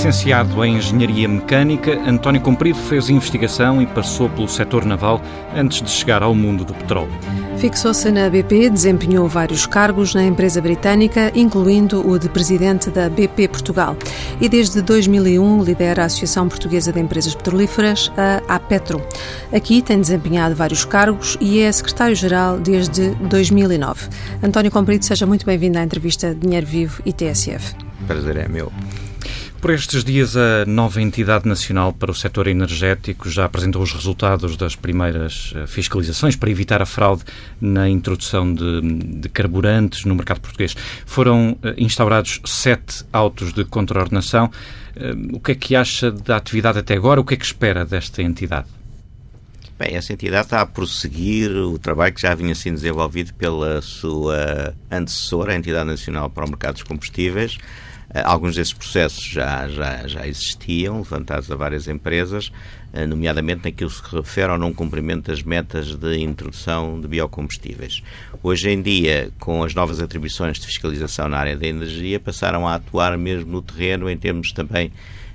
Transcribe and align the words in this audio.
Licenciado 0.00 0.64
em 0.64 0.78
Engenharia 0.78 1.28
Mecânica, 1.28 1.92
António 2.08 2.40
Comprido 2.40 2.78
fez 2.78 3.10
investigação 3.10 3.82
e 3.82 3.86
passou 3.86 4.30
pelo 4.30 4.48
setor 4.48 4.86
naval 4.86 5.20
antes 5.54 5.82
de 5.82 5.90
chegar 5.90 6.22
ao 6.22 6.34
mundo 6.34 6.64
do 6.64 6.72
petróleo. 6.72 7.12
Fixou-se 7.58 8.10
na 8.10 8.30
BP, 8.30 8.70
desempenhou 8.70 9.28
vários 9.28 9.66
cargos 9.66 10.14
na 10.14 10.24
empresa 10.24 10.58
britânica, 10.62 11.30
incluindo 11.34 12.00
o 12.08 12.18
de 12.18 12.30
presidente 12.30 12.88
da 12.88 13.10
BP 13.10 13.48
Portugal. 13.48 13.94
E 14.40 14.48
desde 14.48 14.80
2001 14.80 15.62
lidera 15.62 16.04
a 16.04 16.06
Associação 16.06 16.48
Portuguesa 16.48 16.90
de 16.90 16.98
Empresas 16.98 17.34
Petrolíferas, 17.34 18.10
a 18.16 18.54
APETRO. 18.54 19.06
Aqui 19.52 19.82
tem 19.82 20.00
desempenhado 20.00 20.54
vários 20.54 20.82
cargos 20.82 21.36
e 21.42 21.60
é 21.60 21.70
secretário-geral 21.70 22.58
desde 22.58 23.10
2009. 23.16 24.08
António 24.42 24.70
Comprido, 24.70 25.04
seja 25.04 25.26
muito 25.26 25.44
bem-vindo 25.44 25.78
à 25.78 25.82
entrevista 25.82 26.34
Dinheiro 26.34 26.66
Vivo 26.66 27.02
e 27.04 27.12
TSF. 27.12 27.74
Prazer 28.06 28.38
é 28.38 28.48
meu. 28.48 28.72
Por 29.60 29.72
estes 29.72 30.02
dias, 30.02 30.38
a 30.38 30.64
nova 30.64 31.02
entidade 31.02 31.46
nacional 31.46 31.92
para 31.92 32.10
o 32.10 32.14
setor 32.14 32.46
energético 32.46 33.28
já 33.28 33.44
apresentou 33.44 33.82
os 33.82 33.92
resultados 33.92 34.56
das 34.56 34.74
primeiras 34.74 35.52
eh, 35.54 35.66
fiscalizações 35.66 36.34
para 36.34 36.48
evitar 36.48 36.80
a 36.80 36.86
fraude 36.86 37.24
na 37.60 37.86
introdução 37.86 38.54
de, 38.54 38.80
de 38.80 39.28
carburantes 39.28 40.06
no 40.06 40.14
mercado 40.14 40.40
português. 40.40 40.74
Foram 41.04 41.58
eh, 41.62 41.74
instaurados 41.76 42.40
sete 42.46 43.04
autos 43.12 43.52
de 43.52 43.66
contraordenação. 43.66 44.50
Eh, 44.96 45.12
o 45.34 45.38
que 45.38 45.52
é 45.52 45.54
que 45.54 45.76
acha 45.76 46.10
da 46.10 46.36
atividade 46.36 46.78
até 46.78 46.94
agora? 46.94 47.20
O 47.20 47.24
que 47.24 47.34
é 47.34 47.36
que 47.36 47.44
espera 47.44 47.84
desta 47.84 48.22
entidade? 48.22 48.66
Bem, 49.78 49.94
essa 49.94 50.14
entidade 50.14 50.46
está 50.46 50.62
a 50.62 50.66
prosseguir 50.66 51.50
o 51.50 51.78
trabalho 51.78 52.14
que 52.14 52.22
já 52.22 52.34
vinha 52.34 52.54
sendo 52.54 52.76
desenvolvido 52.76 53.34
pela 53.34 53.82
sua 53.82 54.74
antecessora, 54.90 55.52
a 55.52 55.56
Entidade 55.56 55.88
Nacional 55.88 56.30
para 56.30 56.46
o 56.46 56.48
Mercado 56.48 56.74
dos 56.74 56.82
Combustíveis, 56.82 57.58
alguns 58.24 58.56
desses 58.56 58.72
processos 58.72 59.22
já, 59.24 59.68
já, 59.68 60.06
já 60.06 60.26
existiam, 60.26 60.98
levantados 60.98 61.50
a 61.50 61.54
várias 61.54 61.86
empresas, 61.86 62.50
eh, 62.92 63.06
nomeadamente 63.06 63.64
naquilo 63.64 63.90
que 63.90 64.08
se 64.08 64.16
refere 64.16 64.50
ao 64.50 64.58
não 64.58 64.72
cumprimento 64.72 65.30
das 65.30 65.42
metas 65.42 65.94
de 65.94 66.18
introdução 66.18 67.00
de 67.00 67.06
biocombustíveis. 67.06 68.02
Hoje 68.42 68.70
em 68.70 68.82
dia, 68.82 69.30
com 69.38 69.62
as 69.62 69.74
novas 69.74 70.00
atribuições 70.00 70.58
de 70.58 70.66
fiscalização 70.66 71.28
na 71.28 71.38
área 71.38 71.56
da 71.56 71.66
energia, 71.66 72.18
passaram 72.18 72.66
a 72.66 72.74
atuar 72.74 73.16
mesmo 73.16 73.52
no 73.52 73.62
terreno 73.62 74.10
em 74.10 74.16
termos 74.16 74.52
também 74.52 74.90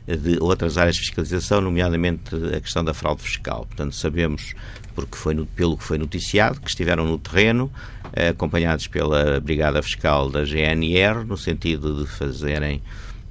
de 0.05 0.37
outras 0.39 0.77
áreas 0.77 0.95
de 0.95 1.01
fiscalização, 1.01 1.61
nomeadamente 1.61 2.35
a 2.55 2.59
questão 2.59 2.83
da 2.83 2.93
fraude 2.93 3.23
fiscal. 3.23 3.65
Portanto, 3.65 3.95
sabemos, 3.95 4.53
porque 4.95 5.17
foi 5.17 5.35
pelo 5.55 5.77
que 5.77 5.83
foi 5.83 5.97
noticiado, 5.97 6.61
que 6.61 6.69
estiveram 6.69 7.05
no 7.05 7.19
terreno, 7.19 7.69
eh, 8.13 8.29
acompanhados 8.29 8.87
pela 8.87 9.39
Brigada 9.41 9.83
Fiscal 9.83 10.29
da 10.29 10.45
GNR, 10.45 11.25
no 11.25 11.37
sentido 11.37 12.01
de 12.01 12.09
fazerem 12.09 12.81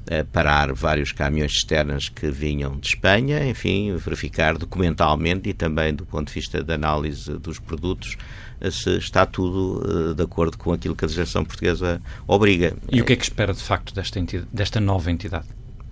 eh, 0.07 0.23
parar 0.23 0.75
vários 0.75 1.11
caminhões 1.11 1.53
externas 1.53 2.11
que 2.11 2.31
vinham 2.31 2.79
de 2.79 2.89
Espanha, 2.89 3.49
enfim, 3.49 3.97
verificar 3.97 4.59
documentalmente 4.59 5.49
e 5.49 5.55
também 5.55 5.95
do 5.95 6.05
ponto 6.05 6.29
de 6.29 6.35
vista 6.35 6.63
da 6.63 6.75
análise 6.75 7.33
dos 7.39 7.59
produtos 7.59 8.19
eh, 8.61 8.71
se 8.71 8.99
está 8.99 9.25
tudo 9.25 10.15
de 10.15 10.23
acordo 10.23 10.59
com 10.59 10.73
aquilo 10.73 10.95
que 10.95 11.05
a 11.05 11.07
legislação 11.07 11.45
portuguesa 11.45 12.01
obriga. 12.27 12.77
E 12.93 13.01
o 13.01 13.05
que 13.05 13.15
é 13.15 13.17
que 13.17 13.25
espera 13.25 13.55
de 13.55 13.63
facto 13.63 13.95
desta, 13.95 14.21
desta 14.53 14.81
nova 14.81 15.11
entidade? 15.11 15.47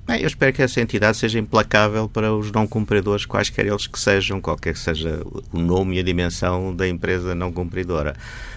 Eu 0.09 0.27
espero 0.27 0.53
que 0.53 0.63
essa 0.63 0.81
entidade 0.81 1.17
seja 1.17 1.39
implacável 1.39 2.09
para 2.09 2.33
os 2.35 2.51
não 2.51 2.67
cumpridores, 2.67 3.25
quaisquer 3.25 3.67
eles 3.67 3.87
que 3.87 3.99
sejam, 3.99 4.41
qualquer 4.41 4.75
que 4.75 4.79
seja 4.79 5.23
o 5.53 5.59
nome 5.59 5.97
e 5.97 6.01
a 6.01 6.03
dimensão 6.03 6.75
da 6.75 6.89
empresa 6.89 7.35
não 7.35 7.53
cumpridora. 7.53 8.15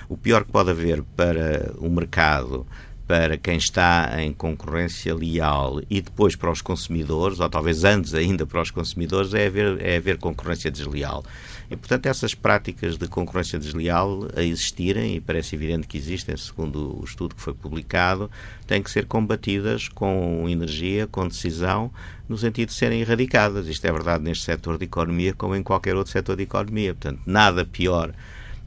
O 0.10 0.18
pior 0.18 0.44
que 0.44 0.52
pode 0.52 0.72
haver 0.72 1.04
para 1.16 1.72
o 1.78 1.90
mercado 1.90 2.66
para 3.08 3.38
quem 3.38 3.58
está 3.58 4.22
em 4.22 4.34
concorrência 4.34 5.14
leal 5.14 5.80
e 5.90 6.02
depois 6.02 6.36
para 6.36 6.52
os 6.52 6.62
consumidores, 6.62 7.40
ou 7.40 7.48
talvez 7.48 7.84
antes 7.84 8.14
ainda 8.14 8.46
para 8.46 8.62
os 8.62 8.72
consumidores, 8.72 9.34
é 9.34 9.46
haver, 9.46 9.82
é 9.82 9.98
haver 9.98 10.18
concorrência 10.18 10.72
desleal. 10.72 11.24
E, 11.70 11.76
portanto, 11.76 12.06
essas 12.06 12.36
práticas 12.36 12.98
de 12.98 13.08
concorrência 13.08 13.58
desleal 13.58 14.28
a 14.36 14.42
existirem, 14.42 15.16
e 15.16 15.22
parece 15.22 15.56
evidente 15.56 15.88
que 15.88 15.98
existem, 15.98 16.36
segundo 16.38 17.00
o 17.00 17.04
estudo 17.04 17.36
que 17.36 17.42
foi 17.42 17.54
publicado, 17.54 18.30
têm 18.68 18.82
que 18.82 18.92
ser 18.92 19.06
combatidas 19.06 19.88
com 19.88 20.48
energia, 20.48 21.08
com 21.08 21.28
decisão, 21.28 21.92
no 22.30 22.38
sentido 22.38 22.70
de 22.70 22.76
serem 22.76 23.02
erradicadas. 23.02 23.68
Isto 23.68 23.86
é 23.86 23.92
verdade 23.92 24.24
neste 24.24 24.44
setor 24.44 24.78
de 24.78 24.86
economia 24.86 25.34
como 25.34 25.56
em 25.56 25.64
qualquer 25.64 25.96
outro 25.96 26.12
setor 26.12 26.36
de 26.36 26.44
economia. 26.44 26.94
Portanto, 26.94 27.22
nada 27.26 27.66
pior 27.66 28.14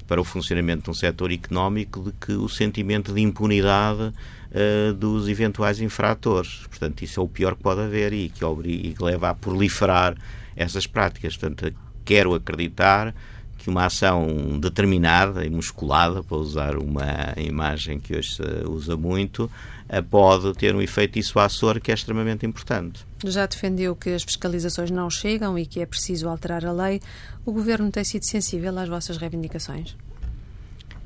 para 0.08 0.20
o 0.20 0.24
funcionamento 0.24 0.84
de 0.84 0.90
um 0.90 0.94
setor 0.94 1.30
económico 1.30 2.00
do 2.00 2.12
que 2.12 2.32
o 2.32 2.48
sentimento 2.48 3.12
de 3.12 3.20
impunidade 3.20 4.02
uh, 4.10 4.94
dos 4.94 5.28
eventuais 5.28 5.80
infratores. 5.80 6.66
Portanto, 6.66 7.02
isso 7.02 7.20
é 7.20 7.22
o 7.22 7.28
pior 7.28 7.54
que 7.54 7.62
pode 7.62 7.82
haver 7.82 8.12
e 8.14 8.30
que, 8.30 8.44
obriga, 8.44 8.88
e 8.88 8.94
que 8.94 9.04
leva 9.04 9.28
a 9.28 9.34
proliferar 9.34 10.16
essas 10.56 10.86
práticas. 10.86 11.36
Portanto, 11.36 11.72
quero 12.04 12.34
acreditar 12.34 13.14
que 13.68 13.70
uma 13.70 13.84
ação 13.84 14.58
determinada 14.58 15.44
e 15.44 15.50
musculada, 15.50 16.22
para 16.22 16.36
usar 16.38 16.76
uma 16.78 17.34
imagem 17.36 18.00
que 18.00 18.16
hoje 18.16 18.36
se 18.36 18.42
usa 18.66 18.96
muito, 18.96 19.50
eh, 19.88 20.00
pode 20.00 20.54
ter 20.54 20.74
um 20.74 20.80
efeito 20.80 21.14
dissuasor 21.14 21.80
que 21.80 21.90
é 21.90 21.94
extremamente 21.94 22.46
importante. 22.46 23.06
Já 23.24 23.44
defendeu 23.46 23.94
que 23.94 24.10
as 24.10 24.22
fiscalizações 24.22 24.90
não 24.90 25.10
chegam 25.10 25.58
e 25.58 25.66
que 25.66 25.80
é 25.80 25.86
preciso 25.86 26.28
alterar 26.28 26.64
a 26.64 26.72
lei. 26.72 27.00
O 27.44 27.52
Governo 27.52 27.90
tem 27.90 28.04
sido 28.04 28.24
sensível 28.24 28.76
às 28.78 28.88
vossas 28.88 29.18
reivindicações? 29.18 29.94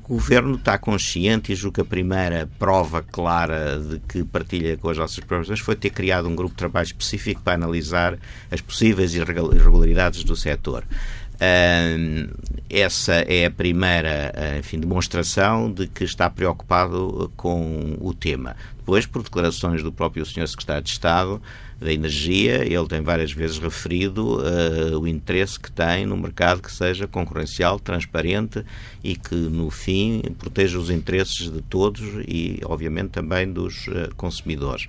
O 0.05 0.15
Governo 0.15 0.57
está 0.57 0.77
consciente 0.77 1.53
e 1.53 1.55
julgo 1.55 1.77
que 1.77 1.81
a 1.81 1.85
primeira 1.85 2.49
prova 2.59 3.03
clara 3.03 3.79
de 3.79 4.01
que 4.01 4.25
partilha 4.25 4.77
com 4.77 4.89
as 4.89 4.99
nossas 4.99 5.21
preocupações 5.21 5.61
foi 5.61 5.77
ter 5.77 5.91
criado 5.91 6.29
um 6.29 6.35
grupo 6.35 6.51
de 6.51 6.59
trabalho 6.59 6.85
específico 6.85 7.41
para 7.41 7.55
analisar 7.55 8.19
as 8.51 8.61
possíveis 8.61 9.15
irregularidades 9.15 10.25
do 10.25 10.35
setor. 10.35 10.85
Essa 12.71 13.15
é 13.29 13.47
a 13.47 13.51
primeira 13.51 14.33
enfim, 14.59 14.79
demonstração 14.79 15.71
de 15.71 15.87
que 15.87 16.05
está 16.05 16.31
preocupado 16.31 17.31
com 17.37 17.97
o 18.01 18.15
tema. 18.15 18.57
Depois, 18.79 19.07
por 19.07 19.23
declarações 19.23 19.83
do 19.83 19.93
próprio 19.93 20.27
Sr. 20.27 20.49
Secretário 20.49 20.83
de 20.83 20.91
Estado 20.91 21.41
da 21.81 21.93
Energia, 21.93 22.65
ele 22.65 22.87
tem 22.89 23.01
várias 23.01 23.33
vezes 23.33 23.59
referido 23.59 24.39
uh, 24.39 24.99
o 24.99 25.07
interesse 25.07 25.59
que 25.59 25.71
tem 25.71 26.05
no 26.07 26.17
mercado 26.17 26.61
que 26.61 26.71
seja 26.71 27.07
concorrencial, 27.07 27.79
transparente 27.79 28.65
e 29.03 29.15
que, 29.15 29.35
no 29.35 29.71
fim, 29.71 30.23
proteja 30.39 30.79
os 30.79 30.91
interesses 30.91 31.51
de 31.51 31.61
todos 31.63 32.01
e, 32.27 32.61
obviamente, 32.65 33.11
também 33.11 33.53
dos 33.53 33.87
uh, 33.89 34.15
consumidores. 34.17 34.89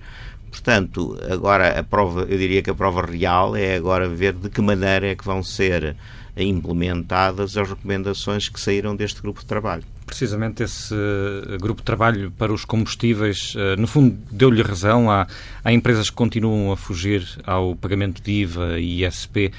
Portanto, 0.53 1.17
agora 1.31 1.79
a 1.79 1.83
prova, 1.83 2.27
eu 2.29 2.37
diria 2.37 2.61
que 2.61 2.69
a 2.69 2.75
prova 2.75 3.01
real 3.01 3.55
é 3.55 3.73
agora 3.75 4.07
ver 4.07 4.33
de 4.33 4.51
que 4.51 4.61
maneira 4.61 5.07
é 5.07 5.15
que 5.15 5.25
vão 5.25 5.41
ser 5.41 5.95
implementadas 6.37 7.57
as 7.57 7.67
recomendações 7.67 8.49
que 8.49 8.61
saíram 8.61 8.95
deste 8.95 9.19
grupo 9.19 9.39
de 9.39 9.47
trabalho. 9.47 9.83
Precisamente 10.13 10.61
esse 10.61 10.93
eh, 10.93 11.57
grupo 11.57 11.81
de 11.81 11.85
trabalho 11.85 12.29
para 12.37 12.53
os 12.53 12.63
combustíveis, 12.65 13.55
eh, 13.57 13.75
no 13.77 13.87
fundo, 13.87 14.15
deu-lhe 14.29 14.61
razão. 14.61 15.09
Há, 15.09 15.25
há, 15.63 15.73
empresas 15.73 16.11
que 16.11 16.15
continuam 16.15 16.71
a 16.71 16.77
fugir 16.77 17.27
ao 17.43 17.75
pagamento 17.75 18.21
de 18.21 18.31
IVA 18.31 18.79
e 18.79 19.03
ISP 19.03 19.47
uh, 19.47 19.51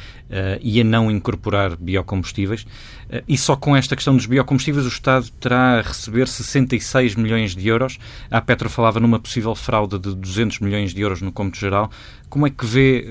e 0.62 0.80
a 0.80 0.84
não 0.84 1.10
incorporar 1.10 1.74
biocombustíveis. 1.76 2.64
E 3.26 3.36
só 3.36 3.56
com 3.56 3.74
esta 3.76 3.96
questão 3.96 4.14
dos 4.14 4.26
biocombustíveis 4.26 4.86
o 4.86 4.88
Estado 4.88 5.28
terá 5.40 5.80
a 5.80 5.82
receber 5.82 6.28
66 6.28 7.16
milhões 7.16 7.56
de 7.56 7.66
euros. 7.66 7.98
A 8.30 8.40
Petro 8.40 8.70
falava 8.70 9.00
numa 9.00 9.18
possível 9.18 9.56
fraude 9.56 9.98
de 9.98 10.14
200 10.14 10.60
milhões 10.60 10.94
de 10.94 11.00
euros 11.00 11.20
no 11.20 11.32
cômputo 11.32 11.58
geral. 11.58 11.90
Como 12.28 12.46
é 12.46 12.50
que 12.50 12.64
vê, 12.64 13.02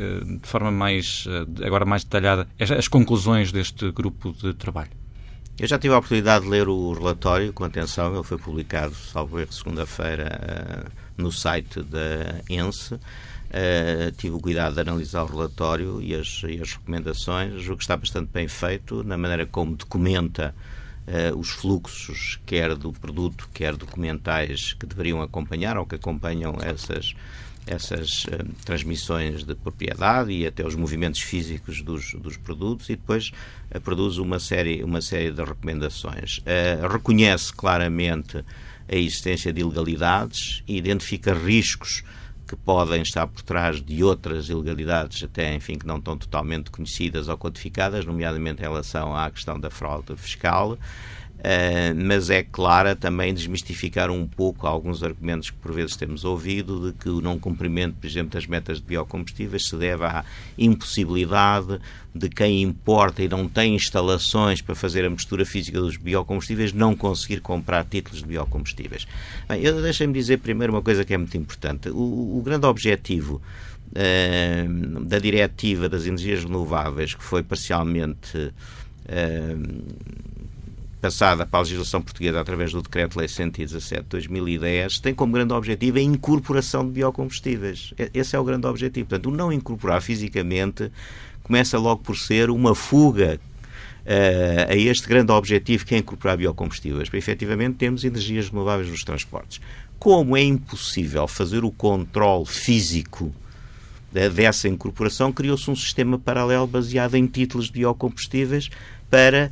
de 0.41 0.47
forma 0.47 0.71
mais, 0.71 1.25
agora 1.61 1.83
mais 1.83 2.05
detalhada, 2.05 2.47
as 2.57 2.87
conclusões 2.87 3.51
deste 3.51 3.91
grupo 3.91 4.31
de 4.31 4.53
trabalho? 4.53 5.02
Eu 5.59 5.67
já 5.67 5.77
tive 5.77 5.93
a 5.93 5.99
oportunidade 5.99 6.45
de 6.45 6.49
ler 6.49 6.67
o 6.67 6.93
relatório 6.93 7.53
com 7.53 7.63
atenção, 7.63 8.11
ele 8.15 8.23
foi 8.23 8.39
publicado, 8.39 8.95
salvo 8.95 9.39
erro, 9.39 9.53
segunda-feira, 9.53 10.91
no 11.15 11.31
site 11.31 11.83
da 11.83 12.41
ENSE. 12.49 12.95
Uh, 12.95 14.11
tive 14.17 14.35
o 14.35 14.39
cuidado 14.39 14.73
de 14.73 14.81
analisar 14.81 15.21
o 15.21 15.27
relatório 15.27 16.01
e 16.01 16.15
as, 16.15 16.41
e 16.47 16.59
as 16.59 16.73
recomendações. 16.73 17.61
Julgo 17.61 17.77
que 17.77 17.83
está 17.83 17.95
bastante 17.95 18.31
bem 18.33 18.47
feito 18.47 19.03
na 19.03 19.15
maneira 19.15 19.45
como 19.45 19.75
documenta 19.75 20.55
uh, 21.07 21.37
os 21.37 21.51
fluxos, 21.51 22.39
quer 22.47 22.73
do 22.73 22.91
produto, 22.91 23.47
quer 23.53 23.75
documentais 23.75 24.73
que 24.73 24.87
deveriam 24.87 25.21
acompanhar 25.21 25.77
ou 25.77 25.85
que 25.85 25.93
acompanham 25.93 26.57
essas, 26.63 27.13
essas 27.65 28.25
uh, 28.25 28.45
transmissões 28.65 29.43
de 29.43 29.55
propriedade 29.55 30.31
e 30.31 30.45
até 30.45 30.65
os 30.65 30.75
movimentos 30.75 31.21
físicos 31.21 31.81
dos, 31.81 32.13
dos 32.15 32.37
produtos 32.37 32.89
e 32.89 32.95
depois 32.95 33.31
uh, 33.73 33.79
produz 33.81 34.17
uma 34.17 34.39
série, 34.39 34.83
uma 34.83 35.01
série 35.01 35.31
de 35.31 35.43
recomendações. 35.43 36.39
Uh, 36.39 36.87
reconhece 36.87 37.53
claramente 37.53 38.43
a 38.87 38.95
existência 38.95 39.53
de 39.53 39.61
ilegalidades 39.61 40.63
e 40.67 40.77
identifica 40.77 41.33
riscos 41.33 42.03
que 42.47 42.55
podem 42.55 43.01
estar 43.01 43.25
por 43.25 43.41
trás 43.41 43.81
de 43.81 44.03
outras 44.03 44.49
ilegalidades, 44.49 45.23
até 45.23 45.55
enfim, 45.55 45.75
que 45.75 45.87
não 45.87 45.97
estão 45.97 46.17
totalmente 46.17 46.69
conhecidas 46.69 47.27
ou 47.27 47.37
codificadas, 47.37 48.05
nomeadamente 48.05 48.61
em 48.61 48.65
relação 48.65 49.15
à 49.15 49.29
questão 49.31 49.59
da 49.59 49.69
fraude 49.69 50.15
fiscal. 50.17 50.77
Uh, 51.39 51.93
mas 52.05 52.29
é 52.29 52.41
clara 52.41 52.95
também 52.95 53.33
desmistificar 53.33 54.09
um 54.09 54.25
pouco 54.25 54.65
alguns 54.65 55.03
argumentos 55.03 55.49
que 55.49 55.57
por 55.57 55.73
vezes 55.73 55.97
temos 55.97 56.23
ouvido 56.23 56.89
de 56.89 56.97
que 56.97 57.09
o 57.09 57.19
não 57.19 57.37
cumprimento, 57.37 57.95
por 57.99 58.07
exemplo, 58.07 58.31
das 58.31 58.47
metas 58.47 58.77
de 58.77 58.85
biocombustíveis 58.85 59.67
se 59.67 59.75
deve 59.75 60.05
à 60.05 60.23
impossibilidade 60.57 61.81
de 62.15 62.29
quem 62.29 62.61
importa 62.61 63.21
e 63.21 63.27
não 63.27 63.49
tem 63.49 63.75
instalações 63.75 64.61
para 64.61 64.73
fazer 64.73 65.03
a 65.03 65.09
mistura 65.09 65.45
física 65.45 65.81
dos 65.81 65.97
biocombustíveis 65.97 66.71
não 66.71 66.95
conseguir 66.95 67.41
comprar 67.41 67.83
títulos 67.83 68.21
de 68.21 68.27
biocombustíveis. 68.27 69.05
Bem, 69.49 69.61
eu 69.61 69.81
deixem-me 69.81 70.13
dizer 70.13 70.37
primeiro 70.37 70.71
uma 70.71 70.81
coisa 70.81 71.03
que 71.03 71.13
é 71.13 71.17
muito 71.17 71.35
importante. 71.35 71.89
O, 71.89 72.37
o 72.37 72.41
grande 72.41 72.65
objetivo 72.67 73.41
uh, 73.89 74.99
da 75.01 75.19
diretiva 75.19 75.89
das 75.89 76.05
energias 76.05 76.45
renováveis, 76.45 77.13
que 77.13 77.23
foi 77.23 77.43
parcialmente 77.43 78.37
uh, 78.37 80.13
passada 81.03 81.45
para 81.45 81.59
a 81.59 81.63
legislação 81.63 82.01
portuguesa 82.01 82.39
através 82.39 82.71
do 82.71 82.81
Decreto-Lei 82.81 83.27
117 83.27 84.03
de 84.03 84.07
2010, 84.07 84.99
tem 84.99 85.13
como 85.13 85.33
grande 85.33 85.51
objetivo 85.51 85.97
a 85.97 86.01
incorporação 86.01 86.85
de 86.85 86.93
biocombustíveis. 86.93 87.93
Esse 88.13 88.37
é 88.37 88.39
o 88.39 88.43
grande 88.45 88.67
objetivo. 88.67 89.09
Portanto, 89.09 89.29
o 89.29 89.35
não 89.35 89.51
incorporar 89.51 90.01
fisicamente 90.01 90.89
começa 91.43 91.77
logo 91.77 92.01
por 92.03 92.17
ser 92.17 92.49
uma 92.49 92.73
fuga 92.73 93.37
uh, 93.37 94.71
a 94.71 94.77
este 94.77 95.05
grande 95.05 95.29
objetivo 95.33 95.85
que 95.85 95.93
é 95.93 95.97
incorporar 95.97 96.37
biocombustíveis. 96.37 97.09
Para 97.09 97.19
efetivamente 97.19 97.75
termos 97.75 98.05
energias 98.05 98.47
renováveis 98.47 98.89
nos 98.89 99.03
transportes. 99.03 99.59
Como 99.99 100.37
é 100.37 100.41
impossível 100.41 101.27
fazer 101.27 101.65
o 101.65 101.71
controle 101.71 102.45
físico 102.45 103.35
dessa 104.09 104.69
incorporação, 104.69 105.33
criou-se 105.33 105.69
um 105.69 105.75
sistema 105.75 106.17
paralelo 106.17 106.65
baseado 106.65 107.15
em 107.15 107.27
títulos 107.27 107.65
de 107.65 107.73
biocombustíveis 107.73 108.69
para 109.09 109.49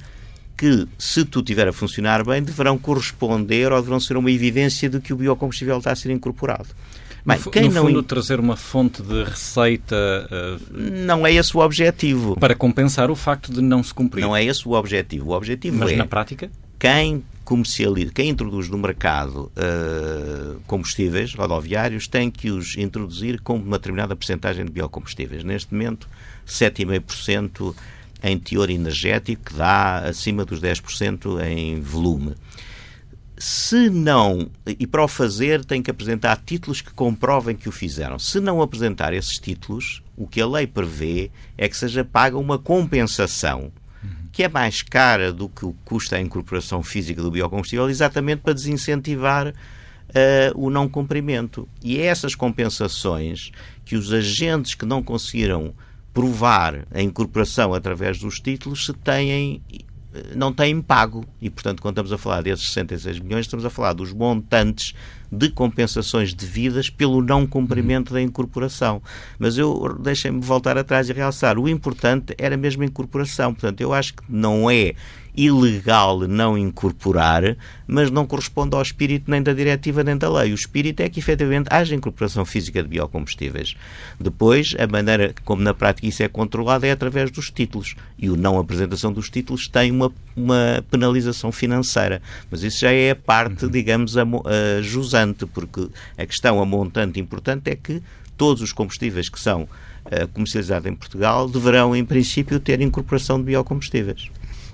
que, 0.61 0.87
se 0.95 1.25
tudo 1.25 1.43
estiver 1.43 1.67
a 1.67 1.73
funcionar 1.73 2.23
bem, 2.23 2.43
deverão 2.43 2.77
corresponder 2.77 3.71
ou 3.71 3.79
deverão 3.79 3.99
ser 3.99 4.15
uma 4.15 4.29
evidência 4.29 4.87
de 4.87 4.99
que 4.99 5.11
o 5.11 5.15
biocombustível 5.15 5.79
está 5.79 5.91
a 5.91 5.95
ser 5.95 6.11
incorporado. 6.11 6.67
Bem, 7.25 7.39
no, 7.43 7.51
quem 7.51 7.63
no 7.63 7.73
não 7.73 7.85
fundo, 7.87 8.03
trazer 8.03 8.39
uma 8.39 8.55
fonte 8.55 9.01
de 9.01 9.23
receita... 9.23 9.95
Uh, 10.29 10.79
não 11.03 11.25
é 11.25 11.33
esse 11.33 11.57
o 11.57 11.61
objetivo. 11.61 12.37
Para 12.39 12.53
compensar 12.53 13.09
o 13.09 13.15
facto 13.15 13.51
de 13.51 13.59
não 13.59 13.81
se 13.81 13.91
cumprir. 13.91 14.21
Não 14.21 14.35
é 14.35 14.43
esse 14.43 14.67
o 14.67 14.73
objetivo. 14.73 15.31
O 15.31 15.33
objetivo 15.35 15.77
Mas 15.77 15.93
é... 15.93 15.95
na 15.95 16.05
prática? 16.05 16.51
Quem 16.77 17.23
comercializa, 17.43 18.11
quem 18.13 18.29
introduz 18.29 18.69
no 18.69 18.77
mercado 18.77 19.51
uh, 19.57 20.59
combustíveis 20.67 21.33
rodoviários 21.33 22.07
tem 22.07 22.29
que 22.29 22.51
os 22.51 22.77
introduzir 22.77 23.41
com 23.41 23.55
uma 23.55 23.79
determinada 23.79 24.15
porcentagem 24.15 24.63
de 24.63 24.71
biocombustíveis. 24.71 25.43
Neste 25.43 25.73
momento, 25.73 26.07
7,5% 26.47 27.73
em 28.21 28.37
teor 28.37 28.69
energético, 28.69 29.45
que 29.45 29.53
dá 29.53 29.99
acima 29.99 30.45
dos 30.45 30.61
10% 30.61 31.41
em 31.45 31.79
volume. 31.81 32.35
Se 33.37 33.89
não, 33.89 34.51
e 34.67 34.85
para 34.85 35.03
o 35.03 35.07
fazer 35.07 35.65
tem 35.65 35.81
que 35.81 35.89
apresentar 35.89 36.39
títulos 36.45 36.81
que 36.81 36.93
comprovem 36.93 37.55
que 37.55 37.67
o 37.67 37.71
fizeram. 37.71 38.19
Se 38.19 38.39
não 38.39 38.61
apresentar 38.61 39.13
esses 39.13 39.37
títulos, 39.39 40.03
o 40.15 40.27
que 40.27 40.39
a 40.39 40.47
lei 40.47 40.67
prevê 40.67 41.31
é 41.57 41.67
que 41.67 41.75
seja 41.75 42.03
paga 42.03 42.37
uma 42.37 42.59
compensação 42.59 43.71
que 44.31 44.43
é 44.43 44.49
mais 44.49 44.81
cara 44.81 45.31
do 45.31 45.49
que 45.49 45.65
o 45.65 45.73
custa 45.83 46.15
a 46.15 46.21
incorporação 46.21 46.81
física 46.81 47.21
do 47.21 47.31
biocombustível, 47.31 47.89
exatamente 47.89 48.39
para 48.39 48.53
desincentivar 48.53 49.47
uh, 49.49 49.53
o 50.55 50.69
não 50.69 50.87
cumprimento. 50.87 51.67
E 51.83 51.97
é 51.97 52.05
essas 52.05 52.33
compensações 52.33 53.51
que 53.83 53.95
os 53.95 54.13
agentes 54.13 54.73
que 54.73 54.85
não 54.85 55.03
conseguiram 55.03 55.73
provar 56.13 56.85
a 56.91 57.01
incorporação 57.01 57.73
através 57.73 58.19
dos 58.19 58.39
títulos 58.39 58.85
se 58.85 58.93
têm 58.93 59.61
não 60.35 60.51
têm 60.51 60.81
pago. 60.81 61.25
E, 61.41 61.49
portanto, 61.49 61.81
quando 61.81 61.93
estamos 61.93 62.11
a 62.11 62.17
falar 62.17 62.41
desses 62.41 62.67
66 62.69 63.19
milhões, 63.19 63.45
estamos 63.45 63.65
a 63.65 63.69
falar 63.69 63.93
dos 63.93 64.11
montantes 64.11 64.93
de 65.31 65.49
compensações 65.49 66.33
devidas 66.33 66.89
pelo 66.89 67.21
não 67.21 67.47
cumprimento 67.47 68.09
uhum. 68.09 68.15
da 68.15 68.21
incorporação. 68.21 69.01
Mas 69.39 69.57
eu 69.57 69.97
deixem-me 70.01 70.41
voltar 70.41 70.77
atrás 70.77 71.09
e 71.09 71.13
realçar. 71.13 71.57
O 71.57 71.69
importante 71.69 72.35
era 72.37 72.57
mesmo 72.57 72.83
a 72.83 72.85
incorporação. 72.85 73.53
Portanto, 73.53 73.81
eu 73.81 73.93
acho 73.93 74.13
que 74.15 74.23
não 74.27 74.69
é 74.69 74.93
ilegal 75.35 76.19
não 76.27 76.57
incorporar, 76.57 77.55
mas 77.87 78.11
não 78.11 78.25
corresponde 78.25 78.75
ao 78.75 78.81
espírito 78.81 79.29
nem 79.29 79.41
da 79.41 79.53
diretiva 79.53 80.03
nem 80.03 80.17
da 80.17 80.29
lei. 80.29 80.51
O 80.51 80.55
espírito 80.55 81.01
é 81.01 81.09
que, 81.09 81.19
efetivamente, 81.19 81.67
haja 81.69 81.95
incorporação 81.95 82.45
física 82.45 82.81
de 82.81 82.89
biocombustíveis. 82.89 83.75
Depois, 84.19 84.75
a 84.77 84.87
maneira 84.87 85.33
como 85.45 85.61
na 85.61 85.73
prática 85.73 86.07
isso 86.07 86.23
é 86.23 86.27
controlado 86.27 86.85
é 86.85 86.91
através 86.91 87.31
dos 87.31 87.49
títulos. 87.49 87.95
E 88.17 88.29
o 88.29 88.35
não 88.35 88.57
apresentação 88.57 89.11
dos 89.11 89.29
títulos 89.29 89.67
tem 89.67 89.91
uma, 89.91 90.11
uma 90.35 90.83
penalização 90.89 91.51
financeira. 91.51 92.21
Mas 92.49 92.63
isso 92.63 92.79
já 92.79 92.91
é 92.91 93.11
a 93.11 93.15
parte, 93.15 93.65
uhum. 93.65 93.71
digamos, 93.71 94.17
a, 94.17 94.23
a 94.23 94.81
jusante, 94.81 95.45
porque 95.45 95.87
a 96.17 96.25
questão, 96.25 96.61
a 96.61 96.65
montante 96.65 97.19
importante 97.19 97.69
é 97.69 97.75
que 97.75 98.01
todos 98.37 98.61
os 98.61 98.73
combustíveis 98.73 99.29
que 99.29 99.39
são 99.39 99.63
uh, 99.63 100.27
comercializados 100.33 100.89
em 100.89 100.95
Portugal 100.95 101.47
deverão, 101.47 101.95
em 101.95 102.03
princípio, 102.03 102.59
ter 102.59 102.81
incorporação 102.81 103.37
de 103.37 103.45
biocombustíveis. 103.45 104.29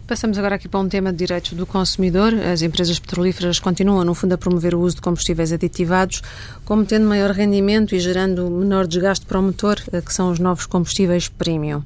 Passamos 0.08 0.38
agora 0.38 0.56
aqui 0.56 0.70
para 0.70 0.80
um 0.80 0.88
tema 0.88 1.12
de 1.12 1.18
direitos 1.18 1.52
do 1.52 1.66
consumidor. 1.66 2.34
As 2.34 2.62
empresas 2.62 2.98
petrolíferas 2.98 3.60
continuam, 3.60 4.06
no 4.06 4.16
fundo, 4.16 4.32
a 4.32 4.38
promover 4.38 4.74
o 4.74 4.80
uso 4.80 4.96
de 4.96 5.02
combustíveis 5.02 5.52
aditivados, 5.52 6.22
como 6.64 6.86
tendo 6.86 7.06
maior 7.06 7.32
rendimento 7.32 7.94
e 7.94 8.00
gerando 8.00 8.50
menor 8.50 8.88
desgaste 8.88 9.26
para 9.26 9.38
o 9.38 9.44
motor, 9.44 9.84
eh, 9.92 10.00
que 10.00 10.14
são 10.14 10.32
os 10.32 10.40
novos 10.40 10.66
combustíveis 10.66 11.28
premium. 11.28 11.84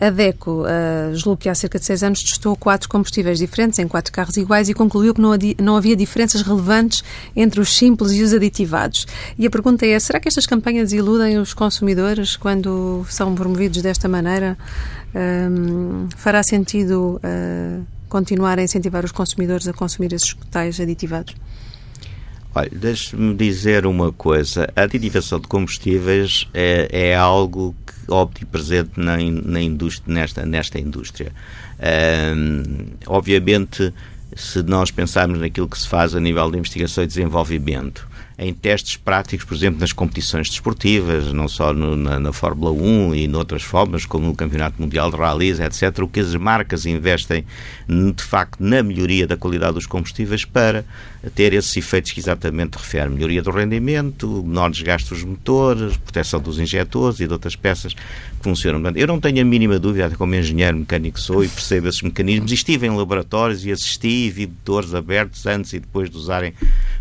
A 0.00 0.10
DECO, 0.10 0.62
julgo 1.14 1.38
que 1.38 1.48
há 1.48 1.56
cerca 1.56 1.76
de 1.76 1.84
seis 1.84 2.04
anos, 2.04 2.22
testou 2.22 2.54
quatro 2.54 2.88
combustíveis 2.88 3.40
diferentes 3.40 3.80
em 3.80 3.88
quatro 3.88 4.12
carros 4.12 4.36
iguais 4.36 4.68
e 4.68 4.74
concluiu 4.74 5.12
que 5.12 5.20
não 5.60 5.76
havia 5.76 5.96
diferenças 5.96 6.40
relevantes 6.42 7.02
entre 7.34 7.60
os 7.60 7.76
simples 7.76 8.12
e 8.12 8.22
os 8.22 8.32
aditivados. 8.32 9.08
E 9.36 9.44
a 9.44 9.50
pergunta 9.50 9.84
é: 9.84 9.98
será 9.98 10.20
que 10.20 10.28
estas 10.28 10.46
campanhas 10.46 10.92
iludem 10.92 11.36
os 11.36 11.52
consumidores 11.52 12.36
quando 12.36 13.04
são 13.08 13.34
promovidos 13.34 13.82
desta 13.82 14.08
maneira? 14.08 14.56
Um, 15.14 16.08
fará 16.16 16.42
sentido 16.42 17.20
uh, 17.22 17.86
continuar 18.08 18.58
a 18.58 18.62
incentivar 18.62 19.04
os 19.04 19.12
consumidores 19.12 19.68
a 19.68 19.72
consumir 19.72 20.12
esses 20.12 20.34
tais 20.50 20.80
aditivados? 20.80 21.34
Olha, 22.54 22.70
deixe-me 22.70 23.34
dizer 23.34 23.86
uma 23.86 24.12
coisa. 24.12 24.70
A 24.76 24.82
aditivação 24.82 25.40
de 25.40 25.48
combustíveis 25.48 26.46
é, 26.52 26.88
é 26.90 27.16
algo 27.16 27.74
que 27.86 28.12
omnipresente 28.12 28.90
na, 28.96 29.16
na 29.16 29.60
indústria, 29.60 30.14
nesta, 30.14 30.44
nesta 30.44 30.78
indústria. 30.78 31.32
Um, 32.36 32.84
obviamente, 33.06 33.92
se 34.36 34.62
nós 34.62 34.90
pensarmos 34.90 35.38
naquilo 35.38 35.68
que 35.68 35.78
se 35.78 35.88
faz 35.88 36.14
a 36.14 36.20
nível 36.20 36.50
de 36.50 36.58
investigação 36.58 37.04
e 37.04 37.06
desenvolvimento, 37.06 38.06
em 38.42 38.52
testes 38.52 38.96
práticos, 38.96 39.46
por 39.46 39.54
exemplo, 39.54 39.80
nas 39.80 39.92
competições 39.92 40.48
desportivas, 40.48 41.32
não 41.32 41.48
só 41.48 41.72
no, 41.72 41.96
na, 41.96 42.18
na, 42.18 42.32
Fórmula 42.32 42.72
1 42.72 43.14
e 43.14 43.28
noutras 43.28 43.62
formas, 43.62 44.04
como 44.04 44.26
no 44.26 44.34
Campeonato 44.34 44.80
Mundial 44.80 45.10
de 45.10 45.16
Rallys, 45.16 45.60
etc., 45.60 46.00
o 46.02 46.08
que 46.08 46.20
as 46.20 46.34
marcas 46.34 46.84
investem, 46.84 47.44
de 47.88 48.22
facto, 48.22 48.58
na 48.60 48.82
melhoria 48.82 49.26
da 49.26 49.36
qualidade 49.36 49.74
dos 49.74 49.86
combustíveis 49.86 50.44
para 50.44 50.84
ter 51.34 51.52
esses 51.52 51.76
efeitos 51.76 52.10
que 52.10 52.20
exatamente 52.20 52.74
refere. 52.74 53.10
Melhoria 53.10 53.42
do 53.42 53.50
rendimento, 53.50 54.42
menor 54.42 54.70
desgaste 54.70 55.10
dos 55.10 55.22
motores, 55.22 55.96
proteção 55.96 56.40
dos 56.40 56.58
injetores 56.58 57.20
e 57.20 57.26
de 57.26 57.32
outras 57.32 57.54
peças 57.54 57.94
que 57.94 58.02
funcionam. 58.42 58.90
Eu 58.96 59.06
não 59.06 59.20
tenho 59.20 59.40
a 59.40 59.44
mínima 59.44 59.78
dúvida, 59.78 60.10
como 60.10 60.34
engenheiro 60.34 60.78
mecânico 60.78 61.20
sou 61.20 61.44
e 61.44 61.48
percebo 61.48 61.88
esses 61.88 62.02
mecanismos, 62.02 62.50
estive 62.50 62.86
em 62.86 62.96
laboratórios 62.96 63.64
e 63.64 63.70
assisti 63.70 64.26
e 64.26 64.30
vi 64.30 64.46
motores 64.46 64.94
abertos 64.94 65.46
antes 65.46 65.72
e 65.72 65.80
depois 65.80 66.10
de 66.10 66.16
usarem 66.16 66.52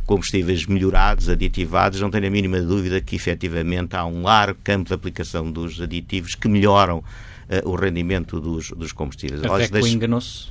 combustíveis 0.05 0.65
melhorados, 0.65 1.29
aditivados, 1.31 1.99
não 1.99 2.11
tenho 2.11 2.27
a 2.27 2.29
mínima 2.29 2.61
dúvida 2.61 3.01
que 3.01 3.15
efetivamente 3.15 3.95
há 3.95 4.05
um 4.05 4.23
largo 4.23 4.59
campo 4.63 4.87
de 4.87 4.93
aplicação 4.93 5.51
dos 5.51 5.79
aditivos 5.81 6.35
que 6.35 6.47
melhoram 6.47 6.99
uh, 6.99 7.69
o 7.69 7.75
rendimento 7.75 8.39
dos, 8.39 8.71
dos 8.71 8.91
combustíveis. 8.91 9.43
A 9.43 9.57
DECO 9.57 9.87
enganou-se? 9.87 10.49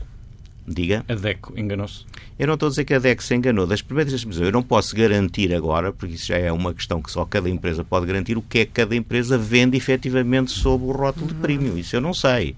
Diga. 0.67 1.05
A 1.09 1.15
DECO 1.15 1.59
enganou-se? 1.59 2.05
Eu 2.39 2.47
não 2.47 2.55
estou 2.55 2.69
a 2.69 2.71
dizer 2.71 2.85
que 2.85 2.95
a 2.95 2.99
DECO 2.99 3.23
se 3.23 3.35
enganou. 3.35 3.67
Das 3.67 3.83
primeiras 3.83 4.25
eu 4.39 4.53
não 4.53 4.63
posso 4.63 4.95
garantir 4.95 5.53
agora, 5.55 5.93
porque 5.93 6.15
isso 6.15 6.27
já 6.27 6.39
é 6.39 6.53
uma 6.53 6.73
questão 6.73 7.03
que 7.03 7.11
só 7.11 7.25
cada 7.25 7.49
empresa 7.51 7.85
pode 7.85 8.07
garantir, 8.07 8.39
o 8.39 8.43
que 8.43 8.61
é 8.61 8.65
que 8.65 8.73
cada 8.73 8.95
empresa 8.95 9.37
vende 9.37 9.77
efetivamente 9.77 10.51
sob 10.51 10.85
o 10.85 10.93
rótulo 10.93 11.29
de 11.29 11.35
premium. 11.35 11.77
Isso 11.77 11.97
eu 11.97 12.01
não 12.01 12.15
sei. 12.15 12.55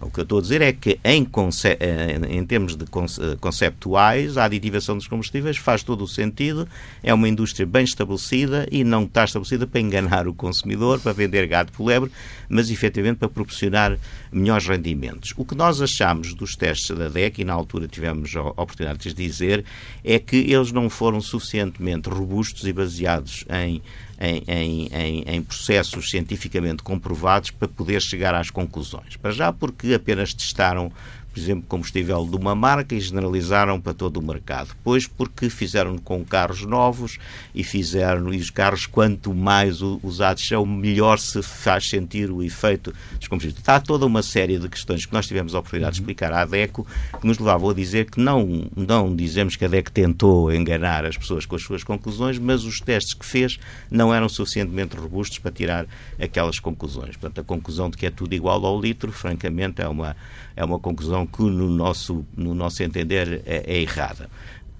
O 0.00 0.10
que 0.10 0.20
eu 0.20 0.22
estou 0.22 0.38
a 0.38 0.42
dizer 0.42 0.62
é 0.62 0.72
que, 0.72 0.98
em, 1.04 1.24
conce 1.24 1.76
em 2.28 2.44
termos 2.44 2.76
de 2.76 2.84
conceptuais, 3.40 4.36
a 4.36 4.44
aditivação 4.44 4.96
dos 4.96 5.06
combustíveis 5.06 5.56
faz 5.56 5.82
todo 5.82 6.04
o 6.04 6.08
sentido, 6.08 6.66
é 7.02 7.12
uma 7.12 7.28
indústria 7.28 7.66
bem 7.66 7.84
estabelecida 7.84 8.66
e 8.70 8.82
não 8.82 9.04
está 9.04 9.24
estabelecida 9.24 9.66
para 9.66 9.80
enganar 9.80 10.26
o 10.26 10.34
consumidor, 10.34 11.00
para 11.00 11.12
vender 11.12 11.46
gado 11.46 11.72
por 11.72 11.84
lebre, 11.84 12.10
mas 12.48 12.70
efetivamente 12.70 13.18
para 13.18 13.28
proporcionar 13.28 13.98
melhores 14.32 14.66
rendimentos. 14.66 15.32
O 15.36 15.44
que 15.44 15.54
nós 15.54 15.80
achamos 15.80 16.34
dos 16.34 16.54
testes 16.56 16.96
da 16.96 17.08
DEC, 17.08 17.40
e 17.40 17.44
na 17.44 17.52
altura 17.52 17.86
tivemos 17.86 18.34
a 18.34 18.42
oportunidade 18.42 19.00
de 19.00 19.14
dizer, 19.14 19.64
é 20.04 20.18
que 20.18 20.36
eles 20.36 20.72
não 20.72 20.88
foram 20.88 21.20
suficientemente 21.20 22.08
robustos 22.08 22.66
e 22.66 22.72
baseados 22.72 23.44
em 23.50 23.82
em, 24.20 24.42
em, 24.92 25.24
em, 25.26 25.42
processos 25.42 26.10
cientificamente 26.10 26.82
comprovados 26.82 27.50
para 27.50 27.66
poder 27.66 28.02
chegar 28.02 28.34
às 28.34 28.50
conclusões. 28.50 29.16
Para 29.16 29.30
já, 29.30 29.50
porque 29.52 29.94
apenas 29.94 30.34
testaram 30.34 30.92
por 31.32 31.38
exemplo, 31.38 31.64
combustível 31.68 32.26
de 32.26 32.36
uma 32.36 32.54
marca 32.54 32.94
e 32.94 33.00
generalizaram 33.00 33.80
para 33.80 33.94
todo 33.94 34.16
o 34.18 34.22
mercado. 34.22 34.68
Depois, 34.68 35.06
porque 35.06 35.48
fizeram 35.48 35.96
com 35.98 36.24
carros 36.24 36.62
novos 36.62 37.18
e 37.54 37.62
fizeram, 37.62 38.32
e 38.32 38.38
os 38.38 38.50
carros, 38.50 38.86
quanto 38.86 39.32
mais 39.32 39.80
usados 39.80 40.46
são, 40.46 40.66
melhor 40.66 41.18
se 41.18 41.42
faz 41.42 41.88
sentir 41.88 42.30
o 42.30 42.42
efeito 42.42 42.92
dos 43.18 43.28
combustíveis. 43.28 43.58
Está 43.58 43.78
toda 43.78 44.06
uma 44.06 44.22
série 44.22 44.58
de 44.58 44.68
questões 44.68 45.06
que 45.06 45.12
nós 45.12 45.26
tivemos 45.26 45.54
a 45.54 45.60
oportunidade 45.60 45.94
de 45.94 46.00
explicar 46.00 46.32
à 46.32 46.44
DECO 46.44 46.86
que 47.20 47.26
nos 47.26 47.38
levavam 47.38 47.70
a 47.70 47.74
dizer 47.74 48.10
que 48.10 48.20
não, 48.20 48.68
não 48.76 49.14
dizemos 49.14 49.56
que 49.56 49.64
a 49.64 49.68
DECO 49.68 49.92
tentou 49.92 50.52
enganar 50.52 51.04
as 51.04 51.16
pessoas 51.16 51.46
com 51.46 51.54
as 51.54 51.62
suas 51.62 51.84
conclusões, 51.84 52.38
mas 52.38 52.64
os 52.64 52.80
testes 52.80 53.14
que 53.14 53.24
fez 53.24 53.58
não 53.90 54.12
eram 54.12 54.28
suficientemente 54.28 54.96
robustos 54.96 55.38
para 55.38 55.50
tirar 55.50 55.86
aquelas 56.20 56.58
conclusões. 56.58 57.16
Portanto, 57.16 57.40
a 57.40 57.44
conclusão 57.44 57.88
de 57.88 57.96
que 57.96 58.06
é 58.06 58.10
tudo 58.10 58.34
igual 58.34 58.64
ao 58.64 58.80
litro, 58.80 59.12
francamente, 59.12 59.80
é 59.80 59.88
uma 59.88 60.16
é 60.60 60.64
uma 60.64 60.78
conclusão 60.78 61.26
que, 61.26 61.42
no 61.42 61.70
nosso, 61.70 62.22
no 62.36 62.54
nosso 62.54 62.82
entender, 62.82 63.40
é, 63.46 63.64
é 63.66 63.80
errada. 63.80 64.28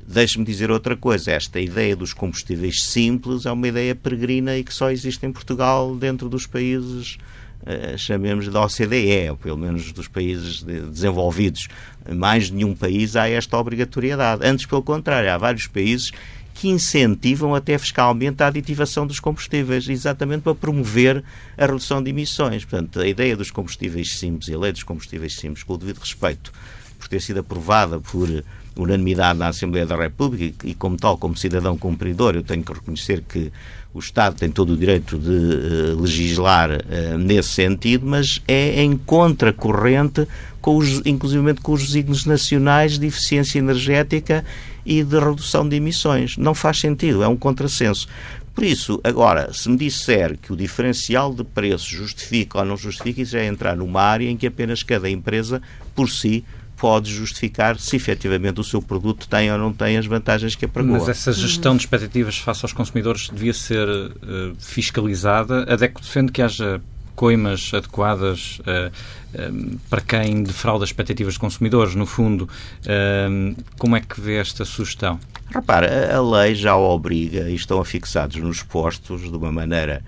Deixe-me 0.07 0.45
dizer 0.45 0.71
outra 0.71 0.95
coisa. 0.95 1.31
Esta 1.31 1.59
ideia 1.59 1.97
dos 1.97 2.13
combustíveis 2.13 2.83
simples 2.83 3.47
é 3.47 3.53
uma 3.53 3.67
ideia 3.67 3.95
peregrina 3.95 4.59
e 4.59 4.63
que 4.63 4.75
só 4.75 4.91
existe 4.91 5.25
em 5.25 5.33
Portugal 5.33 5.97
dentro 5.97 6.29
dos 6.29 6.47
países, 6.47 7.17
uh, 7.63 7.97
chamemos 7.97 8.47
da 8.49 8.63
OCDE, 8.63 9.31
ou 9.31 9.37
pelo 9.39 9.57
menos 9.57 9.91
dos 9.91 10.07
países 10.07 10.63
de, 10.63 10.83
desenvolvidos. 10.83 11.67
Mais 12.15 12.51
nenhum 12.51 12.75
país 12.75 13.17
há 13.17 13.27
esta 13.27 13.57
obrigatoriedade. 13.57 14.47
Antes, 14.47 14.67
pelo 14.67 14.83
contrário, 14.83 15.33
há 15.33 15.39
vários 15.39 15.67
países 15.67 16.13
que 16.61 16.69
incentivam 16.69 17.55
até 17.55 17.79
fiscalmente 17.79 18.43
a 18.43 18.49
aditivação 18.49 19.07
dos 19.07 19.19
combustíveis, 19.19 19.89
exatamente 19.89 20.43
para 20.43 20.55
promover 20.55 21.25
a 21.57 21.65
redução 21.65 22.03
de 22.03 22.11
emissões. 22.11 22.67
Portanto, 22.67 23.01
a 23.01 23.07
ideia 23.07 23.35
dos 23.35 23.51
combustíveis 23.51 24.19
simples 24.19 24.49
e 24.49 24.55
a 24.55 24.59
lei 24.59 24.71
dos 24.71 24.83
combustíveis 24.83 25.37
simples, 25.37 25.63
com 25.63 25.73
o 25.73 25.79
devido 25.79 26.01
respeito, 26.01 26.53
por 26.99 27.09
ter 27.09 27.23
sido 27.23 27.41
aprovada 27.41 27.99
por 27.99 28.29
unanimidade 28.77 29.39
na 29.39 29.49
Assembleia 29.49 29.87
da 29.87 29.97
República 29.97 30.69
e, 30.69 30.75
como 30.75 30.99
tal, 30.99 31.17
como 31.17 31.35
cidadão 31.35 31.79
cumpridor, 31.79 32.35
eu 32.35 32.43
tenho 32.43 32.63
que 32.63 32.75
reconhecer 32.75 33.25
que 33.27 33.51
o 33.95 33.99
Estado 33.99 34.37
tem 34.37 34.51
todo 34.51 34.75
o 34.75 34.77
direito 34.77 35.19
de 35.19 35.31
uh, 35.31 35.99
legislar 35.99 36.71
uh, 36.73 37.17
nesse 37.17 37.49
sentido, 37.49 38.07
mas 38.07 38.43
é 38.47 38.83
em 38.83 38.99
contracorrente, 38.99 40.29
com 40.61 40.77
os, 40.77 41.01
inclusive 41.07 41.55
com 41.55 41.73
os 41.73 41.87
desígnios 41.87 42.27
nacionais 42.27 42.99
de 42.99 43.07
eficiência 43.07 43.59
energética 43.59 44.45
e 44.85 45.03
de 45.03 45.19
redução 45.19 45.69
de 45.69 45.77
emissões. 45.77 46.37
Não 46.37 46.55
faz 46.55 46.79
sentido, 46.79 47.23
é 47.23 47.29
um 47.29 47.37
contrassenso. 47.37 48.09
Por 48.55 48.65
isso, 48.65 49.01
agora, 49.05 49.53
se 49.53 49.69
me 49.69 49.77
disser 49.77 50.37
que 50.37 50.53
o 50.53 50.57
diferencial 50.57 51.33
de 51.33 51.45
preços 51.45 51.89
justifica 51.89 52.59
ou 52.59 52.65
não 52.65 52.77
justifica, 52.77 53.23
isso 53.23 53.37
é 53.37 53.47
entrar 53.47 53.77
numa 53.77 54.03
área 54.03 54.29
em 54.29 54.37
que 54.37 54.47
apenas 54.47 54.83
cada 54.83 55.09
empresa, 55.09 55.63
por 55.95 56.11
si, 56.11 56.45
pode 56.77 57.13
justificar 57.13 57.79
se 57.79 57.95
efetivamente 57.97 58.59
o 58.59 58.65
seu 58.65 58.81
produto 58.81 59.29
tem 59.29 59.53
ou 59.53 59.59
não 59.59 59.71
tem 59.73 59.99
as 59.99 60.07
vantagens 60.07 60.55
que 60.55 60.65
apregoa. 60.65 60.99
Mas 60.99 61.09
essa 61.09 61.33
gestão 61.33 61.77
de 61.77 61.83
expectativas 61.83 62.39
face 62.39 62.65
aos 62.65 62.73
consumidores 62.73 63.29
devia 63.29 63.53
ser 63.53 63.87
uh, 63.87 64.57
fiscalizada. 64.59 65.71
A 65.71 65.77
DECO 65.77 66.01
defende 66.01 66.33
que 66.33 66.41
haja 66.41 66.81
coimas 67.21 67.71
adequadas 67.75 68.61
uh, 68.61 68.91
uh, 69.39 69.79
para 69.91 70.01
quem 70.01 70.43
defrauda 70.43 70.85
as 70.85 70.89
expectativas 70.89 71.35
de 71.35 71.39
consumidores. 71.39 71.95
No 71.95 72.07
fundo, 72.07 72.49
uh, 72.49 73.63
como 73.79 73.95
é 73.95 74.01
que 74.01 74.19
vê 74.19 74.37
esta 74.37 74.65
sugestão? 74.65 75.21
Repara, 75.55 76.17
a 76.17 76.23
lei 76.23 76.55
já 76.55 76.75
obriga 76.75 77.51
e 77.51 77.55
estão 77.55 77.79
afixados 77.79 78.39
nos 78.39 78.63
postos 78.63 79.21
de 79.21 79.37
uma 79.37 79.53
maneira 79.53 80.03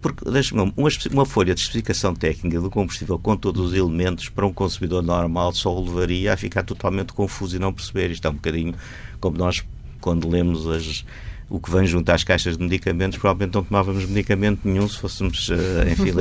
porque, 0.00 0.24
uma, 0.52 0.72
uma, 1.12 1.26
folha 1.26 1.54
de 1.54 1.60
especificação 1.60 2.16
técnica 2.16 2.60
do 2.60 2.68
combustível 2.68 3.16
com 3.16 3.36
todos 3.36 3.66
os 3.66 3.72
elementos 3.72 4.28
para 4.28 4.44
um 4.44 4.52
consumidor 4.52 5.04
normal 5.04 5.52
só 5.52 5.72
o 5.72 5.84
levaria 5.84 6.32
a 6.32 6.36
ficar 6.36 6.64
totalmente 6.64 7.12
confuso 7.12 7.54
e 7.54 7.58
não 7.60 7.72
perceber. 7.72 8.10
Isto 8.10 8.26
é 8.26 8.30
um 8.30 8.34
bocadinho 8.34 8.74
como 9.20 9.38
nós, 9.38 9.62
quando 10.00 10.28
lemos 10.28 10.66
as, 10.66 11.04
o 11.50 11.58
que 11.58 11.68
vem 11.68 11.84
junto 11.84 12.08
às 12.10 12.22
caixas 12.22 12.56
de 12.56 12.62
medicamentos, 12.62 13.18
provavelmente 13.18 13.54
não 13.56 13.64
tomávamos 13.64 14.06
medicamento 14.06 14.60
nenhum 14.64 14.88
se 14.88 14.96
fôssemos 14.96 15.48
uh, 15.48 15.54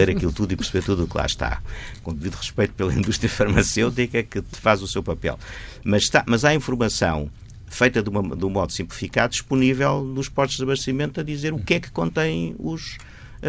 aquilo 0.10 0.34
tudo 0.34 0.52
e 0.52 0.56
perceber 0.56 0.84
tudo 0.84 1.04
o 1.04 1.08
que 1.08 1.16
lá 1.16 1.28
está. 1.28 1.62
Com 2.02 2.12
devido 2.14 2.34
respeito 2.34 2.74
pela 2.74 2.92
indústria 2.96 3.30
farmacêutica 3.30 4.24
que 4.24 4.42
faz 4.54 4.82
o 4.82 4.88
seu 4.88 5.04
papel. 5.04 5.38
Mas, 5.84 6.04
está, 6.04 6.24
mas 6.28 6.44
há 6.44 6.56
informação 6.56 7.30
feita 7.68 8.02
de, 8.02 8.10
uma, 8.10 8.36
de 8.36 8.44
um 8.44 8.50
modo 8.50 8.72
simplificado 8.72 9.32
disponível 9.32 10.04
nos 10.04 10.28
postos 10.28 10.58
de 10.58 10.64
abastecimento 10.64 11.20
a 11.20 11.24
dizer 11.24 11.54
o 11.54 11.60
que 11.60 11.76
é 11.76 11.80
que 11.80 11.92
contém 11.92 12.56
os 12.58 12.98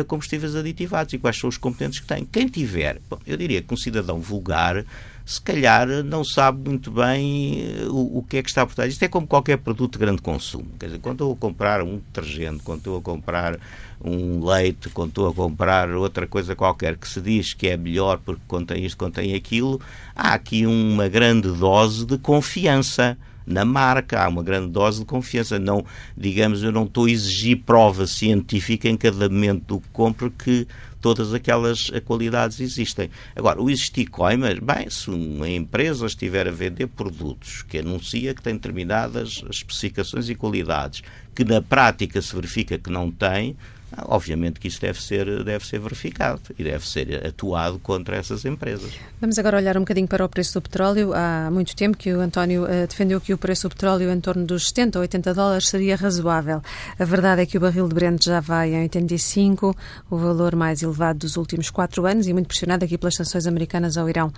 combustíveis 0.07 0.55
aditivados 0.55 1.13
e 1.15 1.19
quais 1.19 1.37
são 1.37 1.49
os 1.49 1.57
componentes 1.57 1.99
que 1.99 2.07
têm. 2.07 2.25
Quem 2.25 2.47
tiver, 2.47 3.01
bom, 3.09 3.19
eu 3.27 3.37
diria 3.37 3.61
que 3.61 3.75
um 3.75 3.77
cidadão 3.77 4.21
vulgar 4.21 4.85
se 5.31 5.41
calhar 5.41 5.87
não 6.03 6.25
sabe 6.25 6.69
muito 6.69 6.91
bem 6.91 7.63
eh, 7.63 7.87
o, 7.89 8.19
o, 8.19 8.25
que 8.29 8.39
é 8.39 8.43
que 8.43 8.49
está 8.49 8.67
por 8.67 8.75
trás. 8.75 8.93
Isto 8.93 9.05
é 9.05 9.09
como 9.09 9.29
qualquer 9.29 9.59
produto 9.59 9.93
de 9.93 10.01
grande 10.01 10.21
consumo. 10.21 10.67
Quer 10.77 10.87
dizer, 10.87 10.99
quando 10.99 11.15
estou 11.15 11.33
a 11.33 11.37
comprar 11.37 11.85
um 11.85 11.99
detergente, 11.99 12.65
quando 12.65 12.79
estou 12.79 12.99
a 12.99 13.01
comprar 13.01 13.57
um 14.05 14.45
leite, 14.45 14.89
quando 14.89 15.11
estou 15.11 15.29
a 15.29 15.33
comprar 15.33 15.89
outra 15.93 16.27
coisa 16.27 16.57
qualquer 16.57 16.97
que 16.97 17.09
se 17.09 17.21
diz 17.21 17.55
que 17.55 17.69
é 17.69 17.77
melhor 17.77 18.19
porque 18.19 18.43
contém 18.49 18.85
isto, 18.85 18.97
contém 18.97 19.33
aquilo, 19.37 19.81
há 20.17 20.35
aqui 20.35 20.67
uma 20.67 21.07
grande 21.07 21.49
dose 21.53 22.05
de 22.05 22.19
confiança 22.19 23.17
na 23.47 23.65
marca, 23.65 24.25
há 24.25 24.29
uma 24.29 24.43
grande 24.43 24.73
dose 24.73 24.99
de 24.99 25.05
confiança. 25.05 25.61
Não, 25.61 25.85
digamos, 26.17 26.65
eu 26.65 26.73
não 26.73 26.87
estou 26.87 27.05
a 27.05 27.11
exigir 27.11 27.63
prova 27.65 28.05
científica 28.05 28.89
em 28.89 28.97
cada 28.97 29.29
momento 29.29 29.63
do 29.65 29.81
que 29.81 29.89
compro 29.93 30.29
que 30.29 30.67
todas 31.01 31.33
aquelas 31.33 31.91
qualidades 32.05 32.61
existem. 32.61 33.11
Agora, 33.35 33.61
o 33.61 33.71
existir 33.71 34.07
coimas, 34.07 34.59
bem, 34.59 34.89
se 34.91 35.11
uma 35.11 35.49
empresa 35.49 36.07
estiver 36.07 36.47
a 36.47 36.51
vender 36.51 36.87
produtos 36.89 37.63
que 37.63 37.79
anuncia 37.79 38.35
que 38.35 38.43
tem 38.43 38.55
determinadas 38.55 39.43
especificações 39.51 40.29
e 40.29 40.35
qualidades, 40.35 41.03
que 41.35 41.45
na 41.45 41.63
prática 41.63 42.21
se 42.21 42.35
verifica 42.35 42.79
que 42.79 42.91
não 42.91 43.11
tem, 43.11 43.57
Obviamente 44.07 44.61
que 44.61 44.69
isso 44.69 44.81
deve 44.81 45.03
ser, 45.03 45.43
deve 45.45 45.67
ser 45.67 45.81
verificado 45.81 46.41
e 46.59 46.65
deve 46.65 46.87
ser 46.87 47.27
atuado 47.27 47.79
contra 47.79 48.17
essas 48.17 48.45
empresas. 48.45 48.93
Vamos 49.21 49.39
agora 49.39 49.57
olhar 49.57 49.77
um 49.77 49.81
bocadinho 49.81 50.07
para 50.07 50.25
o 50.25 50.29
preço 50.29 50.55
do 50.55 50.63
petróleo. 50.63 51.13
Há 51.13 51.51
muito 51.51 51.75
tempo 51.75 51.97
que 51.97 52.13
o 52.13 52.21
António 52.21 52.65
uh, 52.65 52.87
defendeu 52.89 53.21
que 53.21 53.35
o 53.35 53.39
preço 53.39 53.69
do 53.69 53.75
petróleo 53.75 54.11
em 54.11 54.21
torno 54.21 54.45
dos 54.45 54.69
70 54.69 54.99
ou 54.99 55.03
80 55.03 55.35
dólares 55.35 55.69
seria 55.69 55.97
razoável. 55.97 56.63
A 56.99 57.05
verdade 57.05 57.43
é 57.43 57.47
que 57.47 57.57
o 57.57 57.61
barril 57.61 57.89
de 57.89 57.95
Brent 57.95 58.25
já 58.25 58.41
vai 58.41 58.75
em 58.75 58.83
85, 58.83 59.77
o 60.09 60.17
valor 60.17 60.55
mais 60.55 60.83
elevado 60.83 61.21
dos 61.21 61.37
últimos 61.37 61.71
quatro 61.71 62.07
anos 62.07 62.27
e 62.27 62.33
muito 62.33 62.47
pressionado 62.47 62.85
aqui 62.85 62.97
pelas 62.97 63.17
sanções 63.17 63.47
americanas 63.47 63.97
ao 63.97 64.09
Irão. 64.09 64.33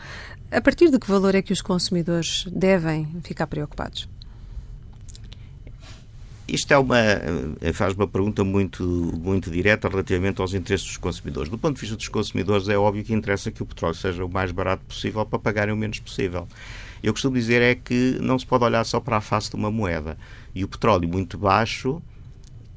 A 0.51 0.61
partir 0.61 0.91
de 0.91 0.99
que 0.99 1.09
valor 1.09 1.35
é 1.35 1.43
que 1.43 1.53
os 1.53 1.63
consumidores 1.63 2.45
devem 2.51 3.09
ficar 3.23 3.47
preocupados? 3.47 4.09
Isto 6.53 6.75
é 6.75 6.77
uma, 6.77 6.99
eh, 6.99 7.73
faz 7.73 7.95
uma 7.95 8.07
pergunta 8.07 8.45
muito, 8.45 8.85
muito 8.85 9.51
direta 9.51 9.89
relativamente 9.89 10.39
aos 10.39 10.53
interesses 10.53 10.87
dos 10.87 10.97
consumidores. 10.99 11.49
Do 11.49 11.57
ponto 11.57 11.77
de 11.77 11.81
vista 11.81 11.97
dos 11.97 12.09
consumidores, 12.09 12.69
é 12.69 12.77
óbvio 12.77 13.03
que 13.03 13.15
interessa 13.15 13.51
que 13.51 13.63
o 13.63 13.67
petróleo 13.67 13.95
seja 13.95 14.23
o 14.23 14.29
mais 14.29 14.53
barato 14.53 14.85
possível 14.85 15.25
para 15.25 15.39
pagarem 15.39 15.73
o 15.73 15.77
menos 15.79 15.99
possível. 15.99 16.47
Eu 17.03 17.15
costumo 17.15 17.39
dizer 17.39 17.63
é 17.63 17.75
que 17.75 18.19
não 18.21 18.39
se 18.39 18.45
pode 18.45 18.65
olhar 18.65 18.85
só 18.85 19.01
para 19.01 19.17
a 19.17 19.21
face 19.23 19.49
de 19.49 19.57
uma 19.57 19.71
moeda. 19.71 20.19
E 20.55 20.63
o 20.63 20.69
petróleo 20.69 21.09
muito 21.09 21.39
baixo 21.39 22.03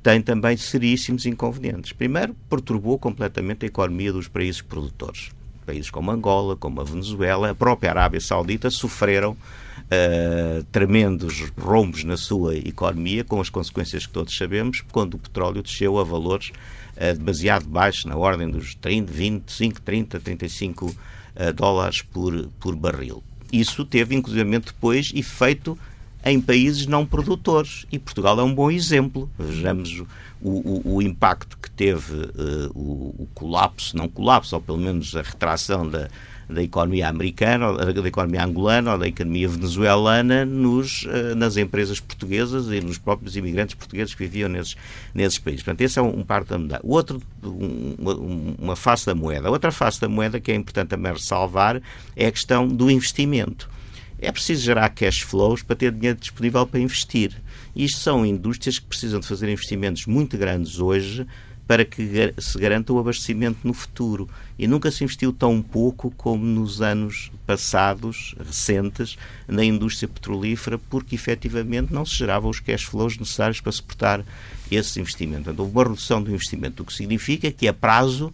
tem 0.01 0.21
também 0.21 0.55
seríssimos 0.55 1.25
inconvenientes. 1.25 1.91
Primeiro, 1.91 2.33
perturbou 2.49 2.97
completamente 2.97 3.65
a 3.65 3.67
economia 3.67 4.13
dos 4.13 4.29
países 4.29 4.61
produtores. 4.61 5.31
Países 5.65 5.89
como 5.89 6.11
Angola, 6.11 6.55
como 6.55 6.81
a 6.81 6.83
Venezuela, 6.83 7.49
a 7.49 7.55
própria 7.55 7.89
Arábia 7.89 8.21
Saudita 8.21 8.69
sofreram 8.69 9.31
uh, 9.31 10.63
tremendos 10.71 11.43
rombos 11.57 12.03
na 12.03 12.17
sua 12.17 12.55
economia, 12.55 13.23
com 13.23 13.41
as 13.41 13.49
consequências 13.49 14.05
que 14.05 14.13
todos 14.13 14.35
sabemos, 14.35 14.81
quando 14.91 15.15
o 15.15 15.19
petróleo 15.19 15.63
desceu 15.63 15.99
a 15.99 16.03
valores 16.03 16.51
uh, 16.95 17.17
demasiado 17.17 17.67
baixos, 17.67 18.05
na 18.05 18.15
ordem 18.15 18.49
dos 18.49 18.75
30, 18.75 19.11
25, 19.11 19.81
30, 19.81 20.19
35 20.19 20.85
uh, 20.85 21.53
dólares 21.53 22.01
por, 22.01 22.47
por 22.59 22.75
barril. 22.75 23.23
Isso 23.51 23.85
teve, 23.85 24.15
inclusive, 24.15 24.59
depois 24.59 25.11
efeito 25.15 25.77
em 26.25 26.41
países 26.41 26.87
não 26.87 27.05
produtores. 27.05 27.85
E 27.91 27.99
Portugal 27.99 28.39
é 28.39 28.43
um 28.43 28.53
bom 28.53 28.71
exemplo. 28.71 29.29
Vejamos 29.37 30.03
o, 30.41 30.95
o, 30.95 31.01
impacto 31.01 31.57
que 31.57 31.71
teve 31.71 32.13
uh, 32.13 32.71
o, 32.75 33.23
o, 33.23 33.27
colapso, 33.33 33.97
não 33.97 34.07
colapso, 34.07 34.55
ou 34.55 34.61
pelo 34.61 34.77
menos 34.77 35.15
a 35.15 35.21
retração 35.21 35.87
da, 35.89 36.07
da 36.49 36.61
economia 36.61 37.07
americana, 37.07 37.73
da 37.73 38.07
economia 38.07 38.43
angolana 38.43 38.93
ou 38.93 38.99
da 38.99 39.07
economia 39.07 39.49
venezuelana 39.49 40.45
nos, 40.45 41.07
nas 41.35 41.57
empresas 41.57 41.99
portuguesas 41.99 42.67
e 42.67 42.81
nos 42.81 42.97
próprios 42.97 43.35
imigrantes 43.35 43.75
portugueses 43.75 44.13
que 44.13 44.23
viviam 44.23 44.49
nesses, 44.49 44.75
nesses 45.13 45.39
países. 45.39 45.63
Portanto, 45.63 45.81
esse 45.81 45.97
é 45.97 46.01
um, 46.01 46.19
um 46.19 46.23
parte 46.23 46.49
da 46.49 46.57
moeda. 46.57 46.79
O 46.83 46.93
outro, 46.93 47.21
um, 47.43 48.55
uma, 48.59 48.75
face 48.75 49.05
da 49.05 49.15
moeda. 49.15 49.49
Outra 49.49 49.71
face 49.71 49.99
da 49.99 50.07
moeda 50.07 50.39
que 50.39 50.51
é 50.51 50.55
importante 50.55 50.89
também 50.89 51.11
ressalvar 51.11 51.81
é 52.15 52.27
a 52.27 52.31
questão 52.31 52.67
do 52.67 52.91
investimento. 52.91 53.69
É 54.19 54.31
preciso 54.31 54.63
gerar 54.63 54.89
cash 54.89 55.21
flows 55.21 55.61
para 55.61 55.75
ter 55.75 55.91
dinheiro 55.91 56.17
disponível 56.19 56.65
para 56.65 56.79
investir. 56.79 57.31
E 57.75 57.83
isto 57.83 57.99
são 57.99 58.25
indústrias 58.25 58.79
que 58.79 58.85
precisam 58.85 59.19
de 59.19 59.27
fazer 59.27 59.49
investimentos 59.49 60.05
muito 60.05 60.37
grandes 60.37 60.79
hoje 60.79 61.27
para 61.67 61.83
que 61.83 62.33
se 62.37 62.57
garanta 62.59 62.93
o 62.93 62.99
abastecimento 62.99 63.59
no 63.63 63.73
futuro. 63.73 64.29
E 64.57 64.67
nunca 64.67 64.91
se 64.91 65.03
investiu 65.03 65.33
tão 65.33 65.61
pouco 65.61 66.11
como 66.11 66.45
nos 66.45 66.81
anos 66.81 67.31
passados, 67.45 68.35
recentes, 68.37 69.17
na 69.47 69.63
indústria 69.63 70.07
petrolífera, 70.07 70.77
porque 70.77 71.15
efetivamente 71.15 71.91
não 71.91 72.05
se 72.05 72.15
geravam 72.15 72.49
os 72.49 72.59
cash 72.59 72.83
flows 72.83 73.17
necessários 73.17 73.59
para 73.59 73.71
suportar 73.71 74.23
esses 74.71 74.95
investimentos. 74.97 75.47
Então, 75.47 75.65
houve 75.65 75.75
uma 75.75 75.83
redução 75.83 76.21
do 76.21 76.31
investimento, 76.31 76.83
o 76.83 76.85
que 76.85 76.93
significa 76.93 77.51
que 77.51 77.67
a 77.67 77.73
prazo 77.73 78.33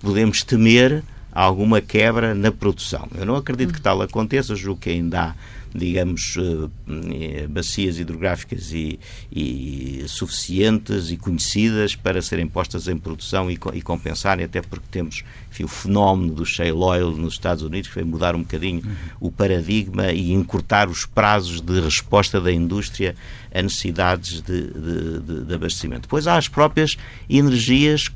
podemos 0.00 0.42
temer 0.44 1.02
alguma 1.32 1.80
quebra 1.80 2.34
na 2.34 2.50
produção. 2.50 3.08
Eu 3.14 3.26
não 3.26 3.36
acredito 3.36 3.72
que 3.72 3.80
tal 3.80 4.02
aconteça, 4.02 4.56
julgo 4.56 4.80
que 4.80 4.90
ainda 4.90 5.20
há 5.20 5.34
digamos, 5.74 6.36
eh, 6.38 7.46
bacias 7.48 7.98
hidrográficas 7.98 8.72
e, 8.72 8.98
e, 9.30 10.04
suficientes 10.06 11.10
e 11.10 11.16
conhecidas 11.16 11.94
para 11.94 12.22
serem 12.22 12.46
postas 12.46 12.88
em 12.88 12.96
produção 12.96 13.50
e, 13.50 13.58
e 13.74 13.82
compensarem, 13.82 14.44
até 14.44 14.62
porque 14.62 14.86
temos 14.90 15.24
enfim, 15.50 15.64
o 15.64 15.68
fenómeno 15.68 16.34
do 16.34 16.46
shale 16.46 16.72
oil 16.72 17.10
nos 17.12 17.34
Estados 17.34 17.62
Unidos, 17.62 17.88
que 17.88 17.96
vai 17.96 18.04
mudar 18.04 18.34
um 18.34 18.40
bocadinho 18.40 18.82
uhum. 18.84 18.94
o 19.20 19.30
paradigma 19.30 20.12
e 20.12 20.32
encurtar 20.32 20.88
os 20.88 21.04
prazos 21.04 21.60
de 21.60 21.80
resposta 21.80 22.40
da 22.40 22.52
indústria 22.52 23.14
a 23.52 23.62
necessidades 23.62 24.40
de, 24.40 24.62
de, 24.68 25.20
de, 25.20 25.44
de 25.44 25.54
abastecimento. 25.54 26.02
Depois 26.02 26.26
há 26.26 26.36
as 26.36 26.48
próprias 26.48 26.96
energias 27.28 28.10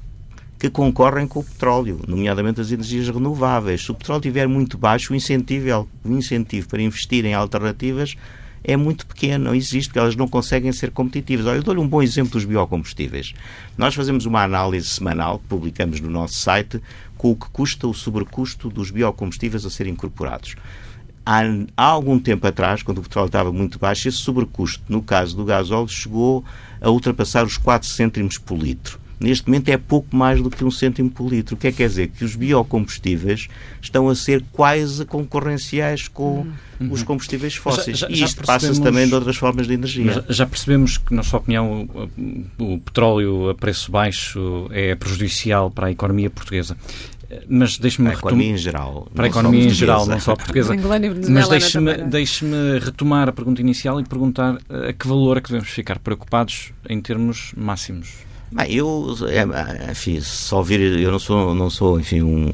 que 0.63 0.71
concorrem 0.71 1.27
com 1.27 1.41
o 1.41 1.45
petróleo, 1.45 1.99
nomeadamente 2.07 2.61
as 2.61 2.71
energias 2.71 3.09
renováveis. 3.09 3.83
Se 3.83 3.91
o 3.91 3.95
petróleo 3.97 4.21
estiver 4.21 4.47
muito 4.47 4.79
baixo, 4.79 5.13
o 5.13 5.17
incentivo, 5.17 5.89
o 6.05 6.13
incentivo 6.13 6.69
para 6.69 6.81
investir 6.81 7.25
em 7.25 7.35
alternativas 7.35 8.17
é 8.63 8.77
muito 8.77 9.05
pequeno, 9.05 9.47
não 9.47 9.57
existe, 9.57 9.89
porque 9.89 9.99
elas 9.99 10.15
não 10.15 10.29
conseguem 10.29 10.71
ser 10.71 10.93
competitivas. 10.93 11.47
Olha, 11.47 11.57
eu 11.57 11.65
dou-lhe 11.65 11.81
um 11.81 11.89
bom 11.89 12.01
exemplo 12.01 12.31
dos 12.31 12.45
biocombustíveis. 12.45 13.35
Nós 13.77 13.93
fazemos 13.97 14.25
uma 14.25 14.45
análise 14.45 14.87
semanal, 14.87 15.41
que 15.41 15.47
publicamos 15.47 16.01
no 16.01 16.09
nosso 16.09 16.35
site, 16.35 16.81
com 17.19 17.33
o 17.33 17.35
que 17.35 17.51
custa 17.51 17.89
o 17.89 17.93
sobrecusto 17.93 18.71
dos 18.71 18.93
biocombustíveis 18.93 19.67
a 19.67 19.71
serem 19.71 19.95
incorporados. 19.95 20.55
Há, 21.27 21.41
há 21.77 21.87
algum 21.87 22.21
tempo 22.21 22.47
atrás, 22.47 22.85
quando 22.85 22.99
o 22.99 23.03
petróleo 23.03 23.27
estava 23.27 23.53
muito 23.53 23.81
baixo, 23.81 24.07
esse 24.07 24.19
sobrecusto, 24.19 24.85
no 24.89 25.03
caso 25.03 25.37
do 25.37 25.45
gasóleo, 25.45 25.89
chegou 25.89 26.45
a 26.81 26.89
ultrapassar 26.89 27.45
os 27.45 27.57
4 27.57 27.89
cêntimos 27.89 28.39
por 28.39 28.57
litro 28.57 29.02
neste 29.23 29.47
momento 29.47 29.69
é 29.69 29.77
pouco 29.77 30.15
mais 30.15 30.41
do 30.41 30.51
que 30.51 30.65
um 30.65 30.71
cêntimo 30.71 31.11
por 31.11 31.31
litro. 31.31 31.55
O 31.55 31.59
que 31.59 31.69
é 31.69 31.71
que 31.71 31.79
quer 31.79 31.89
dizer? 31.89 32.09
Que 32.09 32.25
os 32.25 32.35
biocombustíveis 32.35 33.49
estão 33.81 34.09
a 34.09 34.15
ser 34.15 34.45
quase 34.53 35.05
concorrenciais 35.05 36.09
com 36.09 36.47
uhum. 36.81 36.93
os 36.93 37.03
combustíveis 37.03 37.55
fósseis. 37.55 37.99
Já, 37.99 38.09
já, 38.09 38.15
e 38.15 38.23
isto 38.23 38.45
passa-se 38.45 38.81
também 38.83 39.07
de 39.07 39.15
outras 39.15 39.37
formas 39.37 39.67
de 39.67 39.75
energia. 39.75 40.25
já 40.29 40.47
percebemos 40.47 40.99
que, 40.99 41.15
na 41.15 41.23
sua 41.23 41.39
opinião, 41.39 41.89
o, 42.59 42.75
o 42.75 42.79
petróleo 42.79 43.51
a 43.51 43.55
preço 43.55 43.91
baixo 43.91 44.69
é 44.71 44.95
prejudicial 44.95 45.71
para 45.71 45.87
a 45.87 45.91
economia 45.91 46.29
portuguesa 46.29 46.77
mas 47.49 47.79
deixe-me 47.79 48.09
para 48.09 48.17
a 48.17 48.19
economia 48.19 48.51
em 48.51 48.57
geral 48.59 49.09
para 49.15 49.25
a 49.25 49.29
economia 49.29 49.65
em 49.65 49.71
geral 49.71 50.07
não 50.07 50.21
só 50.21 50.37
portuguesa 50.37 50.75
mas 51.31 51.49
deixe-me 51.49 51.95
deixe 52.05 52.45
retomar 52.79 53.29
a 53.29 53.33
pergunta 53.33 53.63
inicial 53.63 53.99
e 54.01 54.05
perguntar 54.05 54.59
a 54.69 54.93
que 54.93 55.09
valor 55.09 55.39
é 55.39 55.41
que 55.41 55.49
devemos 55.49 55.71
ficar 55.71 55.99
preocupados 55.99 56.73
em 56.87 57.01
termos 57.01 57.55
máximos 57.57 58.32
Bem, 58.53 58.71
eu, 58.71 59.17
é, 59.31 59.91
enfim, 59.91 60.21
só 60.21 60.59
ouvir, 60.59 60.79
eu 61.01 61.11
não 61.11 61.19
sou, 61.19 61.55
não 61.55 61.71
sou 61.71 61.99
enfim, 61.99 62.21
um, 62.21 62.51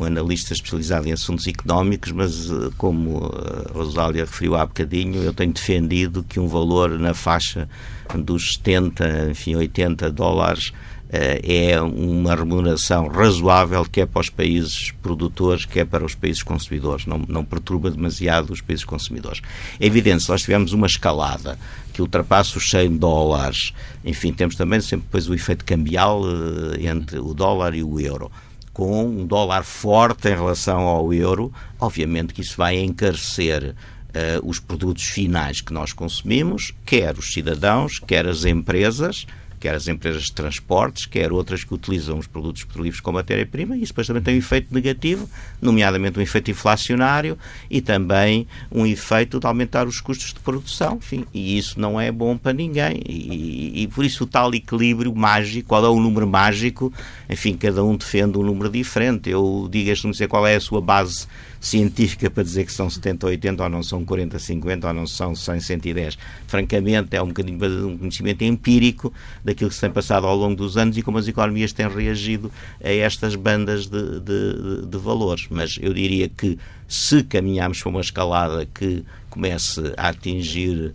um, 0.00 0.04
analista 0.04 0.52
especializado 0.52 1.08
em 1.08 1.12
assuntos 1.12 1.46
económicos, 1.46 2.10
mas 2.10 2.50
eh, 2.50 2.70
como 2.76 3.26
a 3.26 3.72
Rosália 3.72 4.24
referiu 4.24 4.56
há 4.56 4.66
bocadinho, 4.66 5.22
eu 5.22 5.32
tenho 5.32 5.52
defendido 5.52 6.24
que 6.24 6.40
um 6.40 6.48
valor 6.48 6.98
na 6.98 7.14
faixa 7.14 7.68
dos 8.12 8.54
70, 8.54 9.30
enfim, 9.30 9.54
80 9.54 10.10
dólares 10.10 10.72
eh, 10.74 10.89
é 11.12 11.80
uma 11.80 12.36
remuneração 12.36 13.08
razoável, 13.08 13.84
quer 13.84 14.06
para 14.06 14.20
os 14.20 14.30
países 14.30 14.92
produtores, 15.02 15.64
quer 15.64 15.84
para 15.84 16.04
os 16.04 16.14
países 16.14 16.42
consumidores. 16.42 17.04
Não, 17.04 17.18
não 17.28 17.44
perturba 17.44 17.90
demasiado 17.90 18.52
os 18.52 18.60
países 18.60 18.84
consumidores. 18.84 19.42
É 19.80 19.86
evidente, 19.86 20.22
se 20.22 20.28
nós 20.28 20.42
tivermos 20.42 20.72
uma 20.72 20.86
escalada 20.86 21.58
que 21.92 22.00
ultrapassa 22.00 22.58
os 22.58 22.70
100 22.70 22.96
dólares, 22.96 23.74
enfim, 24.04 24.32
temos 24.32 24.54
também 24.54 24.80
sempre 24.80 25.06
depois 25.06 25.28
o 25.28 25.34
efeito 25.34 25.64
cambial 25.64 26.22
eh, 26.24 26.86
entre 26.88 27.18
o 27.18 27.34
dólar 27.34 27.74
e 27.74 27.82
o 27.82 27.98
euro. 27.98 28.30
Com 28.72 29.04
um 29.04 29.26
dólar 29.26 29.64
forte 29.64 30.28
em 30.28 30.34
relação 30.34 30.82
ao 30.82 31.12
euro, 31.12 31.52
obviamente 31.80 32.32
que 32.32 32.40
isso 32.40 32.56
vai 32.56 32.78
encarecer 32.78 33.74
Uh, 34.10 34.42
os 34.44 34.58
produtos 34.58 35.04
finais 35.04 35.60
que 35.60 35.72
nós 35.72 35.92
consumimos, 35.92 36.74
quer 36.84 37.16
os 37.16 37.32
cidadãos, 37.32 38.00
quer 38.00 38.26
as 38.26 38.44
empresas, 38.44 39.24
quer 39.60 39.74
as 39.74 39.86
empresas 39.86 40.24
de 40.24 40.32
transportes, 40.32 41.06
quer 41.06 41.32
outras 41.32 41.62
que 41.62 41.74
utilizam 41.74 42.18
os 42.18 42.26
produtos 42.26 42.64
petrolíferos 42.64 43.00
como 43.00 43.18
matéria-prima, 43.18 43.76
e 43.76 43.82
isso 43.82 43.92
depois 43.92 44.06
também 44.06 44.22
tem 44.22 44.34
um 44.34 44.38
efeito 44.38 44.74
negativo, 44.74 45.28
nomeadamente 45.60 46.18
um 46.18 46.22
efeito 46.22 46.50
inflacionário 46.50 47.38
e 47.70 47.80
também 47.80 48.46
um 48.72 48.86
efeito 48.86 49.38
de 49.38 49.46
aumentar 49.46 49.86
os 49.86 50.00
custos 50.00 50.32
de 50.32 50.40
produção, 50.40 50.96
enfim, 50.96 51.26
e 51.32 51.58
isso 51.58 51.78
não 51.78 52.00
é 52.00 52.10
bom 52.10 52.36
para 52.36 52.52
ninguém. 52.52 53.02
E, 53.06 53.12
e, 53.12 53.82
e 53.82 53.86
por 53.88 54.04
isso 54.04 54.24
o 54.24 54.26
tal 54.26 54.52
equilíbrio 54.54 55.14
mágico, 55.14 55.68
qual 55.68 55.84
é 55.84 55.88
o 55.88 56.00
número 56.00 56.26
mágico, 56.26 56.92
enfim, 57.28 57.56
cada 57.56 57.84
um 57.84 57.96
defende 57.96 58.38
um 58.38 58.42
número 58.42 58.70
diferente. 58.70 59.28
Eu 59.28 59.68
digo 59.70 59.90
este 59.90 60.06
não 60.06 60.14
sei 60.14 60.26
qual 60.26 60.46
é 60.46 60.56
a 60.56 60.60
sua 60.60 60.80
base 60.80 61.26
científica 61.60 62.30
para 62.30 62.42
dizer 62.42 62.64
que 62.64 62.72
são 62.72 62.88
70 62.88 63.26
ou 63.26 63.30
80 63.30 63.62
ou 63.62 63.68
não 63.68 63.82
são 63.82 64.04
40, 64.04 64.38
50 64.38 64.88
ou 64.88 64.94
não 64.94 65.06
são 65.06 65.34
100, 65.34 65.60
110. 65.60 66.18
Francamente, 66.46 67.14
é 67.14 67.22
um 67.22 67.28
bocadinho 67.28 67.86
um 67.86 67.98
conhecimento 67.98 68.42
empírico 68.42 69.12
daquilo 69.44 69.68
que 69.68 69.74
se 69.74 69.82
tem 69.82 69.90
passado 69.90 70.26
ao 70.26 70.34
longo 70.34 70.56
dos 70.56 70.76
anos 70.76 70.96
e 70.96 71.02
como 71.02 71.18
as 71.18 71.28
economias 71.28 71.72
têm 71.72 71.88
reagido 71.88 72.50
a 72.82 72.90
estas 72.90 73.34
bandas 73.34 73.86
de, 73.86 74.20
de, 74.20 74.86
de 74.86 74.98
valores. 74.98 75.46
Mas 75.50 75.78
eu 75.80 75.92
diria 75.92 76.28
que 76.28 76.58
se 76.88 77.22
caminharmos 77.22 77.82
para 77.82 77.90
uma 77.90 78.00
escalada 78.00 78.66
que 78.66 79.04
comece 79.28 79.92
a 79.96 80.08
atingir, 80.08 80.94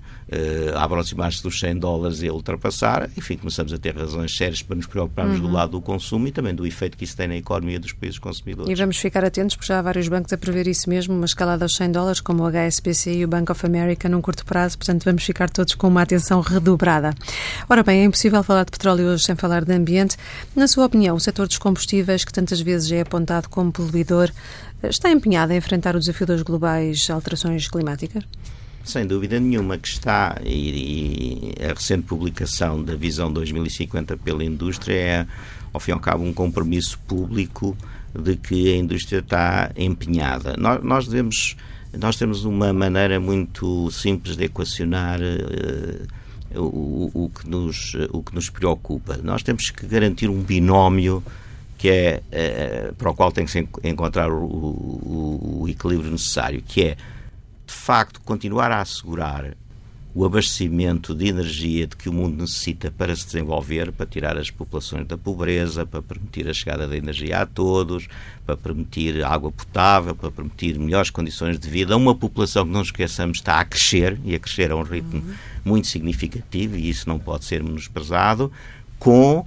a 0.74 0.84
aproximar-se 0.84 1.44
dos 1.44 1.60
100 1.60 1.78
dólares 1.78 2.22
e 2.22 2.28
a 2.28 2.34
ultrapassar, 2.34 3.10
enfim, 3.16 3.38
começamos 3.38 3.72
a 3.72 3.78
ter 3.78 3.96
razões 3.96 4.36
sérias 4.36 4.62
para 4.62 4.76
nos 4.76 4.88
preocuparmos 4.88 5.38
uhum. 5.38 5.48
do 5.48 5.52
lado 5.52 5.72
do 5.72 5.82
consumo 5.82 6.28
e 6.28 6.32
também 6.32 6.54
do 6.54 6.66
efeito 6.66 6.98
que 6.98 7.04
isso 7.04 7.16
tem 7.16 7.28
na 7.28 7.36
economia 7.36 7.80
dos 7.80 7.94
países 7.94 8.18
consumidores. 8.18 8.72
E 8.72 8.76
vamos 8.76 8.98
ficar 8.98 9.24
atentos, 9.24 9.56
porque 9.56 9.68
já 9.68 9.80
há 9.80 9.82
vários 9.82 10.08
bancos 10.08 10.34
a 10.34 10.38
prever 10.38 10.68
isso 10.68 10.90
mesmo, 10.90 11.14
uma 11.14 11.26
escalada 11.26 11.66
aos 11.66 11.76
100 11.76 11.92
dólares, 11.92 12.22
como 12.22 12.44
o 12.44 12.48
HSBC 12.48 13.18
e 13.18 13.26
o 13.26 13.28
Bank 13.28 13.52
of 13.52 13.66
America, 13.66 14.10
num 14.10 14.22
curto 14.22 14.46
prazo, 14.46 14.78
portanto 14.78 15.04
vamos 15.04 15.24
ficar 15.24 15.50
todos 15.50 15.76
com 15.76 15.88
uma 15.88 16.02
atenção 16.02 16.42
redobrada. 16.42 17.14
Ora 17.70 17.84
bem, 17.84 18.02
é 18.02 18.04
impossível 18.06 18.44
falar 18.44 18.64
de 18.64 18.72
petróleo 18.72 19.08
hoje 19.08 19.24
sem 19.24 19.36
falar 19.36 19.64
de 19.64 19.74
ambiente. 19.74 20.18
Na 20.56 20.68
sua 20.68 20.86
opinião, 20.86 21.16
o 21.16 21.20
setor 21.20 21.48
dos 21.48 21.58
combustíveis, 21.58 22.26
que 22.26 22.34
tantas 22.34 22.60
vezes 22.62 22.92
é 22.92 23.02
apontado 23.02 23.48
como 23.50 23.72
poluidor, 23.72 24.32
está 24.84 25.12
empenhado 25.12 25.54
em 25.54 25.58
enfrentar 25.58 25.96
o 25.96 26.00
desafio 26.00 26.26
das 26.26 26.42
globais 26.42 27.10
alterações 27.10 27.68
climáticas? 27.68 28.24
Sem 28.86 29.08
dúvida 29.08 29.40
nenhuma 29.40 29.80
que 29.80 29.88
está, 29.88 30.40
e, 30.44 31.54
e, 31.58 31.66
a 31.66 31.74
recente 31.74 32.04
publicação 32.04 32.84
da 32.84 32.96
Visão 32.96 33.34
2050 33.34 34.16
pela 34.18 34.44
indústria 34.44 34.94
é, 34.94 35.28
ao 35.74 35.80
fim 35.80 35.90
e 35.90 35.94
ao 35.96 36.00
cabo, 36.00 36.24
um 36.24 36.32
compromisso 36.32 37.00
público 37.00 37.76
de 38.14 38.36
que 38.36 38.74
a 38.74 38.78
indústria 38.78 39.20
está 39.20 39.72
empenhada. 39.76 40.56
Nós, 40.56 40.84
nós 40.84 41.08
devemos, 41.08 41.58
nós 41.98 42.16
temos 42.16 42.46
uma 42.46 42.72
maneira 42.72 43.20
muito 43.20 43.90
simples 43.90 44.38
de 44.38 44.46
equacionar 44.46 45.20
uh, 45.20 46.62
o, 46.62 47.26
o, 47.26 47.30
que 47.30 47.50
nos, 47.50 47.96
o 48.12 48.22
que 48.22 48.36
nos 48.36 48.52
preocupa. 48.52 49.18
Nós 49.24 49.42
temos 49.42 49.72
que 49.72 49.88
garantir 49.88 50.30
um 50.30 50.44
binómio 50.44 51.24
que 51.76 51.90
é 51.90 52.22
uh, 52.92 52.94
para 52.94 53.10
o 53.10 53.16
qual 53.16 53.32
tem 53.32 53.46
que 53.46 53.52
se 53.52 53.68
encontrar 53.84 54.32
o, 54.32 54.46
o, 54.46 55.60
o, 55.62 55.68
equilíbrio 55.68 56.12
necessário, 56.12 56.62
que 56.62 56.84
é 56.84 56.98
de 57.66 57.74
facto 57.74 58.22
continuar 58.22 58.72
a 58.72 58.82
assegurar 58.82 59.56
o 60.16 60.24
abastecimento 60.24 61.14
de 61.14 61.28
energia 61.28 61.86
de 61.86 61.98
que 61.98 62.08
o 62.08 62.14
mundo 62.14 62.40
necessita 62.40 62.90
para 62.90 63.14
se 63.14 63.26
desenvolver, 63.26 63.92
para 63.92 64.06
tirar 64.06 64.38
as 64.38 64.50
populações 64.50 65.06
da 65.06 65.18
pobreza, 65.18 65.86
para 65.86 66.02
permitir 66.02 66.48
a 66.48 66.54
chegada 66.54 66.88
da 66.88 66.96
energia 66.96 67.42
a 67.42 67.46
todos, 67.46 68.08
para 68.46 68.56
permitir 68.56 69.22
água 69.26 69.52
potável, 69.52 70.16
para 70.16 70.32
permitir 70.32 70.80
melhores 70.80 71.10
condições 71.10 71.60
de 71.60 71.70
vida 71.70 71.94
a 71.94 71.98
uma 71.98 72.16
população 72.16 72.66
que 72.66 72.72
não 72.72 72.82
esqueçamos 72.82 73.40
está 73.40 73.60
a 73.60 73.66
crescer 73.66 74.18
e 74.24 74.34
a 74.34 74.40
crescer 74.40 74.72
a 74.72 74.78
um 74.78 74.84
ritmo 74.84 75.22
uhum. 75.22 75.34
muito 75.66 75.88
significativo 75.88 76.78
e 76.78 76.90
isso 76.90 77.10
não 77.10 77.20
pode 77.20 77.44
ser 77.44 77.62
menosprezado 77.62 78.50
com 78.98 79.46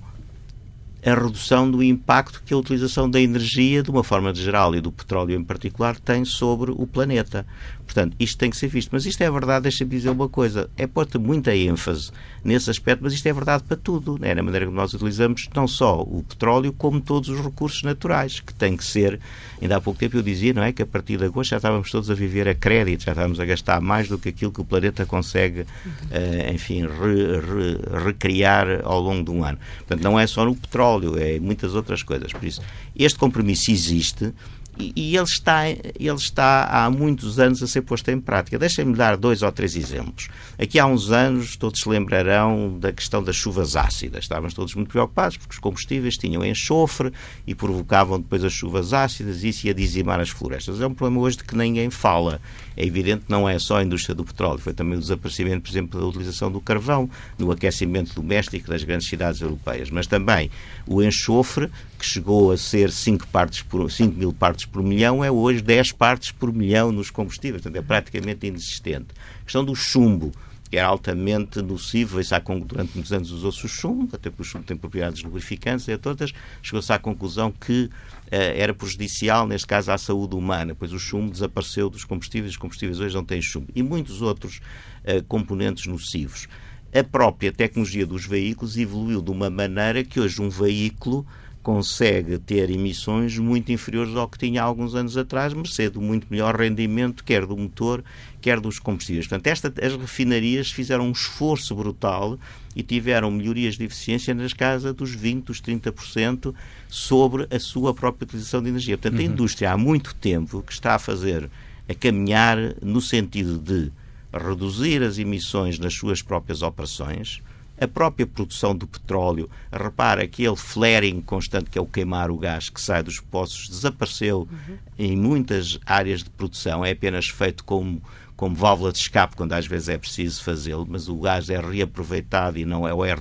a 1.08 1.14
redução 1.14 1.70
do 1.70 1.82
impacto 1.82 2.42
que 2.44 2.52
a 2.52 2.56
utilização 2.56 3.08
da 3.08 3.20
energia, 3.20 3.82
de 3.82 3.90
uma 3.90 4.04
forma 4.04 4.34
geral, 4.34 4.74
e 4.74 4.80
do 4.80 4.92
petróleo 4.92 5.34
em 5.34 5.42
particular, 5.42 5.98
tem 5.98 6.24
sobre 6.24 6.70
o 6.70 6.86
planeta. 6.86 7.46
Portanto, 7.88 8.14
isto 8.20 8.36
tem 8.36 8.50
que 8.50 8.56
ser 8.56 8.68
visto. 8.68 8.90
Mas 8.92 9.06
isto 9.06 9.22
é 9.22 9.30
verdade, 9.30 9.62
deixa-me 9.62 9.90
dizer 9.90 10.10
uma 10.10 10.28
coisa. 10.28 10.68
É 10.76 10.86
posta 10.86 11.18
muita 11.18 11.56
ênfase 11.56 12.12
nesse 12.44 12.70
aspecto, 12.70 13.02
mas 13.02 13.14
isto 13.14 13.26
é 13.26 13.32
verdade 13.32 13.64
para 13.64 13.78
tudo. 13.78 14.18
É 14.20 14.34
na 14.34 14.42
maneira 14.42 14.66
que 14.66 14.72
nós 14.72 14.92
utilizamos 14.92 15.48
não 15.54 15.66
só 15.66 16.02
o 16.02 16.22
petróleo, 16.22 16.72
como 16.72 17.00
todos 17.00 17.30
os 17.30 17.40
recursos 17.40 17.82
naturais, 17.82 18.40
que 18.40 18.52
tem 18.52 18.76
que 18.76 18.84
ser. 18.84 19.18
Ainda 19.60 19.76
há 19.76 19.80
pouco 19.80 19.98
tempo 19.98 20.18
eu 20.18 20.22
dizia, 20.22 20.52
não 20.52 20.62
é? 20.62 20.70
Que 20.70 20.82
a 20.82 20.86
partir 20.86 21.16
de 21.16 21.24
agosto 21.24 21.50
já 21.50 21.56
estávamos 21.56 21.90
todos 21.90 22.10
a 22.10 22.14
viver 22.14 22.46
a 22.46 22.54
crédito, 22.54 23.04
já 23.04 23.12
estávamos 23.12 23.40
a 23.40 23.44
gastar 23.46 23.80
mais 23.80 24.06
do 24.06 24.18
que 24.18 24.28
aquilo 24.28 24.52
que 24.52 24.60
o 24.60 24.64
planeta 24.64 25.06
consegue, 25.06 25.62
uh, 25.62 26.52
enfim, 26.52 26.82
re, 26.82 27.40
re, 27.40 28.04
recriar 28.04 28.82
ao 28.84 29.00
longo 29.00 29.24
de 29.24 29.30
um 29.30 29.42
ano. 29.42 29.58
Portanto, 29.78 30.02
não 30.02 30.20
é 30.20 30.26
só 30.26 30.44
no 30.44 30.54
petróleo, 30.54 30.97
é 31.18 31.38
muitas 31.38 31.74
outras 31.74 32.02
coisas. 32.02 32.32
Por 32.32 32.44
isso, 32.44 32.60
este 32.96 33.18
compromisso 33.18 33.70
existe 33.70 34.32
e, 34.78 35.16
ele, 35.16 35.24
está, 35.24 35.68
ele 35.68 36.14
está 36.16 36.64
há 36.70 36.88
muitos 36.88 37.38
anos 37.40 37.62
a 37.62 37.66
ser 37.66 37.82
posto 37.82 38.10
em 38.10 38.20
prática. 38.20 38.58
Deixem-me 38.58 38.94
dar 38.94 39.16
dois 39.16 39.42
ou 39.42 39.50
três 39.50 39.74
exemplos. 39.74 40.28
Aqui 40.56 40.78
há 40.78 40.86
uns 40.86 41.10
anos, 41.10 41.56
todos 41.56 41.80
se 41.80 41.88
lembrarão 41.88 42.78
da 42.78 42.92
questão 42.92 43.22
das 43.22 43.34
chuvas 43.34 43.74
ácidas. 43.74 44.24
Estávamos 44.24 44.54
todos 44.54 44.74
muito 44.74 44.90
preocupados 44.90 45.36
porque 45.36 45.52
os 45.52 45.58
combustíveis 45.58 46.16
tinham 46.16 46.44
enxofre 46.44 47.12
e 47.46 47.54
provocavam 47.54 48.20
depois 48.20 48.44
as 48.44 48.52
chuvas 48.52 48.92
ácidas 48.92 49.42
e 49.42 49.48
isso 49.48 49.66
ia 49.66 49.74
dizimar 49.74 50.20
as 50.20 50.28
florestas. 50.28 50.80
É 50.80 50.86
um 50.86 50.94
problema 50.94 51.22
hoje 51.22 51.38
de 51.38 51.44
que 51.44 51.56
ninguém 51.56 51.90
fala. 51.90 52.40
É 52.80 52.86
evidente 52.86 53.24
que 53.24 53.30
não 53.32 53.48
é 53.48 53.58
só 53.58 53.78
a 53.78 53.82
indústria 53.82 54.14
do 54.14 54.24
petróleo, 54.24 54.60
foi 54.60 54.72
também 54.72 54.96
o 54.96 55.00
desaparecimento, 55.00 55.62
por 55.62 55.68
exemplo, 55.68 56.00
da 56.00 56.06
utilização 56.06 56.48
do 56.48 56.60
carvão 56.60 57.10
no 57.36 57.50
aquecimento 57.50 58.14
doméstico 58.14 58.70
das 58.70 58.84
grandes 58.84 59.08
cidades 59.08 59.40
europeias, 59.40 59.90
mas 59.90 60.06
também 60.06 60.48
o 60.86 61.02
enxofre, 61.02 61.68
que 61.98 62.06
chegou 62.06 62.52
a 62.52 62.56
ser 62.56 62.92
5, 62.92 63.26
partes 63.26 63.62
por, 63.62 63.90
5 63.90 64.16
mil 64.16 64.32
partes 64.32 64.64
por 64.64 64.80
milhão, 64.80 65.24
é 65.24 65.28
hoje 65.28 65.60
10 65.60 65.90
partes 65.90 66.30
por 66.30 66.52
milhão 66.52 66.92
nos 66.92 67.10
combustíveis, 67.10 67.62
portanto 67.62 67.82
é 67.82 67.84
praticamente 67.84 68.46
inexistente. 68.46 69.08
A 69.40 69.42
questão 69.42 69.64
do 69.64 69.74
chumbo, 69.74 70.30
que 70.70 70.76
era 70.76 70.86
altamente 70.86 71.62
nocivo, 71.62 72.20
isso 72.20 72.34
durante 72.66 72.94
muitos 72.94 73.12
anos 73.12 73.30
usou-se 73.30 73.64
o 73.64 73.68
chumbo, 73.68 74.08
até 74.14 74.30
porque 74.30 74.42
o 74.42 74.44
chumbo 74.44 74.64
tem 74.64 74.76
propriedades 74.76 75.22
lubrificantes, 75.22 75.88
e 75.88 75.92
a 75.92 75.98
todas, 75.98 76.32
chegou-se 76.62 76.92
à 76.92 76.98
conclusão 76.98 77.50
que 77.50 77.84
uh, 77.84 77.90
era 78.30 78.74
prejudicial, 78.74 79.46
neste 79.46 79.66
caso, 79.66 79.90
à 79.90 79.98
saúde 79.98 80.34
humana, 80.36 80.74
pois 80.74 80.92
o 80.92 80.98
chumbo 80.98 81.30
desapareceu 81.30 81.88
dos 81.88 82.04
combustíveis, 82.04 82.52
os 82.52 82.58
combustíveis 82.58 83.00
hoje 83.00 83.14
não 83.14 83.24
têm 83.24 83.40
chumbo, 83.40 83.68
e 83.74 83.82
muitos 83.82 84.20
outros 84.20 84.60
uh, 85.04 85.22
componentes 85.24 85.86
nocivos. 85.86 86.48
A 86.94 87.04
própria 87.04 87.52
tecnologia 87.52 88.06
dos 88.06 88.24
veículos 88.24 88.78
evoluiu 88.78 89.20
de 89.20 89.30
uma 89.30 89.50
maneira 89.50 90.02
que 90.02 90.18
hoje 90.18 90.40
um 90.40 90.48
veículo 90.48 91.26
consegue 91.68 92.38
ter 92.38 92.70
emissões 92.70 93.36
muito 93.36 93.70
inferiores 93.70 94.16
ao 94.16 94.26
que 94.26 94.38
tinha 94.38 94.62
há 94.62 94.64
alguns 94.64 94.94
anos 94.94 95.18
atrás, 95.18 95.52
mercê 95.52 95.90
do 95.90 96.00
muito 96.00 96.26
melhor 96.30 96.56
rendimento, 96.56 97.22
quer 97.22 97.44
do 97.44 97.54
motor, 97.54 98.02
quer 98.40 98.58
dos 98.58 98.78
combustíveis. 98.78 99.26
Portanto, 99.26 99.48
esta, 99.48 99.74
as 99.84 99.94
refinarias 99.94 100.70
fizeram 100.70 101.06
um 101.06 101.12
esforço 101.12 101.74
brutal 101.74 102.38
e 102.74 102.82
tiveram 102.82 103.30
melhorias 103.30 103.76
de 103.76 103.84
eficiência 103.84 104.32
nas 104.32 104.54
casas 104.54 104.94
dos 104.94 105.14
20%, 105.14 105.44
dos 105.44 105.60
30% 105.60 106.54
sobre 106.88 107.46
a 107.54 107.60
sua 107.60 107.92
própria 107.92 108.24
utilização 108.24 108.62
de 108.62 108.70
energia. 108.70 108.96
Portanto, 108.96 109.20
uhum. 109.20 109.26
a 109.26 109.30
indústria 109.30 109.70
há 109.70 109.76
muito 109.76 110.14
tempo 110.14 110.62
que 110.62 110.72
está 110.72 110.94
a 110.94 110.98
fazer, 110.98 111.50
a 111.86 111.92
caminhar 111.92 112.56
no 112.80 113.02
sentido 113.02 113.58
de 113.58 113.92
reduzir 114.32 115.02
as 115.02 115.18
emissões 115.18 115.78
nas 115.78 115.92
suas 115.92 116.22
próprias 116.22 116.62
operações, 116.62 117.42
a 117.80 117.86
própria 117.86 118.26
produção 118.26 118.74
do 118.74 118.86
petróleo, 118.86 119.48
repara 119.72 120.26
que 120.26 120.42
aquele 120.42 120.56
flaring 120.56 121.20
constante, 121.20 121.70
que 121.70 121.78
é 121.78 121.80
o 121.80 121.86
queimar 121.86 122.30
o 122.30 122.38
gás 122.38 122.68
que 122.68 122.80
sai 122.80 123.02
dos 123.02 123.20
poços, 123.20 123.68
desapareceu 123.68 124.48
uhum. 124.50 124.76
em 124.98 125.16
muitas 125.16 125.78
áreas 125.86 126.22
de 126.22 126.30
produção, 126.30 126.84
é 126.84 126.90
apenas 126.90 127.28
feito 127.28 127.64
como, 127.64 128.02
como 128.36 128.54
válvula 128.54 128.92
de 128.92 128.98
escape, 128.98 129.36
quando 129.36 129.52
às 129.52 129.66
vezes 129.66 129.88
é 129.88 129.98
preciso 129.98 130.42
fazê-lo, 130.42 130.86
mas 130.88 131.08
o 131.08 131.16
gás 131.16 131.48
é 131.50 131.60
reaproveitado 131.60 132.58
e 132.58 132.64
não 132.64 132.86
é, 132.86 132.92
ou 132.92 133.04
é 133.04 133.14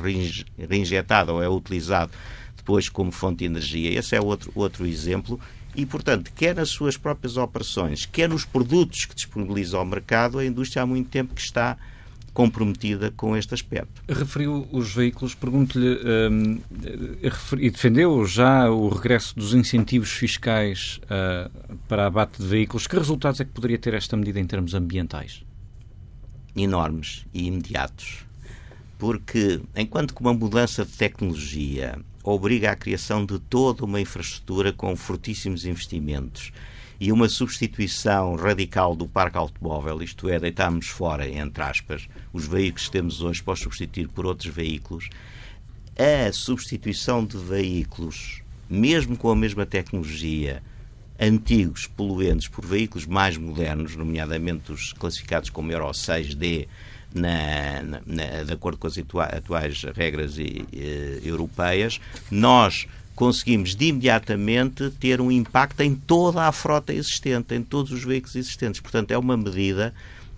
reinjetado 0.68 1.34
ou 1.34 1.44
é 1.44 1.50
utilizado 1.50 2.12
depois 2.56 2.90
como 2.90 3.12
fonte 3.12 3.40
de 3.40 3.46
energia. 3.46 3.98
Esse 3.98 4.16
é 4.16 4.22
outro, 4.22 4.52
outro 4.54 4.86
exemplo. 4.86 5.40
E, 5.76 5.86
portanto, 5.86 6.32
quer 6.36 6.56
nas 6.56 6.70
suas 6.70 6.98
próprias 6.98 7.38
operações, 7.38 8.06
quer 8.06 8.28
nos 8.28 8.44
produtos 8.44 9.06
que 9.06 9.14
disponibiliza 9.14 9.78
ao 9.78 9.86
mercado, 9.86 10.40
a 10.40 10.46
indústria 10.46 10.82
há 10.82 10.86
muito 10.86 11.08
tempo 11.10 11.36
que 11.36 11.42
está 11.42 11.78
comprometida 12.38 13.10
com 13.18 13.36
este 13.36 13.56
aspecto. 13.56 14.00
Referiu 14.08 14.68
os 14.72 14.94
veículos, 14.94 15.34
pergunto-lhe, 15.34 15.98
um, 16.30 16.62
e 17.58 17.72
defendeu 17.72 18.24
já 18.28 18.70
o 18.70 18.90
regresso 18.90 19.34
dos 19.36 19.56
incentivos 19.56 20.12
fiscais 20.12 21.02
uh, 21.06 21.76
para 21.88 22.06
abate 22.06 22.40
de 22.40 22.48
veículos. 22.48 22.86
Que 22.86 22.96
resultados 22.96 23.42
é 23.42 23.44
que 23.44 23.50
poderia 23.50 23.80
ter 23.80 23.96
esta 23.96 24.16
medida 24.16 24.40
em 24.40 24.46
termos 24.46 24.76
ambientais? 24.76 25.44
Enormes 26.56 27.26
e 27.34 27.48
imediatos. 27.48 28.24
Porque, 29.00 29.60
enquanto 29.76 30.14
que 30.14 30.22
uma 30.22 30.34
mudança 30.36 30.86
de 30.86 30.92
tecnologia 30.92 31.98
obriga 32.24 32.70
à 32.70 32.76
criação 32.76 33.26
de 33.26 33.40
toda 33.40 33.84
uma 33.84 34.00
infraestrutura 34.00 34.72
com 34.72 34.96
fortíssimos 34.96 35.66
investimentos 35.66 36.52
e 37.00 37.12
uma 37.12 37.30
substituição 37.30 38.36
radical 38.36 38.96
do 38.96 39.08
parque 39.08 39.38
automóvel, 39.38 40.02
isto 40.02 40.30
é, 40.30 40.40
deitarmos 40.40 40.88
fora, 40.88 41.30
entre 41.30 41.64
aspas, 41.64 42.08
os 42.34 42.48
veículos 42.48 42.86
que 42.86 42.92
temos 42.92 43.22
hoje 43.22 43.44
para 43.44 43.56
substituir 43.56 44.08
por 44.08 44.26
outros 44.26 44.54
veículos, 44.54 45.10
a 45.98 46.32
substituição 46.32 47.26
de 47.26 47.38
veículos, 47.38 48.42
mesmo 48.70 49.16
com 49.16 49.30
a 49.30 49.36
mesma 49.36 49.66
tecnologia, 49.66 50.62
antigos, 51.20 51.88
poluentes, 51.88 52.48
por 52.48 52.66
veículos 52.66 53.06
mais 53.06 53.38
modernos, 53.38 53.96
nomeadamente 53.96 54.72
os 54.72 54.94
classificados 54.94 55.50
como 55.50 55.72
Euro 55.72 55.90
6D, 55.90 56.68
na, 57.14 58.02
na, 58.06 58.44
de 58.44 58.54
acordo 58.54 58.78
com 58.78 58.88
as 58.88 58.98
atuais 58.98 59.84
regras 59.96 60.38
e, 60.38 60.66
e, 60.72 61.22
europeias, 61.24 62.00
nós 62.30 62.88
conseguimos 63.18 63.74
de 63.74 63.88
imediatamente 63.88 64.92
ter 64.92 65.20
um 65.20 65.32
impacto 65.32 65.82
em 65.82 65.96
toda 65.96 66.44
a 66.44 66.52
frota 66.52 66.94
existente, 66.94 67.56
em 67.56 67.64
todos 67.64 67.92
os 67.92 68.04
veículos 68.04 68.36
existentes. 68.36 68.80
Portanto, 68.80 69.10
é 69.10 69.18
uma 69.18 69.36
medida 69.36 69.92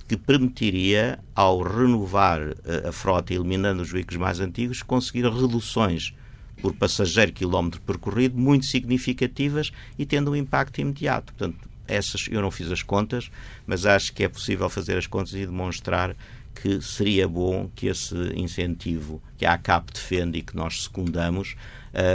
que 0.08 0.16
permitiria, 0.16 1.20
ao 1.36 1.62
renovar 1.62 2.40
eh, 2.40 2.88
a 2.88 2.92
frota, 2.94 3.34
eliminando 3.34 3.82
os 3.82 3.92
veículos 3.92 4.18
mais 4.18 4.40
antigos, 4.40 4.82
conseguir 4.82 5.26
reduções 5.26 6.14
por 6.62 6.74
passageiro 6.74 7.34
quilómetro 7.34 7.82
percorrido 7.82 8.38
muito 8.38 8.66
significativas 8.66 9.74
e 9.98 10.06
tendo 10.06 10.32
um 10.32 10.36
impacto 10.36 10.80
imediato. 10.80 11.34
Portanto, 11.34 11.70
essas 11.86 12.28
eu 12.32 12.42
não 12.42 12.50
fiz 12.50 12.72
as 12.72 12.82
contas, 12.82 13.30
mas 13.68 13.86
acho 13.86 14.14
que 14.14 14.24
é 14.24 14.30
possível 14.30 14.70
fazer 14.70 14.98
as 14.98 15.06
contas 15.06 15.34
e 15.34 15.46
demonstrar 15.46 16.16
que 16.56 16.82
seria 16.82 17.28
bom 17.28 17.70
que 17.76 17.88
esse 17.88 18.16
incentivo 18.36 19.22
que 19.38 19.46
a 19.46 19.54
ACAP 19.54 19.92
defende 19.92 20.40
e 20.40 20.42
que 20.42 20.56
nós 20.56 20.84
secundamos 20.84 21.58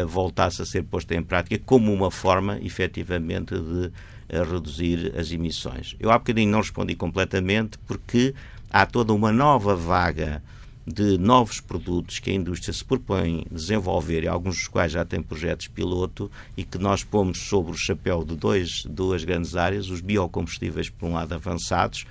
voltasse 0.07 0.63
a 0.63 0.65
ser 0.65 0.83
posto 0.85 1.13
em 1.13 1.23
prática 1.23 1.61
como 1.65 1.93
uma 1.93 2.11
forma, 2.11 2.59
efetivamente, 2.63 3.55
de 3.55 3.87
uh, 3.91 4.53
reduzir 4.53 5.13
as 5.19 5.31
emissões. 5.33 5.97
Eu 5.99 6.11
há 6.11 6.19
bocadinho 6.19 6.51
não 6.51 6.61
respondi 6.61 6.95
completamente 6.95 7.79
porque 7.87 8.35
há 8.71 8.87
toda 8.87 9.13
uma 9.13 9.33
nova 9.33 9.75
vaga 9.75 10.43
de 10.87 11.17
novos 11.17 11.61
produtos 11.61 12.19
que 12.19 12.31
a 12.31 12.35
indústria 12.35 12.73
se 12.73 12.85
propõe 12.85 13.47
desenvolver, 13.51 14.23
e 14.23 14.29
alguns 14.29 14.57
dos 14.57 14.69
quais 14.69 14.93
já 14.93 15.05
têm 15.05 15.23
projetos 15.23 15.69
piloto, 15.69 16.31
e 16.57 16.63
que 16.63 16.77
nós 16.77 17.03
pomos 17.03 17.39
sobre 17.39 17.73
o 17.73 17.77
chapéu 17.77 18.23
de 18.23 18.37
dois, 18.37 18.85
duas 18.85 19.25
grandes 19.25 19.57
áreas, 19.57 19.89
os 19.89 20.03
biocombustíveis, 20.03 20.91
por 20.91 21.09
um 21.09 21.15
lado, 21.15 21.35
avançados, 21.35 22.05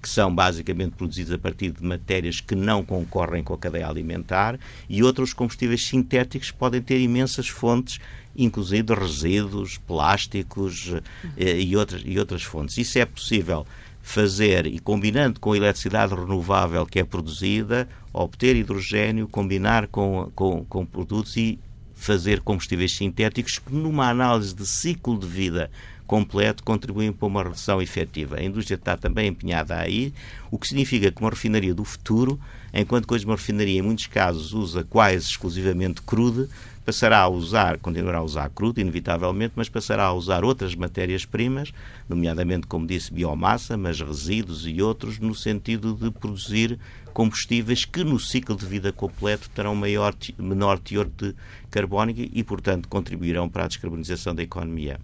que 0.00 0.08
são 0.08 0.34
basicamente 0.34 0.92
produzidos 0.92 1.32
a 1.32 1.38
partir 1.38 1.70
de 1.70 1.84
matérias 1.84 2.40
que 2.40 2.54
não 2.54 2.82
concorrem 2.82 3.42
com 3.44 3.54
a 3.54 3.58
cadeia 3.58 3.88
alimentar, 3.88 4.58
e 4.88 5.02
outros 5.02 5.32
combustíveis 5.32 5.86
sintéticos 5.86 6.50
podem 6.50 6.80
ter 6.80 7.00
imensas 7.00 7.48
fontes, 7.48 8.00
inclusive 8.34 8.94
resíduos, 8.94 9.78
plásticos 9.78 10.94
eh, 11.36 11.60
e, 11.60 11.76
outras, 11.76 12.02
e 12.04 12.18
outras 12.18 12.42
fontes. 12.42 12.78
Isso 12.78 12.98
é 12.98 13.04
possível 13.04 13.66
fazer 14.02 14.66
e 14.66 14.78
combinando 14.78 15.38
com 15.38 15.52
a 15.52 15.56
eletricidade 15.56 16.14
renovável 16.14 16.86
que 16.86 16.98
é 16.98 17.04
produzida, 17.04 17.88
obter 18.12 18.56
hidrogênio, 18.56 19.28
combinar 19.28 19.86
com, 19.88 20.30
com, 20.34 20.64
com 20.64 20.86
produtos 20.86 21.36
e 21.36 21.58
fazer 21.94 22.40
combustíveis 22.40 22.96
sintéticos 22.96 23.58
que, 23.58 23.74
numa 23.74 24.08
análise 24.08 24.54
de 24.54 24.66
ciclo 24.66 25.18
de 25.18 25.26
vida 25.26 25.70
completo 26.10 26.64
contribuem 26.64 27.12
para 27.12 27.28
uma 27.28 27.44
redução 27.44 27.80
efetiva. 27.80 28.34
A 28.34 28.42
indústria 28.42 28.74
está 28.74 28.96
também 28.96 29.28
empenhada 29.28 29.76
aí, 29.76 30.12
o 30.50 30.58
que 30.58 30.66
significa 30.66 31.08
que 31.08 31.20
uma 31.20 31.30
refinaria 31.30 31.72
do 31.72 31.84
futuro, 31.84 32.36
enquanto 32.74 33.06
que 33.06 33.14
hoje 33.14 33.24
uma 33.24 33.36
refinaria 33.36 33.78
em 33.78 33.82
muitos 33.82 34.08
casos 34.08 34.52
usa 34.52 34.82
quase 34.82 35.18
exclusivamente 35.18 36.02
crude, 36.02 36.48
passará 36.84 37.20
a 37.20 37.28
usar, 37.28 37.78
continuará 37.78 38.18
a 38.18 38.24
usar 38.24 38.50
crudo, 38.50 38.80
inevitavelmente, 38.80 39.52
mas 39.54 39.68
passará 39.68 40.06
a 40.06 40.12
usar 40.12 40.42
outras 40.42 40.74
matérias-primas, 40.74 41.72
nomeadamente, 42.08 42.66
como 42.66 42.88
disse, 42.88 43.14
biomassa, 43.14 43.76
mas 43.76 44.00
resíduos 44.00 44.66
e 44.66 44.82
outros, 44.82 45.20
no 45.20 45.32
sentido 45.32 45.94
de 45.94 46.10
produzir 46.10 46.76
combustíveis 47.14 47.84
que 47.84 48.02
no 48.02 48.18
ciclo 48.18 48.56
de 48.56 48.66
vida 48.66 48.90
completo 48.90 49.48
terão 49.50 49.76
maior, 49.76 50.12
menor 50.36 50.80
teor 50.80 51.08
de 51.08 51.36
carbónico 51.70 52.20
e, 52.20 52.42
portanto, 52.42 52.88
contribuirão 52.88 53.48
para 53.48 53.66
a 53.66 53.68
descarbonização 53.68 54.34
da 54.34 54.42
economia. 54.42 54.98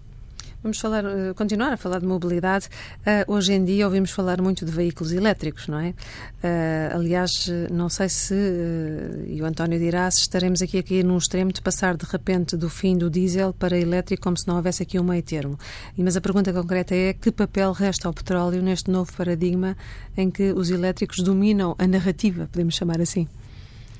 Vamos 0.63 0.79
falar, 0.79 1.05
eh, 1.05 1.33
continuar 1.35 1.71
a 1.71 1.77
falar 1.77 1.99
de 1.99 2.07
mobilidade. 2.07 2.67
Uh, 2.99 3.31
hoje 3.31 3.53
em 3.53 3.63
dia 3.63 3.85
ouvimos 3.85 4.09
falar 4.09 4.41
muito 4.41 4.65
de 4.65 4.71
veículos 4.71 5.11
elétricos, 5.11 5.67
não 5.67 5.79
é? 5.79 5.89
Uh, 5.89 6.95
aliás, 6.95 7.47
não 7.71 7.89
sei 7.89 8.09
se, 8.09 8.33
uh, 8.33 9.23
e 9.27 9.39
o 9.39 9.45
António 9.45 9.77
dirá, 9.77 10.09
se 10.09 10.21
estaremos 10.21 10.63
aqui, 10.63 10.79
aqui 10.79 11.03
num 11.03 11.17
extremo 11.17 11.53
de 11.53 11.61
passar 11.61 11.95
de 11.95 12.05
repente 12.05 12.57
do 12.57 12.71
fim 12.71 12.97
do 12.97 13.07
diesel 13.07 13.53
para 13.53 13.77
elétrico 13.77 14.23
como 14.23 14.35
se 14.35 14.47
não 14.47 14.55
houvesse 14.55 14.81
aqui 14.81 14.99
um 14.99 15.03
meio 15.03 15.21
termo. 15.21 15.59
Mas 15.95 16.17
a 16.17 16.21
pergunta 16.21 16.51
concreta 16.51 16.95
é 16.95 17.13
que 17.13 17.31
papel 17.31 17.71
resta 17.71 18.07
ao 18.07 18.13
petróleo 18.13 18.61
neste 18.61 18.89
novo 18.89 19.13
paradigma 19.13 19.77
em 20.17 20.31
que 20.31 20.51
os 20.53 20.71
elétricos 20.71 21.19
dominam 21.19 21.75
a 21.77 21.85
narrativa, 21.85 22.49
podemos 22.51 22.75
chamar 22.75 22.99
assim? 22.99 23.27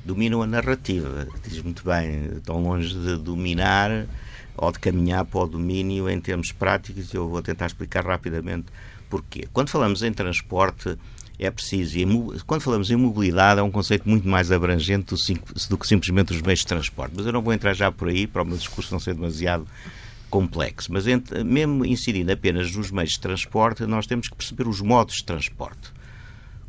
Dominam 0.04 0.42
a 0.42 0.48
narrativa, 0.48 1.28
diz 1.48 1.62
muito 1.62 1.84
bem, 1.86 2.38
estão 2.38 2.64
longe 2.64 2.96
de 2.96 3.16
dominar 3.18 4.08
ou 4.58 4.72
de 4.72 4.80
caminhar 4.80 5.24
para 5.26 5.40
o 5.40 5.48
domínio 5.48 6.10
em 6.10 6.20
termos 6.20 6.52
práticos, 6.52 7.14
e 7.14 7.16
eu 7.16 7.30
vou 7.30 7.42
tentar 7.42 7.68
explicar 7.68 8.06
rapidamente 8.06 8.66
porquê. 9.10 9.48
Quando 9.54 9.70
falamos 9.70 10.04
em 10.04 10.12
transporte, 10.12 10.98
é 11.40 11.52
preciso. 11.52 11.98
Quando 12.46 12.62
falamos 12.62 12.90
em 12.90 12.96
mobilidade, 12.96 13.60
é 13.60 13.64
um 13.64 13.72
conceito 13.72 14.10
muito 14.10 14.28
mais 14.28 14.52
abrangente 14.52 15.14
do, 15.70 15.78
que 15.78 15.88
simplesmente 15.88 16.34
os 16.34 16.42
meios 16.42 16.60
de 16.60 16.68
transporte. 16.68 17.14
Mas 17.16 17.26
eu 17.26 17.32
não 17.32 17.42
vou 17.42 17.54
entrar 17.54 17.74
já 17.74 17.92
por 17.92 18.08
aí, 18.08 18.26
para 18.26 18.42
o 18.42 18.46
meu 18.46 18.58
discurso 18.58 18.92
não 18.92 19.00
ser 19.00 19.14
demasiado 19.14 19.68
complexo. 20.30 20.92
Mas 20.92 21.06
mesmo 21.46 21.86
incidindo 21.86 22.32
apenas 22.32 22.76
nos 22.76 22.90
meios 22.90 23.12
de 23.12 23.20
transporte, 23.20 23.86
nós 23.86 24.08
temos 24.08 24.28
que 24.28 24.36
perceber 24.36 24.68
os 24.68 24.82
modos 24.82 25.18
de 25.18 25.24
transporte. 25.24 25.94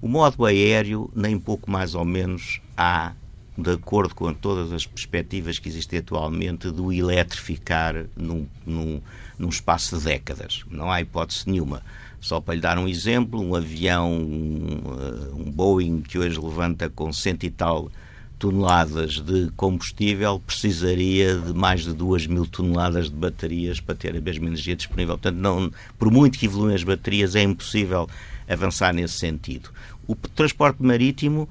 O 0.00 0.06
modo 0.06 0.44
aéreo, 0.44 1.10
nem 1.14 1.38
pouco 1.38 1.70
mais 1.70 1.94
ou 1.94 2.04
menos, 2.04 2.60
há 2.76 3.14
de 3.58 3.72
acordo 3.72 4.14
com 4.14 4.32
todas 4.32 4.72
as 4.72 4.86
perspectivas 4.86 5.58
que 5.58 5.68
existem 5.68 5.98
atualmente, 5.98 6.70
do 6.70 6.92
eletrificar 6.92 8.06
num, 8.16 8.46
num, 8.64 9.00
num 9.36 9.48
espaço 9.48 9.98
de 9.98 10.04
décadas. 10.04 10.64
Não 10.70 10.92
há 10.92 11.00
hipótese 11.00 11.50
nenhuma. 11.50 11.82
Só 12.20 12.40
para 12.40 12.54
lhe 12.54 12.60
dar 12.60 12.78
um 12.78 12.86
exemplo, 12.86 13.40
um 13.40 13.56
avião, 13.56 14.12
um, 14.12 14.78
uh, 14.86 15.36
um 15.36 15.50
Boeing 15.50 16.02
que 16.02 16.16
hoje 16.16 16.38
levanta 16.40 16.88
com 16.88 17.12
cento 17.12 17.44
e 17.44 17.50
tal 17.50 17.90
toneladas 18.38 19.20
de 19.20 19.50
combustível 19.56 20.38
precisaria 20.38 21.36
de 21.36 21.52
mais 21.52 21.82
de 21.82 21.92
duas 21.92 22.24
mil 22.28 22.46
toneladas 22.46 23.10
de 23.10 23.16
baterias 23.16 23.80
para 23.80 23.96
ter 23.96 24.16
a 24.16 24.20
mesma 24.20 24.46
energia 24.46 24.76
disponível. 24.76 25.18
Portanto, 25.18 25.40
não, 25.40 25.72
por 25.98 26.12
muito 26.12 26.38
que 26.38 26.46
evoluem 26.46 26.76
as 26.76 26.84
baterias, 26.84 27.34
é 27.34 27.42
impossível 27.42 28.08
avançar 28.48 28.94
nesse 28.94 29.18
sentido. 29.18 29.70
O 30.06 30.14
transporte 30.14 30.80
marítimo 30.80 31.48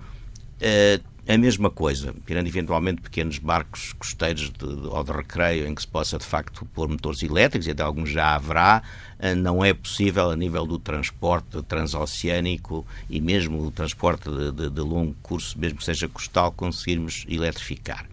uh, 0.62 1.17
a 1.28 1.38
mesma 1.38 1.70
coisa, 1.70 2.13
tirando 2.26 2.48
eventualmente 2.48 3.02
pequenos 3.02 3.38
barcos 3.38 3.94
costeiros 3.94 4.50
de, 4.50 4.60
de, 4.60 4.88
ou 4.88 5.04
de 5.04 5.12
recreio 5.12 5.68
em 5.68 5.76
que 5.76 5.82
se 5.82 5.88
possa 5.88 6.18
de 6.18 6.26
facto 6.26 6.66
pôr 6.74 6.88
motores 6.88 7.22
elétricos, 7.22 7.68
e 7.68 7.72
até 7.72 7.84
alguns 7.84 8.10
já 8.10 8.36
haverá, 8.36 8.82
eh, 9.20 9.36
não 9.36 9.63
é 9.63 9.74
possível 9.74 10.32
a 10.32 10.36
nível 10.36 10.66
do 10.66 10.80
transporte 10.80 11.62
transoceânico 11.63 12.86
e 13.10 13.20
mesmo 13.20 13.62
o 13.62 13.72
transporte 13.72 14.30
de, 14.30 14.52
de, 14.52 14.70
de 14.70 14.82
longo 14.82 15.16
curso, 15.22 15.60
mesmo 15.60 15.80
que 15.80 15.84
seja 15.84 16.08
costal, 16.08 16.52
conseguirmos 16.52 17.26
eletrificar. 17.28 18.06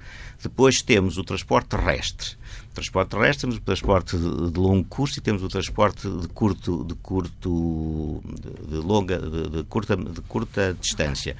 Depois 0.42 0.82
temos 0.82 1.16
o 1.16 1.24
transporte 1.24 1.68
terrestre. 1.68 2.36
O 2.70 2.74
transporte 2.74 3.10
terrestre, 3.10 3.40
temos 3.42 3.56
o 3.56 3.60
transporte 3.60 4.16
de, 4.18 4.58
longo 4.58 4.84
curso 4.84 5.18
e 5.18 5.22
temos 5.22 5.42
o 5.42 5.48
transporte 5.48 6.08
de 6.08 6.28
curto, 6.28 6.84
de 6.84 6.94
curto, 6.96 8.22
de, 8.68 8.76
longa, 8.76 9.18
de, 9.18 9.62
curta, 9.64 9.96
de 9.96 10.20
curta 10.22 10.76
distância. 10.78 11.36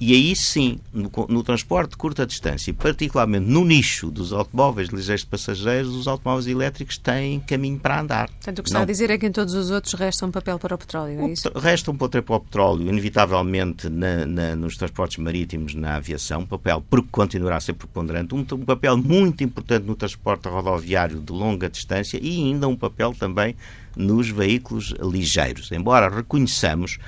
E 0.00 0.14
aí 0.14 0.36
sim, 0.36 0.78
no, 0.92 1.10
no, 1.28 1.42
transporte 1.42 1.90
de 1.90 1.96
curta 1.96 2.24
distância, 2.24 2.70
e 2.70 2.72
particularmente 2.72 3.46
no 3.46 3.64
nicho 3.64 4.10
dos 4.10 4.32
automóveis 4.32 4.88
ligeiros 4.90 5.22
de 5.22 5.26
passageiros, 5.26 5.94
os 5.94 6.06
automóveis 6.06 6.46
elétricos 6.46 6.98
têm 6.98 7.40
caminho 7.40 7.80
para 7.80 8.00
andar. 8.00 8.28
Portanto, 8.28 8.60
o 8.60 8.62
que 8.62 8.68
está 8.68 8.78
Não... 8.78 8.84
a 8.84 8.86
dizer 8.86 9.10
é 9.10 9.18
que 9.18 9.26
em 9.26 9.32
todos 9.32 9.54
os 9.54 9.70
outros 9.70 9.94
resta 9.94 10.24
um 10.24 10.30
papel 10.30 10.56
para 10.58 10.74
o 10.74 10.78
petróleo, 10.78 11.20
é 11.20 11.30
isso? 11.30 11.50
Resta 11.56 11.90
um 11.90 11.96
papel 11.96 12.22
para 12.22 12.36
o 12.36 12.40
petróleo, 12.40 12.88
inevitavelmente 12.88 13.88
na, 13.88 14.24
na, 14.24 14.54
nos 14.54 14.76
transportes 14.76 15.18
marítimos, 15.18 15.74
na 15.74 15.96
aviação, 15.96 16.42
um 16.42 16.46
papel 16.46 16.82
porque 16.88 17.08
continuará 17.10 17.56
a 17.56 17.60
ser 17.60 17.72
preponderante, 17.72 18.34
um, 18.36 18.38
um 18.38 18.64
papel 18.64 18.96
muito 18.96 19.42
importante 19.42 19.84
no 19.84 19.96
transporte 19.96 20.48
rodoviário 20.48 21.18
de 21.18 21.32
longa 21.32 21.68
distância 21.68 22.20
e 22.22 22.44
ainda 22.44 22.68
um 22.68 22.76
papel 22.76 23.12
também 23.14 23.56
nos 23.96 24.28
veículos 24.28 24.94
ligeiros. 25.00 25.72
Embora 25.72 26.08
reconheçamos 26.08 26.98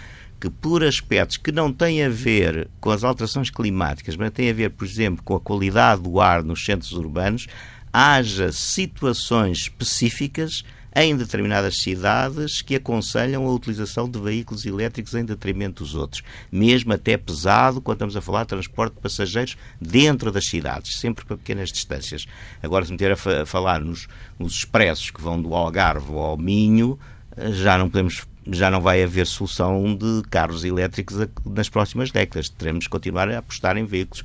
que 0.41 0.49
por 0.49 0.83
aspectos 0.83 1.37
que 1.37 1.53
não 1.53 1.73
têm 1.73 2.03
a 2.03 2.09
ver 2.09 2.69
com 2.81 2.91
as 2.91 3.05
alterações 3.05 3.51
climáticas, 3.51 4.17
mas 4.17 4.31
têm 4.31 4.49
a 4.49 4.55
ver, 4.55 4.71
por 4.71 4.87
exemplo, 4.87 5.23
com 5.23 5.37
a 5.37 5.41
qualidade 5.41 6.03
do 6.03 6.19
ar 6.19 6.43
nos 6.43 6.65
centros 6.65 6.93
urbanos, 6.93 7.47
haja 7.93 8.51
situações 8.51 9.59
específicas 9.59 10.65
em 10.95 11.17
determinadas 11.17 11.79
cidades 11.79 12.63
que 12.63 12.75
aconselham 12.75 13.47
a 13.47 13.53
utilização 13.53 14.09
de 14.09 14.19
veículos 14.19 14.67
elétricos 14.67 15.15
em 15.15 15.25
detrimento 15.25 15.85
dos 15.85 15.95
outros, 15.95 16.23
mesmo 16.51 16.93
até 16.93 17.17
pesado 17.17 17.81
quando 17.81 17.97
estamos 17.97 18.17
a 18.17 18.21
falar 18.21 18.43
de 18.43 18.49
transporte 18.49 18.95
de 18.95 19.01
passageiros 19.01 19.57
dentro 19.81 20.33
das 20.33 20.47
cidades, 20.47 20.99
sempre 20.99 21.25
para 21.25 21.37
pequenas 21.37 21.71
distâncias. 21.71 22.27
Agora, 22.63 22.85
se 22.85 22.91
meter 22.91 23.13
a, 23.13 23.47
falar 23.47 23.81
nos, 23.81 24.09
nos 24.39 24.55
expressos 24.55 25.11
que 25.11 25.21
vão 25.21 25.41
do 25.41 25.55
Algarve 25.55 26.13
ao 26.13 26.37
Minho, 26.37 26.99
eh, 27.37 27.53
já 27.53 27.79
não 27.79 27.89
podemos 27.89 28.27
já 28.51 28.71
não 28.71 28.81
vai 28.81 29.03
haver 29.03 29.27
solução 29.27 29.95
de 29.95 30.23
carros 30.29 30.65
elétricos 30.65 31.17
nas 31.45 31.69
próximas 31.69 32.11
décadas. 32.11 32.49
Teremos 32.49 32.85
que 32.85 32.91
continuar 32.91 33.31
a 33.31 33.39
apostar 33.39 33.77
em 33.77 33.85
veículos 33.85 34.25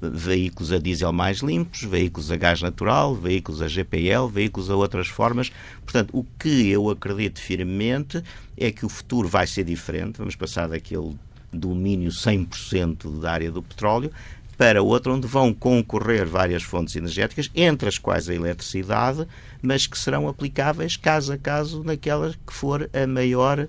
veículos 0.00 0.72
a 0.72 0.78
diesel 0.78 1.12
mais 1.12 1.38
limpos, 1.38 1.82
veículos 1.82 2.30
a 2.30 2.36
gás 2.36 2.60
natural, 2.60 3.14
veículos 3.14 3.62
a 3.62 3.68
GPL, 3.68 4.28
veículos 4.30 4.70
a 4.70 4.76
outras 4.76 5.08
formas. 5.08 5.50
Portanto, 5.84 6.10
o 6.12 6.24
que 6.38 6.68
eu 6.68 6.90
acredito 6.90 7.40
firmemente 7.40 8.22
é 8.56 8.70
que 8.70 8.84
o 8.84 8.88
futuro 8.88 9.28
vai 9.28 9.46
ser 9.46 9.64
diferente. 9.64 10.18
Vamos 10.18 10.36
passar 10.36 10.68
daquele 10.68 11.16
domínio 11.52 12.10
100% 12.10 13.20
da 13.20 13.32
área 13.32 13.50
do 13.50 13.62
petróleo 13.62 14.10
para 14.56 14.82
outra 14.82 15.12
onde 15.12 15.26
vão 15.26 15.52
concorrer 15.52 16.26
várias 16.26 16.62
fontes 16.62 16.96
energéticas, 16.96 17.50
entre 17.54 17.88
as 17.88 17.98
quais 17.98 18.28
a 18.28 18.34
eletricidade, 18.34 19.26
mas 19.62 19.86
que 19.86 19.98
serão 19.98 20.28
aplicáveis 20.28 20.96
caso 20.96 21.32
a 21.32 21.38
caso 21.38 21.82
naquela 21.84 22.32
que 22.46 22.52
for 22.52 22.88
a 22.92 23.06
maior 23.06 23.60
uh, 23.60 23.68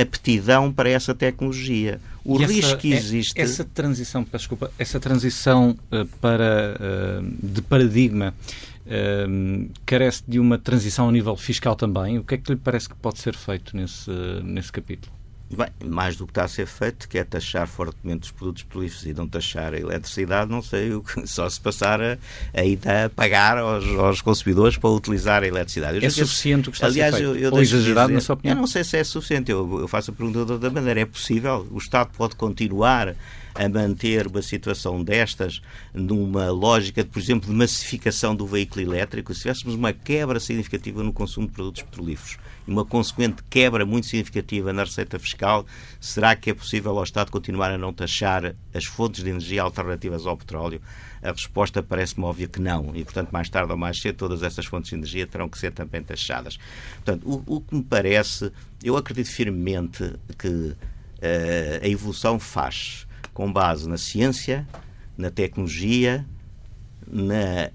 aptidão 0.00 0.72
para 0.72 0.88
essa 0.88 1.14
tecnologia. 1.14 2.00
O 2.24 2.40
e 2.40 2.44
risco 2.44 2.72
essa, 2.72 2.76
que 2.76 2.92
é, 2.92 2.96
existe. 2.96 3.40
Essa 3.40 3.64
transição, 3.64 4.26
desculpa, 4.30 4.70
essa 4.78 5.00
transição 5.00 5.76
uh, 5.90 6.06
para, 6.20 6.76
uh, 6.78 7.46
de 7.46 7.62
paradigma 7.62 8.34
carece 9.84 10.22
de 10.26 10.40
uma 10.40 10.56
transição 10.56 11.04
ao 11.04 11.10
nível 11.10 11.36
fiscal 11.36 11.76
também. 11.76 12.18
O 12.18 12.24
que 12.24 12.36
é 12.36 12.38
que 12.38 12.50
lhe 12.50 12.58
parece 12.58 12.88
que 12.88 12.94
pode 12.94 13.18
ser 13.18 13.34
feito 13.34 13.76
nesse, 13.76 14.10
nesse 14.42 14.72
capítulo? 14.72 15.17
Bem, 15.50 15.68
mais 15.82 16.14
do 16.16 16.26
que 16.26 16.32
está 16.32 16.44
a 16.44 16.48
ser 16.48 16.66
feito, 16.66 17.08
que 17.08 17.16
é 17.16 17.24
taxar 17.24 17.66
fortemente 17.66 18.24
os 18.24 18.30
produtos 18.30 18.62
petrolíferos 18.64 19.06
e 19.06 19.14
não 19.14 19.26
taxar 19.26 19.72
a 19.72 19.78
eletricidade, 19.78 20.50
não 20.50 20.60
sei, 20.60 20.90
só 21.24 21.48
se 21.48 21.58
passar 21.58 22.02
a, 22.02 22.18
a, 22.52 23.04
a 23.04 23.08
pagar 23.08 23.56
aos, 23.56 23.86
aos, 23.98 24.20
consumidores 24.20 24.76
para 24.76 24.90
utilizar 24.90 25.42
a 25.42 25.46
eletricidade. 25.46 25.96
Eu 25.98 26.06
é 26.06 26.10
suficiente 26.10 26.68
o 26.68 26.72
que 26.72 26.76
está 26.76 26.88
aliás, 26.88 27.14
a 27.14 27.16
ser 27.16 27.24
feito? 27.24 27.38
Eu, 27.38 27.44
eu 27.44 27.52
Ou 27.54 27.62
exagerado, 27.62 28.08
dizer, 28.08 28.14
na 28.14 28.20
sua 28.20 28.34
opinião? 28.34 28.56
Eu 28.56 28.60
não 28.60 28.66
sei 28.66 28.84
se 28.84 28.98
é 28.98 29.04
suficiente. 29.04 29.50
Eu, 29.50 29.80
eu 29.80 29.88
faço 29.88 30.10
a 30.10 30.14
pergunta 30.14 30.44
de 30.44 30.52
outra 30.52 30.70
maneira. 30.70 31.00
É 31.00 31.06
possível? 31.06 31.66
O 31.70 31.78
Estado 31.78 32.10
pode 32.14 32.36
continuar 32.36 33.14
a 33.54 33.68
manter 33.68 34.26
uma 34.26 34.42
situação 34.42 35.02
destas 35.02 35.62
numa 35.94 36.50
lógica, 36.50 37.02
por 37.04 37.18
exemplo, 37.18 37.48
de 37.48 37.56
massificação 37.56 38.36
do 38.36 38.46
veículo 38.46 38.82
elétrico, 38.82 39.34
se 39.34 39.40
tivéssemos 39.40 39.74
uma 39.74 39.92
quebra 39.92 40.38
significativa 40.38 41.02
no 41.02 41.12
consumo 41.12 41.46
de 41.46 41.54
produtos 41.54 41.82
petrolíferos 41.82 42.38
e 42.68 42.70
uma 42.70 42.84
consequente 42.84 43.42
quebra 43.48 43.86
muito 43.86 44.06
significativa 44.06 44.74
na 44.74 44.84
receita 44.84 45.18
fiscal, 45.18 45.64
será 45.98 46.36
que 46.36 46.50
é 46.50 46.54
possível 46.54 46.96
ao 46.98 47.02
Estado 47.02 47.30
continuar 47.30 47.70
a 47.70 47.78
não 47.78 47.94
taxar 47.94 48.54
as 48.74 48.84
fontes 48.84 49.24
de 49.24 49.30
energia 49.30 49.62
alternativas 49.62 50.26
ao 50.26 50.36
petróleo? 50.36 50.80
A 51.22 51.32
resposta 51.32 51.82
parece-me 51.82 52.26
óbvia 52.26 52.46
que 52.46 52.60
não. 52.60 52.94
E, 52.94 53.02
portanto, 53.04 53.30
mais 53.30 53.48
tarde 53.48 53.72
ou 53.72 53.78
mais 53.78 53.98
cedo, 53.98 54.16
todas 54.16 54.42
essas 54.42 54.66
fontes 54.66 54.90
de 54.90 54.96
energia 54.96 55.26
terão 55.26 55.48
que 55.48 55.58
ser 55.58 55.72
também 55.72 56.02
taxadas. 56.02 56.58
Portanto, 56.96 57.26
o, 57.26 57.56
o 57.56 57.60
que 57.62 57.74
me 57.74 57.82
parece, 57.82 58.52
eu 58.84 58.98
acredito 58.98 59.30
firmemente 59.30 60.14
que 60.38 60.48
uh, 60.48 60.76
a 61.82 61.88
evolução 61.88 62.38
faz 62.38 63.06
com 63.32 63.50
base 63.50 63.88
na 63.88 63.96
ciência, 63.96 64.68
na 65.16 65.30
tecnologia, 65.30 66.26
na, 67.06 67.70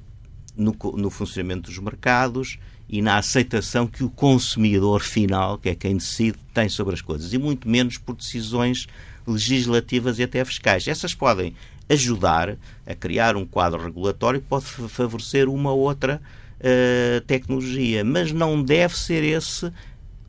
no, 0.55 0.77
no 0.95 1.09
funcionamento 1.09 1.71
dos 1.71 1.79
mercados 1.79 2.59
e 2.93 3.01
na 3.01 3.17
aceitação 3.17 3.87
que 3.87 4.03
o 4.03 4.09
consumidor 4.11 5.01
final, 5.01 5.57
que 5.57 5.67
é 5.67 5.73
quem 5.73 5.97
decide, 5.97 6.37
tem 6.53 6.69
sobre 6.69 6.93
as 6.93 7.01
coisas, 7.01 7.33
e 7.33 7.39
muito 7.39 7.67
menos 7.67 7.97
por 7.97 8.15
decisões 8.15 8.87
legislativas 9.25 10.19
e 10.19 10.23
até 10.23 10.45
fiscais. 10.45 10.87
Essas 10.87 11.15
podem 11.15 11.55
ajudar 11.89 12.55
a 12.85 12.93
criar 12.93 13.35
um 13.35 13.47
quadro 13.47 13.83
regulatório 13.83 14.39
que 14.39 14.47
pode 14.47 14.65
favorecer 14.65 15.49
uma 15.49 15.71
ou 15.71 15.79
outra 15.79 16.21
uh, 16.59 17.21
tecnologia, 17.21 18.03
mas 18.03 18.31
não 18.31 18.61
deve 18.61 18.95
ser 18.95 19.23
esse 19.23 19.73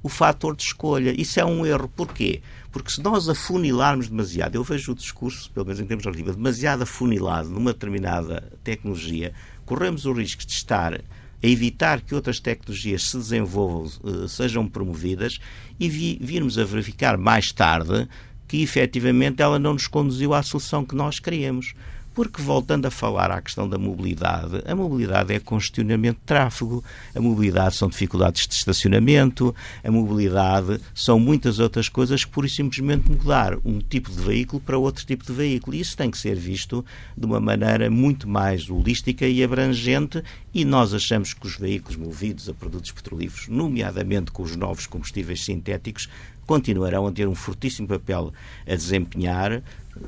o 0.03 0.09
fator 0.09 0.57
de 0.57 0.63
escolha. 0.63 1.15
Isso 1.21 1.39
é 1.39 1.45
um 1.45 1.67
erro. 1.67 1.91
Porquê? 1.95 2.41
Porque 2.73 2.91
se 2.91 3.03
nós 3.03 3.29
afunilarmos 3.29 4.09
demasiado, 4.09 4.55
eu 4.55 4.65
vejo 4.65 4.93
o 4.93 4.95
discurso, 4.95 5.51
pelo 5.51 5.67
menos 5.67 5.81
em 5.81 5.85
termos 5.85 6.07
relativos, 6.07 6.35
demasiado 6.35 6.83
afunilado 6.83 7.51
numa 7.51 7.75
determinada 7.75 8.43
tecnologia, 8.65 9.35
corremos 9.67 10.07
o 10.07 10.15
risco 10.15 10.47
de 10.47 10.53
estar 10.53 10.99
a 11.45 11.47
evitar 11.47 12.01
que 12.01 12.15
outras 12.15 12.41
tecnologias 12.41 13.03
se 13.03 13.19
desenvolvam, 13.19 13.91
uh, 14.03 14.27
sejam 14.27 14.67
promovidas 14.67 15.39
e 15.79 15.91
vi, 15.91 16.19
virmos 16.19 16.59
a 16.59 16.65
verificar 16.65 17.19
mais 17.19 17.53
tarde 17.53 18.09
que 18.49 18.63
efetivamente 18.63 19.43
ela 19.43 19.59
não 19.59 19.75
nos 19.75 19.87
conduziu 19.87 20.33
à 20.33 20.43
solução 20.43 20.87
que 20.87 20.95
nós 20.95 21.21
queríamos. 21.21 21.75
Porque, 22.15 22.41
voltando 22.41 22.87
a 22.87 22.91
falar 22.93 23.33
à 23.33 23.43
questão 23.43 23.69
da 23.69 23.77
mobilidade, 23.77 24.63
a 24.65 24.75
mobilidade 24.75 25.35
é 25.35 25.41
congestionamento 25.41 26.21
de 26.21 26.27
tráfego, 26.27 26.85
a 27.13 27.21
mobilidade 27.21 27.75
são 27.75 27.89
dificuldades 27.89 28.47
de 28.47 28.55
estacionamento, 28.55 29.53
a 29.83 29.91
mobilidade 29.91 30.81
são 30.95 31.19
muitas 31.19 31.59
outras 31.59 31.89
coisas 31.89 32.25
que, 32.25 32.45
e 32.45 32.49
simplesmente, 32.49 33.11
mudar 33.11 33.59
um 33.65 33.81
tipo 33.81 34.13
de 34.13 34.21
veículo 34.21 34.61
para 34.61 34.79
outro 34.79 35.05
tipo 35.05 35.25
de 35.25 35.33
veículo. 35.33 35.75
Isso 35.77 35.97
tem 35.97 36.09
que 36.09 36.17
ser 36.17 36.37
visto 36.37 36.85
de 37.17 37.27
uma 37.27 37.41
maneira 37.41 37.91
muito 37.91 38.29
mais 38.29 38.71
holística 38.71 39.27
e 39.27 39.43
abrangente. 39.43 40.23
E 40.53 40.65
nós 40.65 40.95
achamos 40.95 41.35
que 41.35 41.47
os 41.47 41.57
veículos 41.57 41.97
movidos 41.97 42.49
a 42.49 42.55
produtos 42.55 42.93
petrolíferos, 42.93 43.49
nomeadamente 43.49 44.31
com 44.31 44.45
os 44.45 44.55
novos 44.55 44.87
combustíveis 44.87 45.45
sintéticos, 45.45 46.09
continuarão 46.47 47.07
a 47.07 47.13
ter 47.13 47.27
um 47.27 47.35
fortíssimo 47.35 47.89
papel 47.89 48.33
a 48.67 48.75
desempenhar 48.75 49.63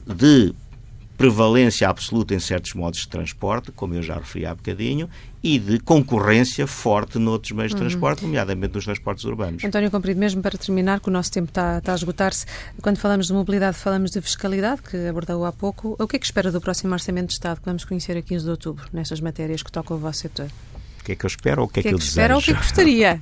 de 0.07 0.55
prevalência 1.17 1.89
absoluta 1.89 2.35
em 2.35 2.39
certos 2.39 2.75
modos 2.75 3.01
de 3.01 3.09
transporte, 3.09 3.73
como 3.73 3.95
eu 3.95 4.03
já 4.03 4.15
referi 4.17 4.47
há 4.47 4.55
bocadinho, 4.55 5.09
e 5.43 5.59
de 5.59 5.79
concorrência 5.79 6.67
forte 6.67 7.19
noutros 7.19 7.53
meios 7.53 7.71
de 7.71 7.77
uhum. 7.77 7.89
transporte, 7.89 8.23
nomeadamente 8.23 8.75
nos 8.75 8.85
transportes 8.85 9.25
urbanos. 9.25 9.65
António 9.65 9.91
Comprido, 9.91 10.19
mesmo 10.19 10.43
para 10.43 10.59
terminar, 10.59 11.01
que 11.01 11.09
o 11.09 11.13
nosso 11.13 11.31
tempo 11.31 11.49
está, 11.49 11.79
está 11.79 11.93
a 11.93 11.95
esgotar-se, 11.95 12.47
quando 12.83 12.99
falamos 12.99 13.29
de 13.29 13.33
mobilidade, 13.33 13.77
falamos 13.77 14.11
de 14.11 14.21
fiscalidade, 14.21 14.83
que 14.83 14.97
abordou 15.09 15.45
há 15.45 15.53
pouco. 15.53 15.97
O 15.99 16.07
que 16.07 16.17
é 16.17 16.19
que 16.19 16.27
espera 16.27 16.51
do 16.51 16.61
próximo 16.61 16.93
Orçamento 16.93 17.29
de 17.29 17.35
Estado 17.35 17.61
que 17.61 17.67
vamos 17.67 17.85
conhecer 17.85 18.17
a 18.17 18.23
15 18.23 18.45
de 18.45 18.51
outubro, 18.51 18.87
nestas 18.93 19.21
matérias 19.21 19.63
que 19.63 19.71
tocam 19.71 19.97
o 19.97 20.01
vosso 20.01 20.21
setor? 20.21 20.47
O 21.01 21.05
que 21.07 21.13
é 21.13 21.15
que 21.15 21.25
eu 21.25 21.29
espero 21.29 21.63
ou 21.63 21.69
o 21.69 21.71
que 21.71 21.79
é 21.79 21.83
que, 21.83 21.89
é 21.89 21.91
que 21.93 21.95
eu 21.95 21.99
espero 21.99 22.35
desejo? 22.35 22.35
ou 22.35 22.41
o 22.41 22.45
que 22.45 22.51
é 22.51 22.55
que 22.55 22.61
gostaria? 22.61 23.21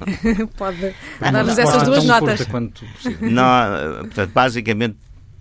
Pode 0.57 0.95
dar-nos 1.21 1.59
essas 1.59 1.83
duas 1.83 2.05
notas. 2.05 2.41
Não, 3.21 3.99
portanto, 4.07 4.31
basicamente 4.33 4.97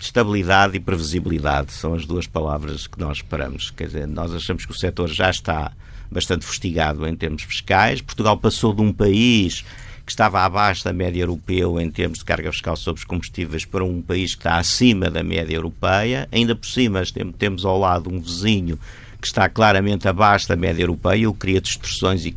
estabilidade 0.05 0.75
e 0.75 0.79
previsibilidade 0.79 1.71
são 1.71 1.93
as 1.93 2.05
duas 2.05 2.27
palavras 2.27 2.87
que 2.87 2.99
nós 2.99 3.17
esperamos. 3.17 3.71
Quer 3.71 3.87
dizer, 3.87 4.07
nós 4.07 4.33
achamos 4.33 4.65
que 4.65 4.71
o 4.71 4.75
setor 4.75 5.07
já 5.07 5.29
está 5.29 5.71
bastante 6.11 6.45
fustigado 6.45 7.07
em 7.07 7.15
termos 7.15 7.43
fiscais. 7.43 8.01
Portugal 8.01 8.37
passou 8.37 8.73
de 8.73 8.81
um 8.81 8.91
país 8.91 9.63
que 10.05 10.11
estava 10.11 10.41
abaixo 10.41 10.83
da 10.83 10.91
média 10.91 11.21
europeia 11.21 11.81
em 11.81 11.89
termos 11.89 12.19
de 12.19 12.25
carga 12.25 12.51
fiscal 12.51 12.75
sobre 12.75 12.99
os 12.99 13.05
combustíveis 13.05 13.63
para 13.63 13.83
um 13.83 14.01
país 14.01 14.35
que 14.35 14.41
está 14.41 14.57
acima 14.57 15.09
da 15.09 15.23
média 15.23 15.55
europeia. 15.55 16.27
Ainda 16.31 16.55
por 16.55 16.67
cima 16.67 17.01
temos 17.37 17.63
ao 17.65 17.79
lado 17.79 18.09
um 18.13 18.19
vizinho 18.19 18.77
que 19.21 19.27
está 19.27 19.47
claramente 19.47 20.05
abaixo 20.05 20.49
da 20.49 20.55
média 20.57 20.83
europeia, 20.83 21.29
o 21.29 21.33
cria 21.33 21.61
distorções 21.61 22.25
e 22.25 22.35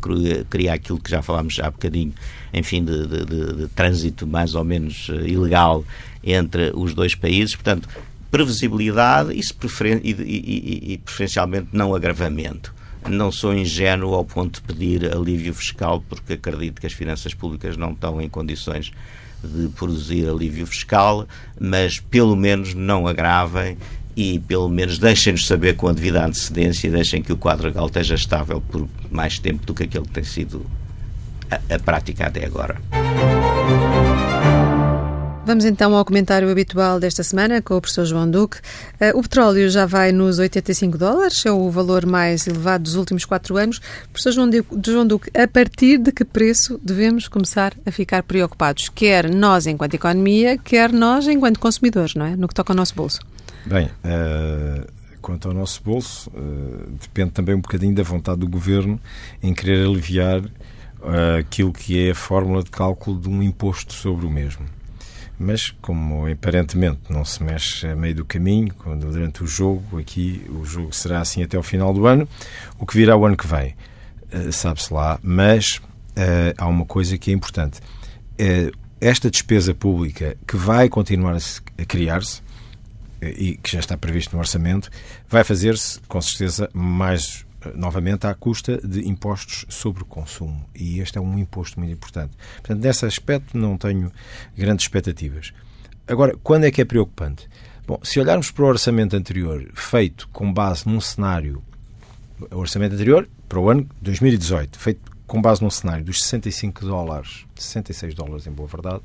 cria 0.48 0.72
aquilo 0.72 1.00
que 1.00 1.11
já 1.11 1.20
falámos 1.20 1.59
há 1.59 1.68
bocadinho, 1.68 2.14
enfim, 2.55 2.85
de, 2.85 3.09
de, 3.09 3.24
de, 3.24 3.55
de 3.55 3.68
trânsito 3.74 4.24
mais 4.24 4.55
ou 4.55 4.62
menos 4.62 5.09
eh, 5.11 5.31
ilegal 5.31 5.85
entre 6.27 6.73
os 6.75 6.93
dois 6.93 7.15
países. 7.15 7.55
Portanto, 7.55 7.89
previsibilidade 8.31 9.33
e, 9.33 9.55
preferen 9.55 10.01
e, 10.03 10.11
e, 10.11 10.93
e, 10.93 10.99
preferencialmente 10.99 11.69
não 11.73 11.95
agravamento. 11.95 12.75
Não 13.09 13.31
sou 13.31 13.55
ingênuo 13.55 14.15
ao 14.15 14.25
ponto 14.25 14.61
de 14.61 14.62
pedir 14.62 15.12
alívio 15.15 15.55
fiscal, 15.55 16.05
porque 16.09 16.33
acredito 16.33 16.81
que 16.81 16.87
as 16.87 16.93
finanças 16.93 17.33
públicas 17.33 17.77
não 17.77 17.93
estão 17.93 18.21
em 18.21 18.29
condições 18.29 18.93
de 19.45 19.69
produzir 19.69 20.29
alívio 20.29 20.67
fiscal, 20.67 21.27
mas 21.61 22.01
pelo 22.01 22.35
menos 22.35 22.75
não 22.75 23.07
agravem 23.07 23.79
e 24.17 24.39
pelo 24.41 24.69
menos 24.69 24.99
deixem-nos 24.99 25.47
saber 25.47 25.77
com 25.77 25.89
a 25.89 25.93
devida 25.93 26.25
antecedência 26.25 26.89
e 26.89 26.91
deixem 26.91 27.23
que 27.23 27.33
o 27.33 27.37
quadro 27.37 27.69
legal 27.69 27.87
esteja 27.87 28.15
estável 28.15 28.61
por 28.61 28.89
mais 29.11 29.39
tempo 29.39 29.65
do 29.67 29.75
que 29.75 29.85
aquele 29.85 30.07
que 30.07 30.12
tem 30.12 30.25
sido 30.25 30.67
a, 31.51 31.75
a 31.75 31.79
prática 31.79 32.27
até 32.27 32.45
agora. 32.45 32.81
Vamos 35.46 35.64
então 35.64 35.94
ao 35.94 36.04
comentário 36.04 36.50
habitual 36.50 36.98
desta 36.98 37.22
semana 37.22 37.62
com 37.62 37.76
o 37.76 37.80
professor 37.80 38.04
João 38.04 38.28
Duque. 38.28 38.59
Uh, 39.00 39.16
o 39.16 39.22
petróleo 39.22 39.70
já 39.70 39.87
vai 39.87 40.11
nos 40.11 40.40
85 40.40 40.98
dólares, 40.98 41.46
é 41.46 41.52
o 41.52 41.70
valor 41.70 42.04
mais 42.04 42.48
elevado 42.48 42.82
dos 42.82 42.96
últimos 42.96 43.24
quatro 43.24 43.56
anos. 43.56 43.80
Professor 44.12 44.32
João 44.32 45.06
Duque, 45.06 45.30
a 45.38 45.46
partir 45.46 45.98
de 45.98 46.11
que 46.11 46.24
preço 46.24 46.80
devemos 46.82 47.28
começar 47.28 47.74
a 47.87 47.92
ficar 47.92 48.24
preocupados? 48.24 48.88
Quer 48.88 49.32
nós 49.32 49.68
enquanto 49.68 49.94
economia, 49.94 50.59
quer 50.59 50.92
nós 50.92 51.28
enquanto 51.28 51.61
consumidores, 51.61 52.16
não 52.16 52.26
é? 52.26 52.35
No 52.35 52.48
que 52.48 52.54
toca 52.54 52.72
ao 52.72 52.76
nosso 52.76 52.96
bolso. 52.96 53.20
Bem, 53.64 53.87
uh, 53.87 54.85
quanto 55.22 55.46
ao 55.46 55.54
nosso 55.54 55.80
bolso, 55.80 56.28
uh, 56.30 56.90
depende 57.00 57.30
também 57.30 57.54
um 57.54 57.61
bocadinho 57.61 57.94
da 57.94 58.02
vontade 58.02 58.40
do 58.40 58.48
Governo 58.48 58.98
em 59.40 59.54
querer 59.54 59.87
aliviar 59.87 60.42
aquilo 61.38 61.72
que 61.72 62.09
é 62.09 62.11
a 62.11 62.14
fórmula 62.16 62.64
de 62.64 62.70
cálculo 62.70 63.20
de 63.20 63.28
um 63.28 63.40
imposto 63.40 63.92
sobre 63.94 64.26
o 64.26 64.30
mesmo 64.30 64.66
mas 65.38 65.70
como 65.83 66.27
aparentemente 66.31 67.01
não 67.09 67.25
se 67.25 67.42
mexe 67.42 67.87
a 67.87 67.96
meio 67.96 68.14
do 68.14 68.25
caminho, 68.25 68.72
quando 68.75 69.11
durante 69.11 69.44
o 69.44 69.46
jogo, 69.46 69.99
aqui 69.99 70.44
o 70.49 70.64
jogo 70.64 70.92
será 70.92 71.20
assim 71.20 71.42
até 71.42 71.59
o 71.59 71.62
final 71.62 71.92
do 71.92 72.07
ano, 72.07 72.29
o 72.79 72.87
que 72.87 72.96
virá 72.96 73.16
o 73.16 73.25
ano 73.25 73.37
que 73.37 73.46
vem, 73.46 73.75
uh, 74.33 74.53
sabe-se 74.53 74.92
lá, 74.92 75.18
mas 75.22 75.77
uh, 75.77 76.55
há 76.57 76.66
uma 76.66 76.85
coisa 76.85 77.16
que 77.18 77.31
é 77.31 77.35
importante. 77.35 77.81
Uh, 78.40 78.77
esta 79.01 79.31
despesa 79.31 79.75
pública 79.75 80.37
que 80.46 80.57
vai 80.57 80.88
continuar 80.88 81.35
a, 81.35 81.83
a 81.83 81.85
criar-se, 81.85 82.42
e 83.22 83.57
que 83.57 83.72
já 83.72 83.81
está 83.81 83.96
previsto 83.96 84.35
no 84.35 84.40
orçamento, 84.40 84.90
vai 85.29 85.42
fazer-se, 85.42 86.01
com 86.07 86.20
certeza, 86.20 86.68
mais 86.72 87.45
novamente 87.74 88.26
à 88.26 88.35
custa 88.35 88.79
de 88.79 89.09
impostos 89.09 89.64
sobre 89.68 90.02
o 90.02 90.07
consumo. 90.07 90.68
E 90.74 91.00
este 91.00 91.18
é 91.18 91.20
um 91.20 91.38
imposto 91.38 91.79
muito 91.79 91.92
importante. 91.92 92.37
Portanto, 92.57 92.83
nesse 92.83 93.07
aspecto 93.07 93.57
não 93.57 93.76
tenho 93.76 94.12
grandes 94.57 94.85
expectativas. 94.85 95.52
Agora, 96.07 96.37
quando 96.42 96.64
é 96.64 96.70
que 96.70 96.81
é 96.81 96.85
preocupante? 96.85 97.48
Bom, 97.87 98.00
se 98.02 98.18
olharmos 98.18 98.50
para 98.50 98.64
o 98.64 98.68
orçamento 98.68 99.16
anterior, 99.16 99.64
feito 99.74 100.29
com 100.29 100.52
base 100.52 100.88
num 100.88 101.00
cenário, 101.00 101.62
o 102.50 102.57
orçamento 102.57 102.94
anterior 102.94 103.29
para 103.48 103.61
o 103.61 103.70
ano 103.70 103.88
2018, 104.02 104.79
feito 104.79 105.12
com 105.26 105.40
base 105.40 105.62
num 105.62 105.70
cenário 105.70 106.05
dos 106.05 106.22
65 106.22 106.85
dólares, 106.85 107.44
66 107.57 108.14
dólares 108.14 108.46
em 108.46 108.52
boa 108.52 108.68
verdade, 108.68 109.02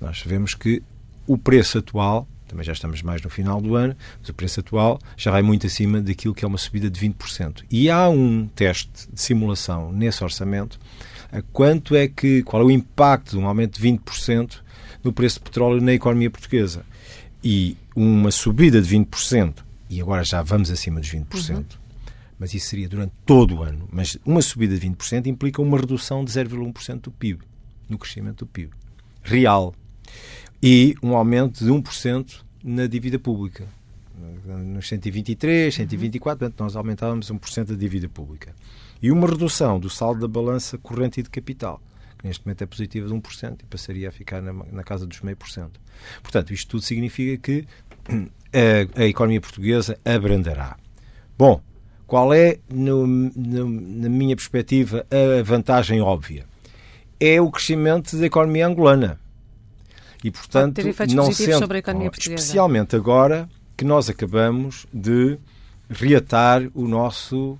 nós 0.00 0.22
vemos 0.24 0.54
que 0.54 0.82
o 1.26 1.38
preço 1.38 1.78
atual 1.78 2.28
também 2.54 2.64
já 2.64 2.72
estamos 2.72 3.02
mais 3.02 3.20
no 3.20 3.28
final 3.28 3.60
do 3.60 3.74
ano, 3.74 3.96
mas 4.20 4.28
o 4.28 4.34
preço 4.34 4.60
atual 4.60 5.00
já 5.16 5.32
vai 5.32 5.42
muito 5.42 5.66
acima 5.66 6.00
daquilo 6.00 6.32
que 6.32 6.44
é 6.44 6.48
uma 6.48 6.56
subida 6.56 6.88
de 6.88 7.00
20%. 7.00 7.64
E 7.68 7.90
há 7.90 8.08
um 8.08 8.46
teste 8.46 9.08
de 9.12 9.20
simulação 9.20 9.92
nesse 9.92 10.22
orçamento 10.22 10.78
a 11.32 11.42
quanto 11.42 11.96
é 11.96 12.06
que, 12.06 12.44
qual 12.44 12.62
é 12.62 12.64
o 12.64 12.70
impacto 12.70 13.32
de 13.32 13.38
um 13.38 13.48
aumento 13.48 13.80
de 13.80 13.88
20% 13.88 14.60
no 15.02 15.12
preço 15.12 15.38
de 15.38 15.42
petróleo 15.42 15.82
na 15.82 15.92
economia 15.92 16.30
portuguesa. 16.30 16.86
E 17.42 17.76
uma 17.94 18.30
subida 18.30 18.80
de 18.80 18.88
20%, 18.96 19.56
e 19.90 20.00
agora 20.00 20.22
já 20.22 20.40
vamos 20.40 20.70
acima 20.70 21.00
dos 21.00 21.10
20%, 21.10 21.56
uhum. 21.56 21.64
mas 22.38 22.54
isso 22.54 22.68
seria 22.68 22.88
durante 22.88 23.12
todo 23.26 23.56
o 23.56 23.62
ano, 23.64 23.88
mas 23.92 24.16
uma 24.24 24.40
subida 24.40 24.78
de 24.78 24.88
20% 24.88 25.26
implica 25.26 25.60
uma 25.60 25.76
redução 25.76 26.24
de 26.24 26.30
0,1% 26.30 27.00
do 27.00 27.10
PIB, 27.10 27.42
no 27.88 27.98
crescimento 27.98 28.44
do 28.44 28.46
PIB. 28.46 28.70
Real 29.22 29.74
e 30.66 30.94
um 31.02 31.14
aumento 31.14 31.62
de 31.62 31.70
1% 31.70 32.43
na 32.64 32.86
dívida 32.86 33.18
pública. 33.18 33.68
Nos 34.46 34.88
123, 34.88 35.74
124, 35.74 36.38
portanto, 36.38 36.60
nós 36.60 36.76
aumentávamos 36.76 37.30
1% 37.30 37.64
da 37.66 37.74
dívida 37.74 38.08
pública. 38.08 38.54
E 39.02 39.10
uma 39.10 39.28
redução 39.28 39.78
do 39.78 39.90
saldo 39.90 40.20
da 40.20 40.28
balança 40.28 40.78
corrente 40.78 41.20
e 41.20 41.22
de 41.22 41.28
capital, 41.28 41.82
que 42.16 42.26
neste 42.26 42.46
momento 42.46 42.62
é 42.62 42.66
positiva 42.66 43.06
de 43.06 43.12
1% 43.12 43.60
e 43.62 43.66
passaria 43.66 44.08
a 44.08 44.12
ficar 44.12 44.40
na, 44.40 44.52
na 44.52 44.82
casa 44.82 45.06
dos 45.06 45.20
meio 45.20 45.36
por 45.36 45.50
cento. 45.50 45.78
Portanto, 46.22 46.54
isto 46.54 46.70
tudo 46.70 46.82
significa 46.82 47.36
que 47.42 47.66
a, 48.96 49.02
a 49.02 49.04
economia 49.04 49.40
portuguesa 49.40 49.98
abrandará. 50.04 50.78
Bom, 51.36 51.60
qual 52.06 52.32
é, 52.32 52.58
no, 52.70 53.06
no, 53.06 53.68
na 53.68 54.08
minha 54.08 54.36
perspectiva, 54.36 55.04
a 55.10 55.42
vantagem 55.42 56.00
óbvia? 56.00 56.46
É 57.18 57.40
o 57.40 57.50
crescimento 57.50 58.16
da 58.16 58.26
economia 58.26 58.66
angolana 58.66 59.18
e, 60.24 60.30
portanto, 60.30 60.80
não 61.14 61.30
sendo, 61.30 61.58
sobre 61.58 61.76
a 61.76 61.80
economia 61.80 62.10
portuguesa. 62.10 62.40
especialmente 62.40 62.96
agora 62.96 63.48
que 63.76 63.84
nós 63.84 64.08
acabamos 64.08 64.86
de 64.92 65.38
reatar 65.90 66.62
o 66.74 66.88
nosso 66.88 67.58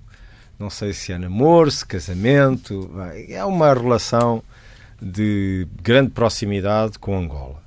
não 0.59 0.71
sei 0.71 0.93
se 0.93 1.13
é 1.13 1.19
namoro, 1.19 1.71
se 1.71 1.85
casamento. 1.85 2.91
É 3.29 3.45
uma 3.45 3.75
relação 3.75 4.43
de 5.01 5.67
grande 5.83 6.11
proximidade 6.11 6.99
com 6.99 7.19
Angola. 7.19 7.63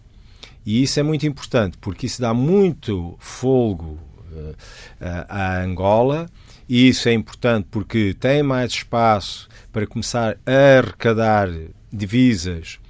E 0.66 0.84
isso 0.84 1.00
é 1.00 1.04
muito 1.04 1.26
importante, 1.26 1.78
porque 1.78 2.08
isso 2.08 2.22
dá 2.22 2.34
muito 2.34 3.16
folgo 3.20 4.00
uh, 4.32 4.56
à 5.30 5.62
Angola, 5.62 6.30
e 6.68 6.90
isso 6.90 7.08
é 7.08 7.14
importante 7.14 7.68
porque 7.72 8.16
tem 8.20 8.44
mais 8.44 8.72
espaço 8.72 9.48
para 9.72 9.88
começar 9.88 10.38
a 10.46 10.78
arrecadar 10.80 11.50
divisas 11.94 12.80
eh, 12.84 12.87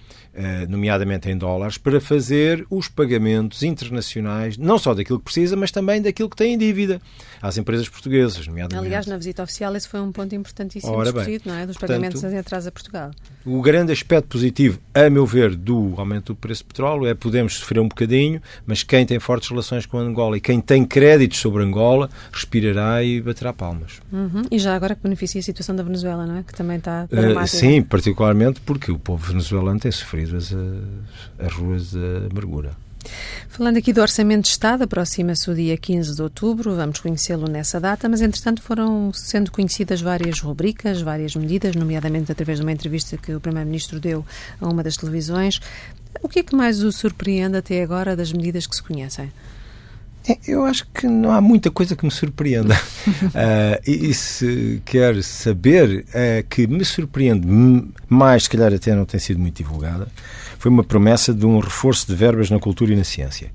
nomeadamente 0.70 1.30
em 1.30 1.38
dólares, 1.38 1.78
para 1.78 2.00
fazer 2.00 2.66
os 2.70 2.88
pagamentos 2.88 3.64
internacionais, 3.64 4.58
não 4.58 4.78
só 4.78 4.94
daquilo 4.94 5.20
que 5.20 5.26
precisa, 5.26 5.56
mas 5.56 5.72
também 5.72 6.02
daquilo 6.02 6.30
que 6.30 6.36
tem 6.36 6.54
em 6.54 6.58
dívida 6.58 7.02
às 7.42 7.58
empresas 7.58 7.90
portuguesas, 7.90 8.48
nomeadamente. 8.48 8.88
Aliás, 8.88 9.08
na 9.08 9.18
visita 9.18 9.44
oficial 9.44 9.76
esse 9.76 9.88
foi 9.88 10.00
um 10.00 10.12
ponto 10.12 10.34
importantíssimo 10.36 10.94
Ora 10.94 11.12
discutido, 11.12 11.46
bem, 11.46 11.54
não 11.54 11.60
é? 11.60 11.66
Dos 11.66 11.78
portanto, 11.78 11.98
pagamentos 11.98 12.24
em 12.24 12.38
atraso 12.38 12.70
a 12.70 12.72
Portugal. 12.72 13.12
O 13.46 13.62
grande 13.62 13.92
aspecto 13.92 14.30
positivo, 14.30 14.80
a 14.94 15.10
meu 15.10 15.26
ver, 15.26 15.56
do 15.56 15.94
aumento 15.98 16.34
do 16.34 16.36
preço 16.36 16.64
do 16.64 16.68
petróleo 16.68 17.08
é 17.08 17.14
podemos 17.14 17.58
sofrer 17.58 17.80
um 17.80 17.88
bocadinho, 17.88 18.42
mas 18.66 18.84
quem 18.84 19.06
tem 19.06 19.20
fortes 19.20 19.50
relações 19.50 19.86
com 19.86 19.98
Angola 19.98 20.38
e 20.38 20.42
quem 20.42 20.60
tem 20.60 20.86
créditos 20.86 21.40
sobre 21.40 21.64
Angola 21.64 22.10
respirará 22.32 23.04
e 23.04 23.22
baterá 23.22 23.54
palmas. 23.54 24.02
Uhum. 24.12 24.44
E 24.52 24.60
já 24.60 24.76
agora 24.76 24.96
que 24.96 25.02
beneficia 25.02 25.40
a 25.40 25.44
situação 25.44 25.76
da 25.76 25.84
Venezuela, 25.84 26.26
não 26.26 26.38
é? 26.38 26.44
Que 26.44 26.54
também 26.54 26.78
está 26.78 27.08
Uh, 27.12 27.48
sim, 27.48 27.82
particularmente 27.82 28.60
porque 28.62 28.92
o 28.92 29.00
povo 29.00 29.32
venezuelano 29.32 29.80
tem 29.80 29.92
sofrido 29.92 30.27
as, 30.34 30.54
as 31.40 31.54
ruas 31.54 31.94
da 31.94 32.28
amargura. 32.32 32.76
Falando 33.50 33.78
aqui 33.78 33.94
do 33.94 34.02
Orçamento 34.02 34.44
de 34.44 34.50
Estado, 34.50 34.84
aproxima-se 34.84 35.50
o 35.50 35.56
dia 35.56 35.78
15 35.78 36.16
de 36.16 36.22
outubro, 36.22 36.76
vamos 36.76 37.00
conhecê-lo 37.00 37.48
nessa 37.48 37.80
data, 37.80 38.10
mas 38.10 38.22
entretanto 38.22 38.62
foram 38.62 39.12
sendo 39.14 39.52
conhecidas 39.52 40.02
várias 40.02 40.40
rubricas, 40.40 41.02
várias 41.02 41.36
medidas, 41.36 41.76
nomeadamente 41.76 42.32
através 42.32 42.60
de 42.60 42.66
uma 42.66 42.72
entrevista 42.72 43.18
que 43.18 43.34
o 43.34 43.40
Primeiro-Ministro 43.40 44.00
deu 44.00 44.26
a 44.60 44.68
uma 44.68 44.84
das 44.84 44.98
televisões. 44.98 45.60
O 46.22 46.28
que 46.28 46.40
é 46.40 46.44
que 46.44 46.56
mais 46.56 46.84
o 46.84 46.92
surpreende 46.92 47.58
até 47.58 47.82
agora 47.82 48.16
das 48.16 48.32
medidas 48.32 48.68
que 48.68 48.76
se 48.76 48.84
conhecem? 48.84 49.32
É, 50.28 50.38
eu 50.46 50.66
acho 50.66 50.86
que 50.94 51.08
não 51.08 51.32
há 51.32 51.40
muita 51.40 51.72
coisa 51.72 51.96
que 51.96 52.04
me 52.04 52.12
surpreenda. 52.12 52.76
uh, 52.76 53.82
e, 53.88 54.10
e, 54.10 54.14
se 54.14 54.82
quer 54.84 55.24
saber, 55.24 56.06
uh, 56.10 56.48
que 56.50 56.68
me 56.68 56.84
surpreende 56.84 57.48
mais, 58.10 58.44
se 58.44 58.50
calhar 58.50 58.74
até 58.74 58.94
não 58.94 59.06
tem 59.06 59.20
sido 59.20 59.40
muito 59.40 59.56
divulgada, 59.58 60.08
foi 60.60 60.70
uma 60.70 60.84
promessa 60.84 61.34
de 61.34 61.46
um 61.46 61.60
reforço 61.60 62.08
de 62.08 62.16
verbas 62.16 62.50
na 62.50 62.60
cultura 62.60 62.94
e 62.94 62.96
na 62.96 63.04
ciência. 63.04 63.52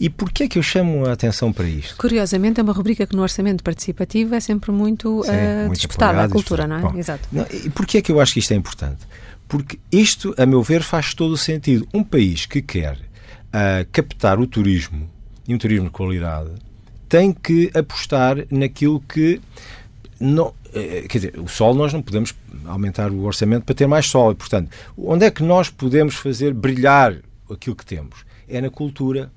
E 0.00 0.08
porquê 0.10 0.44
é 0.44 0.48
que 0.48 0.58
eu 0.58 0.62
chamo 0.62 1.06
a 1.06 1.12
atenção 1.12 1.52
para 1.52 1.68
isto? 1.68 1.96
Curiosamente, 1.96 2.58
é 2.58 2.62
uma 2.62 2.72
rubrica 2.72 3.06
que 3.06 3.14
no 3.14 3.22
orçamento 3.22 3.62
participativo 3.62 4.34
é 4.34 4.40
sempre 4.40 4.72
muito, 4.72 5.22
Sim, 5.24 5.30
uh, 5.30 5.66
muito 5.66 5.76
disputada, 5.76 6.24
a 6.24 6.28
cultura, 6.28 6.66
não 6.66 6.76
é? 6.76 6.80
Bom, 6.80 6.96
Exato. 6.96 7.28
Não, 7.30 7.46
e 7.52 7.70
porquê 7.70 7.98
é 7.98 8.02
que 8.02 8.10
eu 8.10 8.20
acho 8.20 8.32
que 8.32 8.40
isto 8.40 8.52
é 8.52 8.56
importante? 8.56 8.98
Porque 9.46 9.78
isto, 9.92 10.34
a 10.36 10.46
meu 10.46 10.62
ver, 10.62 10.82
faz 10.82 11.14
todo 11.14 11.32
o 11.32 11.36
sentido. 11.36 11.86
Um 11.92 12.02
país 12.02 12.46
que 12.46 12.60
quer 12.60 12.96
uh, 12.96 13.86
captar 13.92 14.40
o 14.40 14.46
turismo 14.46 15.08
e 15.46 15.54
um 15.54 15.58
turismo 15.58 15.86
de 15.86 15.90
qualidade, 15.90 16.50
tem 17.08 17.32
que 17.32 17.70
apostar 17.74 18.38
naquilo 18.50 19.00
que 19.00 19.40
não, 20.18 20.54
eh, 20.72 21.06
quer 21.08 21.18
dizer, 21.18 21.38
o 21.38 21.48
sol 21.48 21.74
nós 21.74 21.92
não 21.92 22.02
podemos 22.02 22.34
aumentar 22.64 23.10
o 23.10 23.22
orçamento 23.22 23.64
para 23.64 23.74
ter 23.74 23.86
mais 23.86 24.06
sol 24.06 24.32
e, 24.32 24.34
portanto, 24.34 24.70
onde 24.96 25.24
é 25.26 25.30
que 25.30 25.42
nós 25.42 25.68
podemos 25.68 26.14
fazer 26.14 26.54
brilhar 26.54 27.16
aquilo 27.50 27.76
que 27.76 27.84
temos? 27.84 28.24
É 28.48 28.60
na 28.60 28.70
cultura 28.70 29.30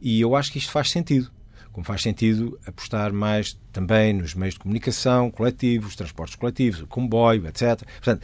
e 0.00 0.20
eu 0.20 0.34
acho 0.34 0.50
que 0.50 0.58
isto 0.58 0.70
faz 0.70 0.90
sentido. 0.90 1.30
Como 1.72 1.84
faz 1.84 2.02
sentido 2.02 2.58
apostar 2.66 3.12
mais 3.12 3.56
também 3.72 4.12
nos 4.12 4.34
meios 4.34 4.54
de 4.54 4.60
comunicação 4.60 5.30
coletivos, 5.30 5.94
transportes 5.94 6.34
coletivos, 6.34 6.80
o 6.80 6.86
comboio, 6.86 7.46
etc. 7.46 7.82
Portanto, 8.02 8.22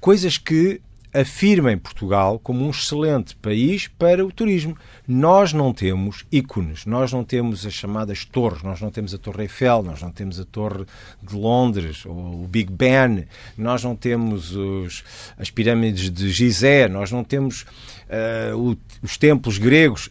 coisas 0.00 0.38
que 0.38 0.80
afirmem 1.14 1.78
Portugal 1.78 2.40
como 2.40 2.66
um 2.66 2.70
excelente 2.70 3.36
país 3.36 3.86
para 3.86 4.24
o 4.26 4.32
turismo. 4.32 4.76
Nós 5.06 5.52
não 5.52 5.72
temos 5.72 6.26
ícones, 6.30 6.84
nós 6.84 7.12
não 7.12 7.22
temos 7.22 7.64
as 7.64 7.72
chamadas 7.72 8.24
torres, 8.24 8.62
nós 8.62 8.80
não 8.80 8.90
temos 8.90 9.14
a 9.14 9.18
Torre 9.18 9.44
Eiffel, 9.44 9.82
nós 9.84 10.02
não 10.02 10.10
temos 10.10 10.40
a 10.40 10.44
Torre 10.44 10.84
de 11.22 11.36
Londres 11.36 12.04
ou 12.04 12.42
o 12.42 12.48
Big 12.48 12.72
Ben, 12.72 13.26
nós 13.56 13.84
não 13.84 13.94
temos 13.94 14.54
os, 14.56 15.04
as 15.38 15.50
pirâmides 15.50 16.10
de 16.10 16.30
Gizé, 16.30 16.88
nós 16.88 17.12
não 17.12 17.22
temos 17.22 17.62
uh, 17.62 18.58
o, 18.58 18.76
os 19.00 19.16
templos 19.16 19.56
gregos. 19.56 20.10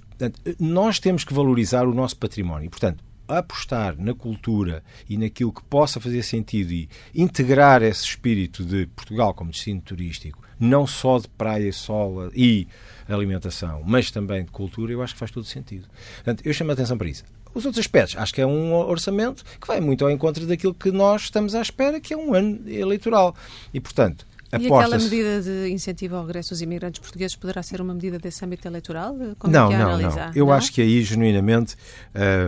Nós 0.57 0.99
temos 0.99 1.25
que 1.25 1.33
valorizar 1.33 1.85
o 1.85 1.93
nosso 1.93 2.15
património. 2.15 2.69
Portanto, 2.69 3.03
apostar 3.27 3.95
na 3.97 4.13
cultura 4.13 4.83
e 5.09 5.17
naquilo 5.17 5.51
que 5.51 5.63
possa 5.63 5.99
fazer 5.99 6.23
sentido 6.23 6.71
e 6.71 6.89
integrar 7.15 7.81
esse 7.81 8.03
espírito 8.03 8.63
de 8.63 8.85
Portugal 8.87 9.33
como 9.33 9.51
destino 9.51 9.81
turístico, 9.81 10.41
não 10.59 10.85
só 10.85 11.19
de 11.19 11.27
praia 11.29 11.71
sol 11.71 12.29
e 12.35 12.67
alimentação, 13.07 13.83
mas 13.85 14.11
também 14.11 14.43
de 14.43 14.51
cultura, 14.51 14.91
eu 14.91 15.01
acho 15.01 15.13
que 15.13 15.19
faz 15.19 15.31
todo 15.31 15.45
sentido. 15.45 15.87
Portanto, 16.15 16.41
eu 16.45 16.53
chamo 16.53 16.71
a 16.71 16.73
atenção 16.73 16.97
para 16.97 17.09
isso. 17.09 17.23
Os 17.53 17.65
outros 17.65 17.79
aspectos, 17.79 18.17
acho 18.17 18.33
que 18.33 18.41
é 18.41 18.47
um 18.47 18.73
orçamento 18.73 19.43
que 19.61 19.67
vai 19.67 19.79
muito 19.79 20.03
ao 20.03 20.09
encontro 20.09 20.47
daquilo 20.47 20.73
que 20.73 20.91
nós 20.91 21.23
estamos 21.23 21.53
à 21.53 21.61
espera, 21.61 21.99
que 21.99 22.13
é 22.13 22.17
um 22.17 22.33
ano 22.33 22.67
eleitoral. 22.67 23.35
E, 23.71 23.79
portanto, 23.79 24.25
e 24.59 24.67
aquela 24.67 24.97
medida 24.97 25.41
de 25.41 25.69
incentivo 25.69 26.15
ao 26.15 26.25
regresso 26.25 26.49
dos 26.49 26.61
imigrantes 26.61 26.99
portugueses 26.99 27.35
poderá 27.35 27.63
ser 27.63 27.81
uma 27.81 27.93
medida 27.93 28.19
desse 28.19 28.43
âmbito 28.43 28.67
eleitoral? 28.67 29.15
Como 29.39 29.53
não, 29.53 29.67
é 29.67 29.69
que 29.71 29.83
não, 29.83 29.97
não. 29.97 30.31
Eu 30.35 30.45
não? 30.47 30.53
acho 30.53 30.71
que 30.71 30.81
aí, 30.81 31.01
genuinamente, 31.03 31.75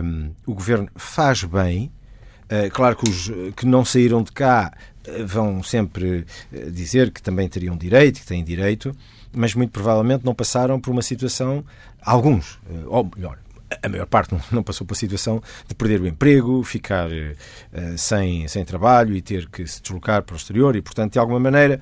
um, 0.04 0.30
o 0.46 0.54
Governo 0.54 0.88
faz 0.94 1.44
bem. 1.44 1.92
Uh, 2.44 2.70
claro 2.70 2.96
que 2.96 3.10
os 3.10 3.30
que 3.56 3.66
não 3.66 3.84
saíram 3.84 4.22
de 4.22 4.30
cá 4.30 4.72
uh, 5.08 5.26
vão 5.26 5.62
sempre 5.64 6.24
uh, 6.52 6.70
dizer 6.70 7.10
que 7.10 7.20
também 7.20 7.48
teriam 7.48 7.76
direito, 7.76 8.20
que 8.20 8.26
têm 8.26 8.44
direito, 8.44 8.94
mas 9.32 9.54
muito 9.54 9.72
provavelmente 9.72 10.24
não 10.24 10.34
passaram 10.34 10.80
por 10.80 10.90
uma 10.90 11.02
situação, 11.02 11.64
alguns, 12.00 12.60
ou 12.86 13.10
melhor, 13.16 13.38
a 13.82 13.88
maior 13.88 14.06
parte 14.06 14.34
não 14.50 14.62
passou 14.62 14.86
por 14.86 14.94
a 14.94 14.96
situação 14.96 15.42
de 15.66 15.74
perder 15.74 16.00
o 16.00 16.06
emprego, 16.06 16.62
ficar 16.62 17.08
uh, 17.08 17.98
sem, 17.98 18.46
sem 18.48 18.64
trabalho 18.64 19.14
e 19.14 19.22
ter 19.22 19.48
que 19.48 19.66
se 19.66 19.82
deslocar 19.82 20.22
para 20.22 20.34
o 20.34 20.36
exterior 20.36 20.76
e, 20.76 20.82
portanto, 20.82 21.14
de 21.14 21.18
alguma 21.18 21.40
maneira, 21.40 21.80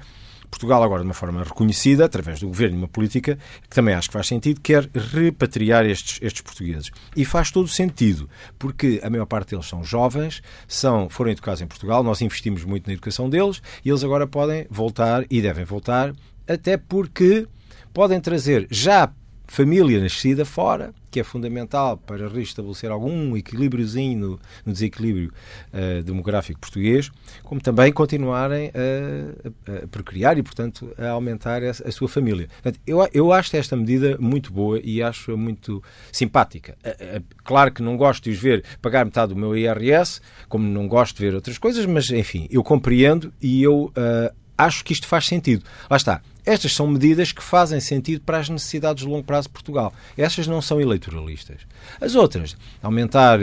Portugal 0.54 0.82
agora 0.84 1.02
de 1.02 1.08
uma 1.08 1.14
forma 1.14 1.42
reconhecida, 1.42 2.04
através 2.04 2.38
do 2.40 2.46
governo 2.46 2.76
e 2.76 2.78
uma 2.78 2.88
política 2.88 3.36
que 3.62 3.74
também 3.74 3.94
acho 3.94 4.08
que 4.08 4.12
faz 4.12 4.28
sentido, 4.28 4.60
quer 4.60 4.88
repatriar 4.94 5.84
estes, 5.84 6.18
estes 6.22 6.42
portugueses. 6.42 6.90
E 7.16 7.24
faz 7.24 7.50
todo 7.50 7.66
sentido, 7.66 8.28
porque 8.58 9.00
a 9.02 9.10
maior 9.10 9.26
parte 9.26 9.50
deles 9.50 9.66
são 9.66 9.82
jovens, 9.82 10.42
são, 10.68 11.08
foram 11.08 11.32
educados 11.32 11.60
em 11.60 11.66
Portugal, 11.66 12.04
nós 12.04 12.20
investimos 12.20 12.64
muito 12.64 12.86
na 12.86 12.92
educação 12.92 13.28
deles 13.28 13.60
e 13.84 13.90
eles 13.90 14.04
agora 14.04 14.26
podem 14.26 14.66
voltar 14.70 15.24
e 15.28 15.42
devem 15.42 15.64
voltar, 15.64 16.14
até 16.46 16.76
porque 16.76 17.48
podem 17.92 18.20
trazer 18.20 18.66
já 18.70 19.12
família 19.54 20.00
nascida 20.00 20.44
fora, 20.44 20.92
que 21.12 21.20
é 21.20 21.22
fundamental 21.22 21.96
para 21.96 22.28
restabelecer 22.28 22.90
algum 22.90 23.36
equilíbriozinho 23.36 24.18
no, 24.18 24.40
no 24.66 24.72
desequilíbrio 24.72 25.32
uh, 25.72 26.02
demográfico 26.02 26.58
português, 26.58 27.08
como 27.44 27.60
também 27.60 27.92
continuarem 27.92 28.72
a, 28.74 29.70
a, 29.70 29.84
a 29.84 29.86
procriar 29.86 30.36
e, 30.38 30.42
portanto, 30.42 30.92
a 30.98 31.10
aumentar 31.10 31.62
a, 31.62 31.70
a 31.70 31.92
sua 31.92 32.08
família. 32.08 32.48
Portanto, 32.48 32.80
eu, 32.84 33.08
eu 33.14 33.32
acho 33.32 33.56
esta 33.56 33.76
medida 33.76 34.16
muito 34.18 34.52
boa 34.52 34.80
e 34.82 35.00
acho 35.00 35.36
muito 35.36 35.80
simpática. 36.10 36.76
Uh, 36.84 37.18
uh, 37.18 37.24
claro 37.44 37.70
que 37.70 37.80
não 37.80 37.96
gosto 37.96 38.24
de 38.24 38.30
os 38.30 38.38
ver 38.38 38.64
pagar 38.82 39.04
metade 39.04 39.32
do 39.32 39.38
meu 39.38 39.56
IRS, 39.56 40.20
como 40.48 40.66
não 40.66 40.88
gosto 40.88 41.16
de 41.16 41.22
ver 41.22 41.34
outras 41.34 41.58
coisas, 41.58 41.86
mas, 41.86 42.10
enfim, 42.10 42.48
eu 42.50 42.64
compreendo 42.64 43.32
e 43.40 43.62
eu 43.62 43.92
acho 44.58 44.84
que 44.84 44.92
isto 44.92 45.06
faz 45.06 45.26
sentido. 45.26 45.64
Lá 45.88 45.96
está. 45.96 46.20
Estas 46.46 46.74
são 46.74 46.86
medidas 46.86 47.32
que 47.32 47.42
fazem 47.42 47.80
sentido 47.80 48.20
para 48.20 48.38
as 48.38 48.48
necessidades 48.48 49.02
de 49.02 49.08
longo 49.08 49.24
prazo 49.24 49.48
de 49.48 49.52
Portugal. 49.52 49.92
Estas 50.16 50.46
não 50.46 50.60
são 50.60 50.80
eleitoralistas. 50.80 51.58
As 52.00 52.14
outras, 52.14 52.56
aumentar 52.82 53.38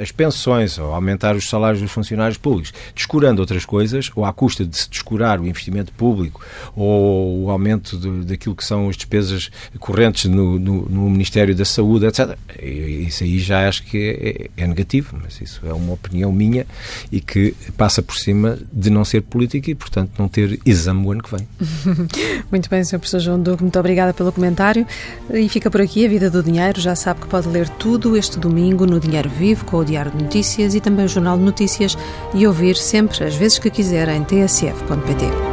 as 0.00 0.12
pensões 0.12 0.78
ou 0.78 0.92
aumentar 0.92 1.34
os 1.36 1.48
salários 1.48 1.80
dos 1.80 1.90
funcionários 1.90 2.36
públicos, 2.36 2.72
descurando 2.94 3.40
outras 3.40 3.64
coisas, 3.64 4.10
ou 4.14 4.24
à 4.24 4.32
custa 4.32 4.64
de 4.64 4.76
se 4.76 4.88
descurar 4.88 5.40
o 5.40 5.46
investimento 5.46 5.92
público 5.92 6.44
ou 6.76 7.44
o 7.44 7.50
aumento 7.50 7.96
de, 7.96 8.26
daquilo 8.26 8.54
que 8.54 8.64
são 8.64 8.88
as 8.88 8.96
despesas 8.96 9.50
correntes 9.78 10.26
no, 10.26 10.58
no, 10.58 10.88
no 10.88 11.10
Ministério 11.10 11.54
da 11.54 11.64
Saúde, 11.64 12.06
etc. 12.06 12.36
Isso 12.60 13.24
aí 13.24 13.38
já 13.38 13.68
acho 13.68 13.82
que 13.84 14.50
é, 14.56 14.62
é, 14.62 14.66
negativo, 14.66 15.18
mas 15.22 15.40
isso 15.40 15.60
é 15.64 15.72
uma 15.72 15.92
opinião 15.92 16.32
minha 16.32 16.66
e 17.10 17.20
que 17.20 17.54
passa 17.76 18.02
por 18.02 18.16
cima 18.16 18.58
de 18.72 18.90
não 18.90 19.04
ser 19.04 19.22
política 19.22 19.70
e, 19.70 19.74
portanto, 19.74 20.12
não 20.18 20.28
ter 20.28 20.60
exame 20.64 21.06
o 21.06 21.12
ano 21.12 21.22
que 21.22 21.34
vem. 21.34 21.48
Muito 22.50 22.68
bem, 22.68 22.84
Sr. 22.84 22.98
Professor 22.98 23.20
João 23.20 23.40
Duque, 23.40 23.62
muito 23.62 23.78
obrigada 23.78 24.12
pelo 24.12 24.32
comentário. 24.32 24.86
E 25.32 25.48
fica 25.48 25.70
por 25.70 25.80
aqui 25.80 26.04
a 26.04 26.08
Vida 26.08 26.30
do 26.30 26.42
Dinheiro. 26.42 26.80
Já 26.80 26.94
sabe 26.94 27.20
que 27.20 27.26
pode 27.26 27.48
ler 27.48 27.68
tudo 27.68 28.16
este 28.16 28.38
domingo 28.38 28.86
no 28.86 29.00
Dinheiro 29.00 29.28
Vivo, 29.28 29.64
com 29.64 29.78
o 29.78 29.84
Diário 29.84 30.10
de 30.10 30.22
Notícias 30.22 30.74
e 30.74 30.80
também 30.80 31.04
o 31.04 31.08
Jornal 31.08 31.38
de 31.38 31.44
Notícias 31.44 31.96
e 32.34 32.46
ouvir 32.46 32.76
sempre, 32.76 33.24
às 33.24 33.34
vezes 33.34 33.58
que 33.58 33.70
quiser, 33.70 34.08
em 34.08 34.22
tsf.pt. 34.24 35.51